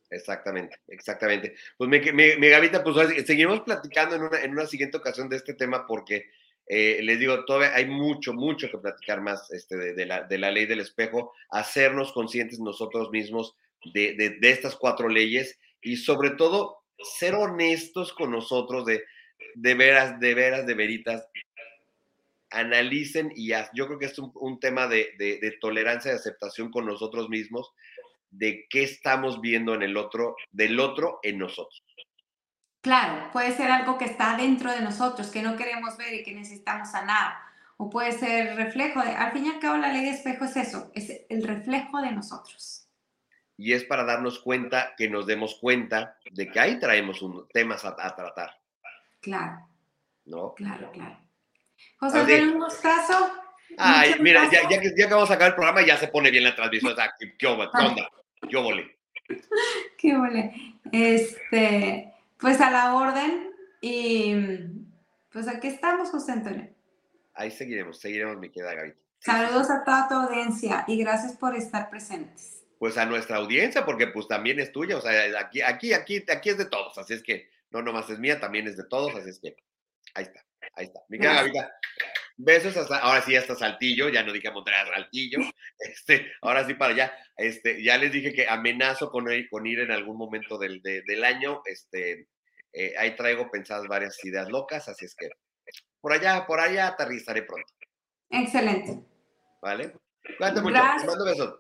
Exactamente, 0.10 0.78
exactamente. 0.88 1.56
Pues 1.78 1.90
mi, 1.90 2.00
mi, 2.12 2.50
Gavita, 2.50 2.84
pues 2.84 3.26
seguimos 3.26 3.62
platicando 3.62 4.16
en 4.16 4.24
una, 4.24 4.42
en 4.42 4.52
una 4.52 4.68
siguiente 4.68 4.98
ocasión 4.98 5.28
de 5.28 5.38
este 5.38 5.56
tema 5.56 5.88
porque 5.88 6.28
eh, 6.68 7.00
les 7.02 7.20
digo, 7.20 7.44
todavía 7.46 7.76
hay 7.76 7.86
mucho, 7.86 8.34
mucho 8.34 8.70
que 8.70 8.78
platicar 8.78 9.22
más 9.22 9.52
este, 9.52 9.76
de, 9.76 10.06
la, 10.06 10.24
de 10.24 10.38
la 10.38 10.52
ley 10.52 10.66
del 10.66 10.80
espejo, 10.80 11.34
hacernos 11.50 12.14
conscientes 12.14 12.60
nosotros 12.60 13.10
mismos 13.12 13.56
de, 13.94 14.14
de, 14.14 14.38
de, 14.40 14.50
estas 14.50 14.76
cuatro 14.76 15.10
leyes 15.10 15.60
y 15.82 15.98
sobre 15.98 16.32
todo 16.32 16.84
ser 17.18 17.36
honestos 17.36 18.14
con 18.14 18.32
nosotros 18.32 18.86
de, 18.86 19.04
de 19.56 19.74
veras, 19.76 20.20
de 20.20 20.34
veras, 20.34 20.66
de 20.66 20.74
veritas, 20.74 21.28
analicen 22.54 23.32
y 23.36 23.50
yo 23.74 23.88
creo 23.88 24.00
que 24.00 24.06
es 24.06 24.18
un, 24.18 24.60
tema 24.60 24.88
de, 24.88 25.58
tolerancia 25.60 26.12
y 26.12 26.16
aceptación 26.16 26.72
con 26.72 26.86
nosotros 26.86 27.30
mismos, 27.30 27.74
de 28.30 28.66
qué 28.70 28.84
estamos 28.84 29.42
viendo 29.42 29.74
en 29.76 29.84
el 29.84 29.98
otro, 29.98 30.36
del 30.52 30.80
otro 30.80 31.20
en 31.24 31.40
nosotros. 31.40 31.84
Claro, 32.82 33.32
puede 33.32 33.52
ser 33.52 33.72
algo 33.72 33.98
que 33.98 34.06
está 34.06 34.36
dentro 34.36 34.72
de 34.72 34.82
nosotros, 34.82 35.30
que 35.30 35.42
no 35.42 35.56
queremos 35.56 35.98
ver 35.98 36.14
y 36.14 36.24
que 36.24 36.34
necesitamos 36.34 36.92
sanar. 36.92 37.36
O 37.78 37.90
puede 37.90 38.12
ser 38.12 38.56
reflejo 38.56 39.02
de, 39.02 39.12
al 39.12 39.32
fin 39.32 39.46
y 39.46 39.50
al 39.50 39.60
cabo 39.60 39.78
la 39.78 39.92
ley 39.92 40.04
de 40.04 40.12
espejo 40.12 40.46
es 40.46 40.56
eso, 40.58 40.92
es 40.94 41.26
el 41.30 41.44
reflejo 41.44 42.02
de 42.02 42.12
nosotros. 42.12 42.88
Y 43.58 43.74
es 43.74 43.84
para 43.86 44.04
darnos 44.04 44.40
cuenta, 44.40 44.94
que 44.98 45.10
nos 45.10 45.26
demos 45.26 45.56
cuenta 45.56 46.18
de 46.32 46.50
que 46.50 46.60
ahí 46.60 46.80
traemos 46.80 47.22
un, 47.22 47.48
temas 47.50 47.86
a, 47.86 47.96
a 47.98 48.16
tratar. 48.16 48.60
Claro. 49.22 49.68
¿No? 50.26 50.54
Claro, 50.54 50.92
claro. 50.92 51.23
José 51.98 52.20
Antonio, 52.20 52.54
un 52.54 52.60
gustazo. 52.60 53.32
Ay, 53.78 54.16
mira, 54.20 54.50
ya, 54.52 54.70
ya, 54.70 54.80
que, 54.80 54.94
ya 54.96 55.08
que 55.08 55.14
vamos 55.14 55.32
a 55.32 55.34
acabar 55.34 55.52
el 55.52 55.56
programa, 55.56 55.86
ya 55.86 55.98
se 55.98 56.08
pone 56.08 56.32
bien 56.32 56.44
la 56.44 56.56
transmisión. 56.56 56.94
O 56.94 56.96
sea, 56.96 57.14
¿qué, 57.20 57.36
qué 57.38 57.48
onda? 57.48 57.72
¿Qué 58.50 58.58
óvole? 58.58 59.00
Qué 59.98 60.16
óvole. 60.16 60.54
Este, 60.92 62.14
pues 62.38 62.62
a 62.62 62.70
la 62.70 62.94
orden. 62.94 63.52
Y 63.82 64.36
pues 65.32 65.48
aquí 65.48 65.68
estamos, 65.68 66.10
José 66.10 66.34
Antonio. 66.34 66.70
Ahí 67.34 67.50
seguiremos, 67.50 68.00
seguiremos, 68.00 68.38
mi 68.38 68.52
querida 68.52 68.76
Gaby. 68.76 68.94
Saludos 69.20 69.70
a 69.72 69.84
toda 69.84 70.08
tu 70.08 70.14
audiencia 70.16 70.84
y 70.88 70.98
gracias 70.98 71.38
por 71.38 71.56
estar 71.56 71.90
presentes. 71.90 72.64
Pues 72.78 72.98
a 72.98 73.06
nuestra 73.06 73.38
audiencia, 73.38 73.86
porque 73.86 74.08
pues 74.08 74.28
también 74.28 74.60
es 74.60 74.72
tuya, 74.72 74.98
o 74.98 75.02
sea, 75.02 75.40
aquí, 75.40 75.62
aquí, 75.62 75.94
aquí, 75.94 76.24
aquí 76.30 76.50
es 76.50 76.58
de 76.58 76.66
todos, 76.66 76.98
así 76.98 77.14
es 77.14 77.24
que 77.24 77.50
no 77.72 77.82
nomás 77.82 78.10
es 78.10 78.20
mía, 78.20 78.40
también 78.40 78.68
es 78.68 78.76
de 78.76 78.84
todos, 78.84 79.16
así 79.16 79.30
es 79.30 79.40
que 79.40 79.56
ahí 80.14 80.24
está. 80.24 80.46
Ahí 80.76 80.86
está. 80.86 81.02
Mi 81.10 81.20
querida 81.20 81.72
besos 82.38 82.76
hasta, 82.78 82.98
ahora 82.98 83.22
sí 83.22 83.36
hasta 83.36 83.56
Saltillo, 83.56 84.10
ya 84.10 84.24
no 84.24 84.34
dije 84.34 84.52
Monterrey, 84.52 84.92
Saltillo, 84.94 85.40
este, 85.80 86.32
ahora 86.42 86.66
sí 86.66 86.74
para 86.74 86.94
allá, 86.94 87.18
este, 87.38 87.84
ya 87.84 87.98
les 87.98 88.12
dije 88.12 88.34
que 88.34 88.48
amenazo 88.48 89.10
con 89.10 89.32
ir, 89.32 89.50
con 89.50 89.66
ir 89.66 89.80
en 89.80 89.92
algún 89.92 90.18
momento 90.18 90.58
del, 90.58 90.82
del 90.82 91.24
año, 91.24 91.62
este, 91.66 92.28
eh, 92.74 92.94
ahí 92.98 93.16
traigo 93.16 93.50
pensadas 93.52 93.88
varias 93.88 94.24
ideas 94.26 94.50
locas, 94.50 94.88
así 94.90 95.06
es 95.06 95.16
que 95.16 95.30
por 96.02 96.12
allá, 96.12 96.46
por 96.46 96.60
allá 96.60 96.88
aterrizaré 96.88 97.44
pronto. 97.44 97.72
Excelente. 98.30 99.00
¿Vale? 99.62 99.94
Cuídate 100.38 100.62
mucho, 100.62 100.82
te 101.00 101.06
mando 101.06 101.26
besos. 101.26 101.60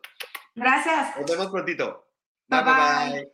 Gracias. 0.55 1.17
Nos 1.17 1.31
vemos 1.31 1.47
prontito. 1.49 2.09
bye. 2.49 2.63
bye. 2.63 2.73
bye. 3.11 3.33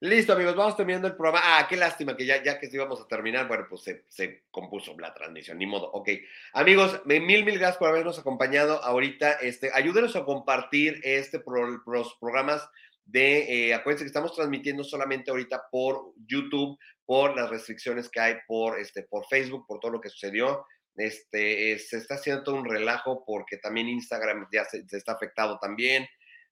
Listo, 0.00 0.32
amigos, 0.32 0.54
vamos 0.54 0.76
terminando 0.76 1.08
el 1.08 1.16
programa. 1.16 1.58
Ah, 1.58 1.66
qué 1.68 1.76
lástima 1.76 2.16
que 2.16 2.24
ya, 2.24 2.40
ya 2.40 2.60
que 2.60 2.68
íbamos 2.72 3.00
a 3.00 3.08
terminar, 3.08 3.48
bueno, 3.48 3.66
pues 3.68 3.82
se, 3.82 4.04
se, 4.06 4.44
compuso 4.48 4.96
la 4.96 5.12
transmisión, 5.12 5.58
ni 5.58 5.66
modo. 5.66 5.90
Ok, 5.90 6.10
amigos, 6.52 7.02
mil, 7.04 7.24
mil 7.24 7.58
gracias 7.58 7.78
por 7.78 7.88
habernos 7.88 8.16
acompañado 8.16 8.80
ahorita. 8.84 9.32
Este, 9.32 9.72
ayúdenos 9.74 10.14
a 10.14 10.24
compartir 10.24 11.00
este 11.02 11.42
los 11.84 12.14
programas 12.20 12.70
de, 13.06 13.70
eh, 13.70 13.74
acuérdense 13.74 14.04
que 14.04 14.08
estamos 14.08 14.36
transmitiendo 14.36 14.84
solamente 14.84 15.32
ahorita 15.32 15.64
por 15.68 16.12
YouTube, 16.26 16.78
por 17.04 17.34
las 17.34 17.50
restricciones 17.50 18.08
que 18.08 18.20
hay 18.20 18.36
por, 18.46 18.78
este, 18.78 19.02
por 19.02 19.26
Facebook, 19.26 19.66
por 19.66 19.80
todo 19.80 19.90
lo 19.90 20.00
que 20.00 20.10
sucedió. 20.10 20.64
Este, 20.94 21.76
se 21.80 21.96
está 21.96 22.14
haciendo 22.14 22.44
todo 22.44 22.54
un 22.54 22.70
relajo 22.70 23.24
porque 23.26 23.56
también 23.56 23.88
Instagram 23.88 24.46
ya 24.52 24.64
se, 24.64 24.86
se 24.86 24.96
está 24.96 25.12
afectado 25.12 25.58
también. 25.58 26.06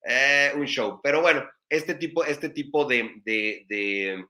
Eh, 0.09 0.53
un 0.55 0.67
show. 0.67 1.01
Pero 1.03 1.21
bueno, 1.21 1.45
este 1.69 1.95
tipo, 1.97 2.25
este 2.25 2.51
tipo 2.51 2.85
de, 2.85 3.21
de, 3.25 4.25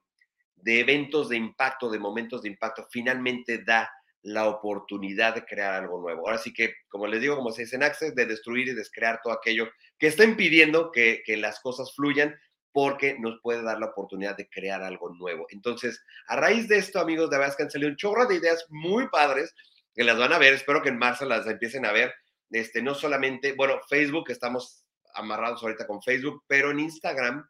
eventos 0.64 1.28
de 1.28 1.36
impacto, 1.36 1.90
de 1.90 1.98
momentos 1.98 2.42
de 2.42 2.48
impacto, 2.48 2.86
finalmente 2.90 3.62
da 3.62 3.90
la 4.22 4.48
oportunidad 4.48 5.34
de 5.34 5.44
crear 5.44 5.74
algo 5.74 6.00
nuevo. 6.00 6.26
Ahora 6.26 6.38
sí 6.38 6.52
que, 6.52 6.72
como 6.88 7.06
les 7.06 7.20
digo, 7.20 7.36
como 7.36 7.52
se 7.52 7.62
dice 7.62 7.76
en 7.76 7.82
Access, 7.82 8.14
de 8.14 8.24
destruir 8.24 8.68
y 8.68 8.74
descrear 8.74 9.20
todo 9.22 9.34
aquello 9.34 9.68
que 9.98 10.06
está 10.06 10.24
impidiendo 10.24 10.90
que, 10.90 11.22
las 11.36 11.60
cosas 11.60 11.94
fluyan, 11.94 12.34
porque 12.72 13.18
nos 13.18 13.38
puede 13.42 13.62
dar 13.62 13.78
la 13.78 13.86
oportunidad 13.86 14.36
de 14.36 14.48
crear 14.48 14.82
algo 14.82 15.14
nuevo. 15.14 15.46
Entonces, 15.50 16.02
a 16.26 16.36
raíz 16.36 16.68
de 16.68 16.78
esto, 16.78 17.00
amigos, 17.00 17.30
de 17.30 17.38
verdad 17.38 17.54
que 17.54 17.62
han 17.64 17.70
salido 17.70 17.90
un 17.90 17.96
chorro 17.96 18.26
de 18.26 18.36
ideas 18.36 18.64
muy 18.70 19.08
padres 19.08 19.54
que 19.94 20.04
las 20.04 20.18
van 20.18 20.32
a 20.32 20.38
ver. 20.38 20.54
Espero 20.54 20.82
que 20.82 20.88
en 20.88 20.98
marzo 20.98 21.26
las 21.26 21.46
empiecen 21.46 21.84
a 21.84 21.92
ver. 21.92 22.14
Este, 22.50 22.82
no 22.82 22.94
solamente, 22.94 23.52
bueno, 23.52 23.80
Facebook, 23.88 24.30
estamos 24.30 24.85
amarrados 25.16 25.62
ahorita 25.62 25.86
con 25.86 26.02
Facebook, 26.02 26.44
pero 26.46 26.70
en 26.70 26.80
Instagram, 26.80 27.48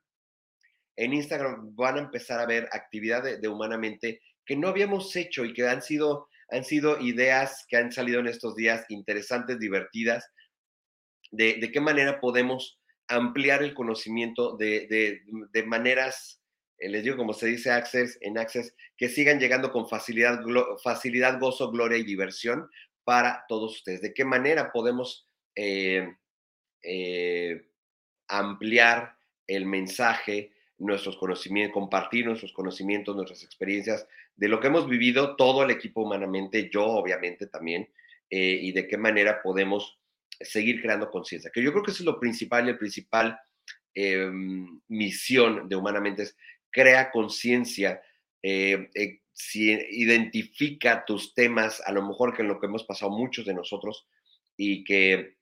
en 0.96 1.12
Instagram 1.12 1.74
van 1.74 1.96
a 1.96 2.00
empezar 2.00 2.40
a 2.40 2.46
ver 2.46 2.68
actividad 2.72 3.22
de, 3.22 3.48
humanamente 3.48 4.20
que 4.44 4.56
no 4.56 4.68
habíamos 4.68 5.14
hecho 5.16 5.44
y 5.44 5.52
que 5.52 5.68
han 5.68 5.82
sido, 5.82 6.28
han 6.50 6.64
sido 6.64 7.00
ideas 7.00 7.66
que 7.68 7.76
han 7.76 7.92
salido 7.92 8.20
en 8.20 8.28
estos 8.28 8.54
días 8.54 8.84
interesantes, 8.88 9.58
divertidas, 9.58 10.32
de, 11.32 11.54
de 11.54 11.72
qué 11.72 11.80
manera 11.80 12.20
podemos 12.20 12.78
ampliar 13.08 13.62
el 13.62 13.74
conocimiento 13.74 14.56
de, 14.56 15.20
de, 15.52 15.62
maneras, 15.64 16.40
eh, 16.78 16.88
les 16.88 17.04
digo 17.04 17.16
como 17.16 17.32
se 17.32 17.46
dice 17.46 17.70
Access, 17.70 18.18
en 18.20 18.38
Access, 18.38 18.74
que 18.96 19.08
sigan 19.08 19.38
llegando 19.38 19.70
con 19.70 19.88
facilidad, 19.88 20.40
facilidad, 20.82 21.38
gozo, 21.40 21.70
gloria 21.70 21.98
y 21.98 22.04
diversión 22.04 22.68
para 23.04 23.44
todos 23.48 23.76
ustedes. 23.76 24.02
De 24.02 24.14
qué 24.14 24.24
manera 24.24 24.72
podemos 24.72 25.28
eh, 25.54 26.08
eh, 26.86 27.68
ampliar 28.28 29.16
el 29.46 29.66
mensaje, 29.66 30.52
nuestros 30.78 31.16
conocimientos, 31.16 31.74
compartir 31.74 32.26
nuestros 32.26 32.52
conocimientos, 32.52 33.16
nuestras 33.16 33.42
experiencias 33.42 34.06
de 34.36 34.48
lo 34.48 34.60
que 34.60 34.66
hemos 34.66 34.88
vivido 34.88 35.36
todo 35.36 35.62
el 35.62 35.70
equipo 35.70 36.02
humanamente, 36.02 36.68
yo 36.70 36.84
obviamente 36.84 37.46
también, 37.46 37.88
eh, 38.30 38.58
y 38.62 38.72
de 38.72 38.86
qué 38.86 38.96
manera 38.96 39.40
podemos 39.42 39.98
seguir 40.40 40.82
creando 40.82 41.10
conciencia. 41.10 41.50
Que 41.52 41.62
yo 41.62 41.72
creo 41.72 41.82
que 41.82 41.90
eso 41.90 42.02
es 42.02 42.06
lo 42.06 42.20
principal 42.20 42.66
y 42.66 42.70
el 42.70 42.78
principal 42.78 43.38
em, 43.94 44.80
misión 44.88 45.68
de 45.68 45.76
Humanamente 45.76 46.22
es 46.24 46.36
crea 46.70 47.10
conciencia, 47.10 48.02
eh, 48.42 48.90
identifica 49.90 51.04
tus 51.06 51.34
temas, 51.34 51.80
a 51.86 51.92
lo 51.92 52.02
mejor 52.02 52.34
que 52.34 52.42
en 52.42 52.48
lo 52.48 52.60
que 52.60 52.66
hemos 52.66 52.84
pasado 52.84 53.10
muchos 53.10 53.46
de 53.46 53.54
nosotros, 53.54 54.06
y 54.58 54.84
que 54.84 55.36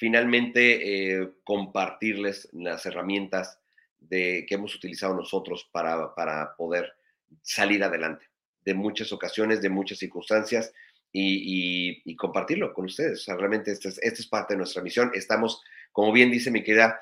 finalmente 0.00 1.30
compartirles 1.44 2.48
las 2.52 2.86
herramientas 2.86 3.60
de, 3.98 4.46
que 4.48 4.54
hemos 4.54 4.74
utilizado 4.74 5.14
nosotros 5.14 5.68
para, 5.70 6.14
para 6.14 6.56
poder 6.56 6.94
salir 7.42 7.84
adelante 7.84 8.30
de 8.64 8.72
muchas 8.72 9.12
ocasiones, 9.12 9.60
de 9.60 9.68
muchas 9.68 9.98
circunstancias 9.98 10.72
y, 11.12 12.16
compartirlo 12.16 12.72
con 12.72 12.86
ustedes. 12.86 13.26
Realmente 13.26 13.72
esta 13.72 13.90
es, 13.90 13.98
es, 13.98 14.26
parte 14.26 14.54
de 14.54 14.58
nuestra 14.58 14.82
misión. 14.82 15.10
Estamos, 15.14 15.62
como 15.92 16.12
bien 16.12 16.30
dice 16.30 16.50
mi 16.50 16.62
querida 16.62 16.98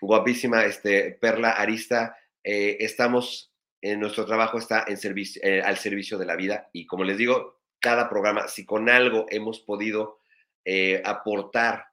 guapísima 0.00 0.64
este, 0.64 1.12
Perla 1.20 1.50
Arista, 1.50 2.16
eh, 2.44 2.76
estamos, 2.80 3.52
en 3.80 4.00
nuestro 4.00 4.24
trabajo 4.24 4.58
está 4.58 4.84
en 4.86 4.96
servicio, 4.96 5.42
eh, 5.44 5.62
al 5.62 5.76
servicio 5.78 6.16
de 6.16 6.26
la 6.26 6.36
vida 6.36 6.68
y 6.72 6.86
como 6.86 7.02
les 7.02 7.18
digo, 7.18 7.60
cada 7.80 8.08
programa, 8.08 8.48
si 8.48 8.64
con 8.64 8.88
algo 8.88 9.26
hemos 9.30 9.60
podido 9.60 10.18
eh, 10.64 11.02
aportar 11.04 11.86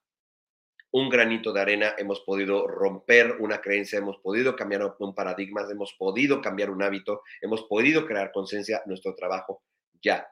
un 0.93 1.09
granito 1.09 1.51
de 1.51 1.59
arena, 1.59 1.95
hemos 1.97 2.21
podido 2.21 2.67
romper 2.67 3.37
una 3.39 3.59
creencia, 3.61 3.97
hemos 3.97 4.17
podido 4.19 4.55
cambiar 4.55 4.95
un 4.99 5.15
paradigma, 5.15 5.65
hemos 5.69 5.93
podido 5.93 6.39
cambiar 6.39 6.69
un 6.69 6.83
hábito, 6.83 7.23
hemos 7.41 7.63
podido 7.63 8.05
crear 8.05 8.31
conciencia, 8.31 8.83
nuestro 8.85 9.15
trabajo 9.15 9.63
ya 10.03 10.27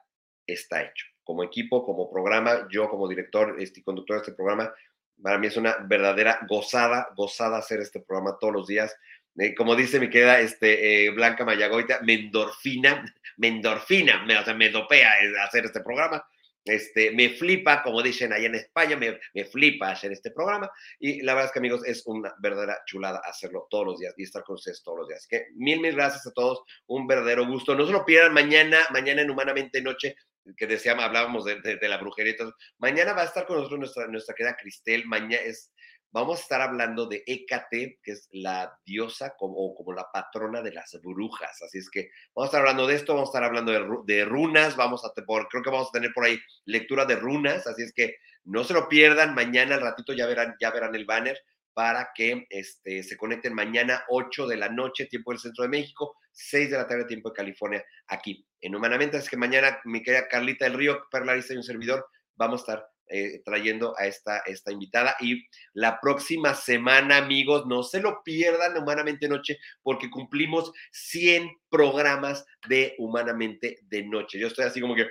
está 0.46 0.82
hecho. 0.82 1.06
Como 1.24 1.42
equipo, 1.42 1.84
como 1.84 2.08
programa, 2.08 2.68
yo 2.70 2.88
como 2.88 3.08
director 3.08 3.56
y 3.58 3.64
este, 3.64 3.82
conductor 3.82 4.16
de 4.16 4.20
este 4.20 4.34
programa, 4.34 4.72
para 5.20 5.36
mí 5.36 5.48
es 5.48 5.56
una 5.56 5.78
verdadera 5.84 6.38
gozada, 6.48 7.08
gozada 7.16 7.58
hacer 7.58 7.80
este 7.80 8.00
programa 8.00 8.36
todos 8.40 8.54
los 8.54 8.66
días. 8.68 8.94
Eh, 9.38 9.56
como 9.56 9.74
dice 9.74 9.98
mi 9.98 10.10
queda 10.10 10.38
este, 10.38 11.06
eh, 11.06 11.10
Blanca 11.10 11.44
Mayagoita, 11.44 12.02
me 12.02 12.14
endorfina, 12.14 13.04
me 13.36 13.48
endorfina, 13.48 14.24
me, 14.26 14.38
o 14.38 14.44
sea, 14.44 14.54
me 14.54 14.68
dopea 14.68 15.10
hacer 15.44 15.64
este 15.64 15.80
programa. 15.80 16.24
Este, 16.64 17.10
me 17.10 17.30
flipa, 17.30 17.82
como 17.82 18.02
dicen 18.02 18.32
allá 18.32 18.46
en 18.46 18.54
España, 18.54 18.96
me, 18.96 19.18
me, 19.34 19.44
flipa 19.44 19.90
hacer 19.90 20.12
este 20.12 20.30
programa. 20.30 20.70
Y 20.98 21.22
la 21.22 21.34
verdad 21.34 21.46
es 21.46 21.52
que, 21.52 21.58
amigos, 21.58 21.82
es 21.84 22.06
una 22.06 22.32
verdadera 22.38 22.78
chulada 22.86 23.20
hacerlo 23.24 23.66
todos 23.68 23.86
los 23.86 23.98
días 23.98 24.14
y 24.16 24.22
estar 24.22 24.44
con 24.44 24.54
ustedes 24.54 24.82
todos 24.82 25.00
los 25.00 25.08
días. 25.08 25.20
Así 25.20 25.28
que 25.28 25.46
mil, 25.54 25.80
mil 25.80 25.94
gracias 25.94 26.26
a 26.26 26.32
todos. 26.32 26.62
Un 26.86 27.06
verdadero 27.06 27.46
gusto. 27.46 27.74
No 27.74 27.86
se 27.86 27.92
lo 27.92 28.04
pierdan 28.04 28.32
mañana, 28.32 28.78
mañana 28.90 29.22
en 29.22 29.30
Humanamente 29.30 29.82
Noche, 29.82 30.14
que 30.56 30.66
decíamos, 30.66 31.04
hablábamos 31.04 31.44
de, 31.44 31.60
de, 31.60 31.88
la 31.88 31.98
brujería. 31.98 32.34
Mañana 32.78 33.12
va 33.12 33.22
a 33.22 33.26
estar 33.26 33.46
con 33.46 33.56
nosotros 33.56 33.80
nuestra, 33.80 34.06
nuestra 34.06 34.34
querida 34.34 34.56
Cristel. 34.56 35.06
Mañana 35.06 35.42
es 35.42 35.72
vamos 36.12 36.38
a 36.38 36.42
estar 36.42 36.60
hablando 36.60 37.06
de 37.06 37.24
Hécate, 37.26 37.98
que 38.02 38.12
es 38.12 38.28
la 38.32 38.78
diosa 38.84 39.34
como, 39.36 39.74
como 39.74 39.92
la 39.92 40.10
patrona 40.12 40.62
de 40.62 40.72
las 40.72 40.98
brujas. 41.02 41.62
Así 41.62 41.78
es 41.78 41.90
que 41.90 42.10
vamos 42.34 42.46
a 42.46 42.50
estar 42.50 42.60
hablando 42.60 42.86
de 42.86 42.94
esto, 42.94 43.14
vamos 43.14 43.28
a 43.28 43.30
estar 43.30 43.44
hablando 43.44 44.02
de, 44.04 44.24
runas, 44.24 44.76
vamos 44.76 45.04
a 45.04 45.12
por, 45.24 45.48
creo 45.48 45.62
que 45.62 45.70
vamos 45.70 45.88
a 45.88 45.92
tener 45.92 46.12
por 46.12 46.24
ahí 46.24 46.38
lectura 46.66 47.06
de 47.06 47.16
runas, 47.16 47.66
así 47.66 47.82
es 47.82 47.92
que 47.92 48.16
no 48.44 48.62
se 48.64 48.74
lo 48.74 48.88
pierdan, 48.88 49.34
mañana 49.34 49.74
al 49.76 49.80
ratito 49.80 50.12
ya 50.12 50.26
verán, 50.26 50.54
ya 50.60 50.70
verán 50.70 50.94
el 50.94 51.06
banner 51.06 51.38
para 51.74 52.10
que 52.14 52.46
este, 52.50 53.02
se 53.02 53.16
conecten 53.16 53.54
mañana 53.54 54.04
8 54.08 54.46
de 54.46 54.56
la 54.56 54.68
noche, 54.68 55.06
tiempo 55.06 55.30
del 55.30 55.40
centro 55.40 55.62
de 55.62 55.70
México, 55.70 56.16
6 56.32 56.70
de 56.70 56.76
la 56.76 56.86
tarde, 56.86 57.06
tiempo 57.06 57.30
de 57.30 57.36
California, 57.36 57.84
aquí 58.08 58.46
en 58.60 58.74
Humanamente. 58.74 59.16
Es 59.16 59.28
que 59.30 59.38
mañana 59.38 59.80
mi 59.84 60.02
querida 60.02 60.28
Carlita 60.28 60.66
del 60.66 60.74
Río, 60.74 61.00
Perlarista 61.10 61.54
y 61.54 61.56
un 61.56 61.62
servidor, 61.62 62.06
vamos 62.36 62.60
a 62.60 62.62
estar 62.62 62.91
eh, 63.14 63.42
trayendo 63.44 63.94
a 63.98 64.06
esta, 64.06 64.38
esta 64.38 64.72
invitada. 64.72 65.14
Y 65.20 65.46
la 65.74 66.00
próxima 66.00 66.54
semana, 66.54 67.18
amigos, 67.18 67.66
no 67.66 67.82
se 67.82 68.00
lo 68.00 68.22
pierdan 68.24 68.76
Humanamente 68.78 69.28
Noche, 69.28 69.58
porque 69.82 70.08
cumplimos 70.08 70.72
100 70.92 71.50
programas 71.68 72.46
de 72.66 72.94
Humanamente 72.96 73.80
de 73.82 74.04
Noche. 74.04 74.38
Yo 74.38 74.46
estoy 74.46 74.64
así 74.64 74.80
como 74.80 74.94
que, 74.94 75.06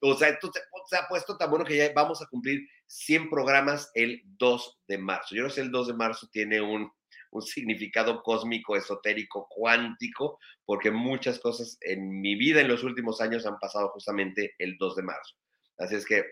o 0.00 0.14
sea, 0.16 0.30
esto 0.30 0.50
se, 0.52 0.96
ha 0.96 1.06
puesto 1.06 1.36
tan 1.36 1.48
bueno 1.48 1.64
que 1.64 1.76
ya 1.76 1.92
vamos 1.94 2.20
a 2.20 2.26
cumplir 2.26 2.68
100 2.86 3.30
programas 3.30 3.88
el 3.94 4.20
2 4.24 4.80
de 4.88 4.98
marzo. 4.98 5.36
Yo 5.36 5.44
no 5.44 5.50
sé, 5.50 5.60
el 5.60 5.70
2 5.70 5.86
de 5.86 5.94
marzo 5.94 6.28
tiene 6.32 6.60
un, 6.60 6.90
un 7.30 7.42
significado 7.42 8.20
cósmico, 8.20 8.74
esotérico, 8.74 9.46
cuántico, 9.48 10.40
porque 10.64 10.90
muchas 10.90 11.38
cosas 11.38 11.78
en 11.82 12.20
mi 12.20 12.34
vida 12.34 12.60
en 12.60 12.68
los 12.68 12.82
últimos 12.82 13.20
años 13.20 13.46
han 13.46 13.60
pasado 13.60 13.90
justamente 13.90 14.56
el 14.58 14.76
2 14.76 14.96
de 14.96 15.02
marzo. 15.02 15.36
Así 15.78 15.94
es 15.94 16.04
que 16.04 16.24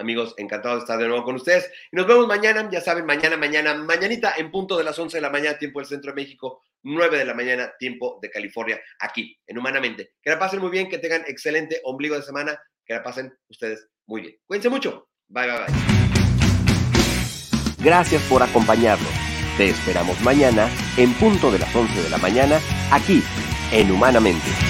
Amigos, 0.00 0.34
encantado 0.38 0.76
de 0.76 0.80
estar 0.80 0.98
de 0.98 1.06
nuevo 1.06 1.24
con 1.24 1.34
ustedes. 1.34 1.70
Y 1.92 1.96
nos 1.96 2.06
vemos 2.06 2.26
mañana, 2.26 2.66
ya 2.72 2.80
saben, 2.80 3.04
mañana, 3.04 3.36
mañana, 3.36 3.74
mañanita, 3.74 4.34
en 4.38 4.50
punto 4.50 4.78
de 4.78 4.84
las 4.84 4.98
11 4.98 5.18
de 5.18 5.20
la 5.20 5.28
mañana, 5.28 5.58
tiempo 5.58 5.78
del 5.78 5.88
Centro 5.88 6.12
de 6.12 6.22
México, 6.22 6.62
9 6.82 7.18
de 7.18 7.24
la 7.26 7.34
mañana, 7.34 7.72
tiempo 7.78 8.18
de 8.22 8.30
California, 8.30 8.80
aquí, 8.98 9.38
en 9.46 9.58
Humanamente. 9.58 10.14
Que 10.22 10.30
la 10.30 10.38
pasen 10.38 10.60
muy 10.60 10.70
bien, 10.70 10.88
que 10.88 10.98
tengan 10.98 11.22
excelente 11.26 11.82
ombligo 11.84 12.16
de 12.16 12.22
semana, 12.22 12.58
que 12.84 12.94
la 12.94 13.02
pasen 13.02 13.30
ustedes 13.48 13.88
muy 14.06 14.22
bien. 14.22 14.36
Cuídense 14.46 14.70
mucho. 14.70 15.08
Bye, 15.28 15.46
bye, 15.46 15.58
bye. 15.58 16.00
Gracias 17.84 18.22
por 18.22 18.42
acompañarnos. 18.42 19.10
Te 19.58 19.68
esperamos 19.68 20.18
mañana, 20.22 20.70
en 20.96 21.12
punto 21.14 21.50
de 21.50 21.58
las 21.58 21.74
11 21.76 22.02
de 22.02 22.08
la 22.08 22.18
mañana, 22.18 22.58
aquí, 22.90 23.22
en 23.72 23.90
Humanamente. 23.90 24.69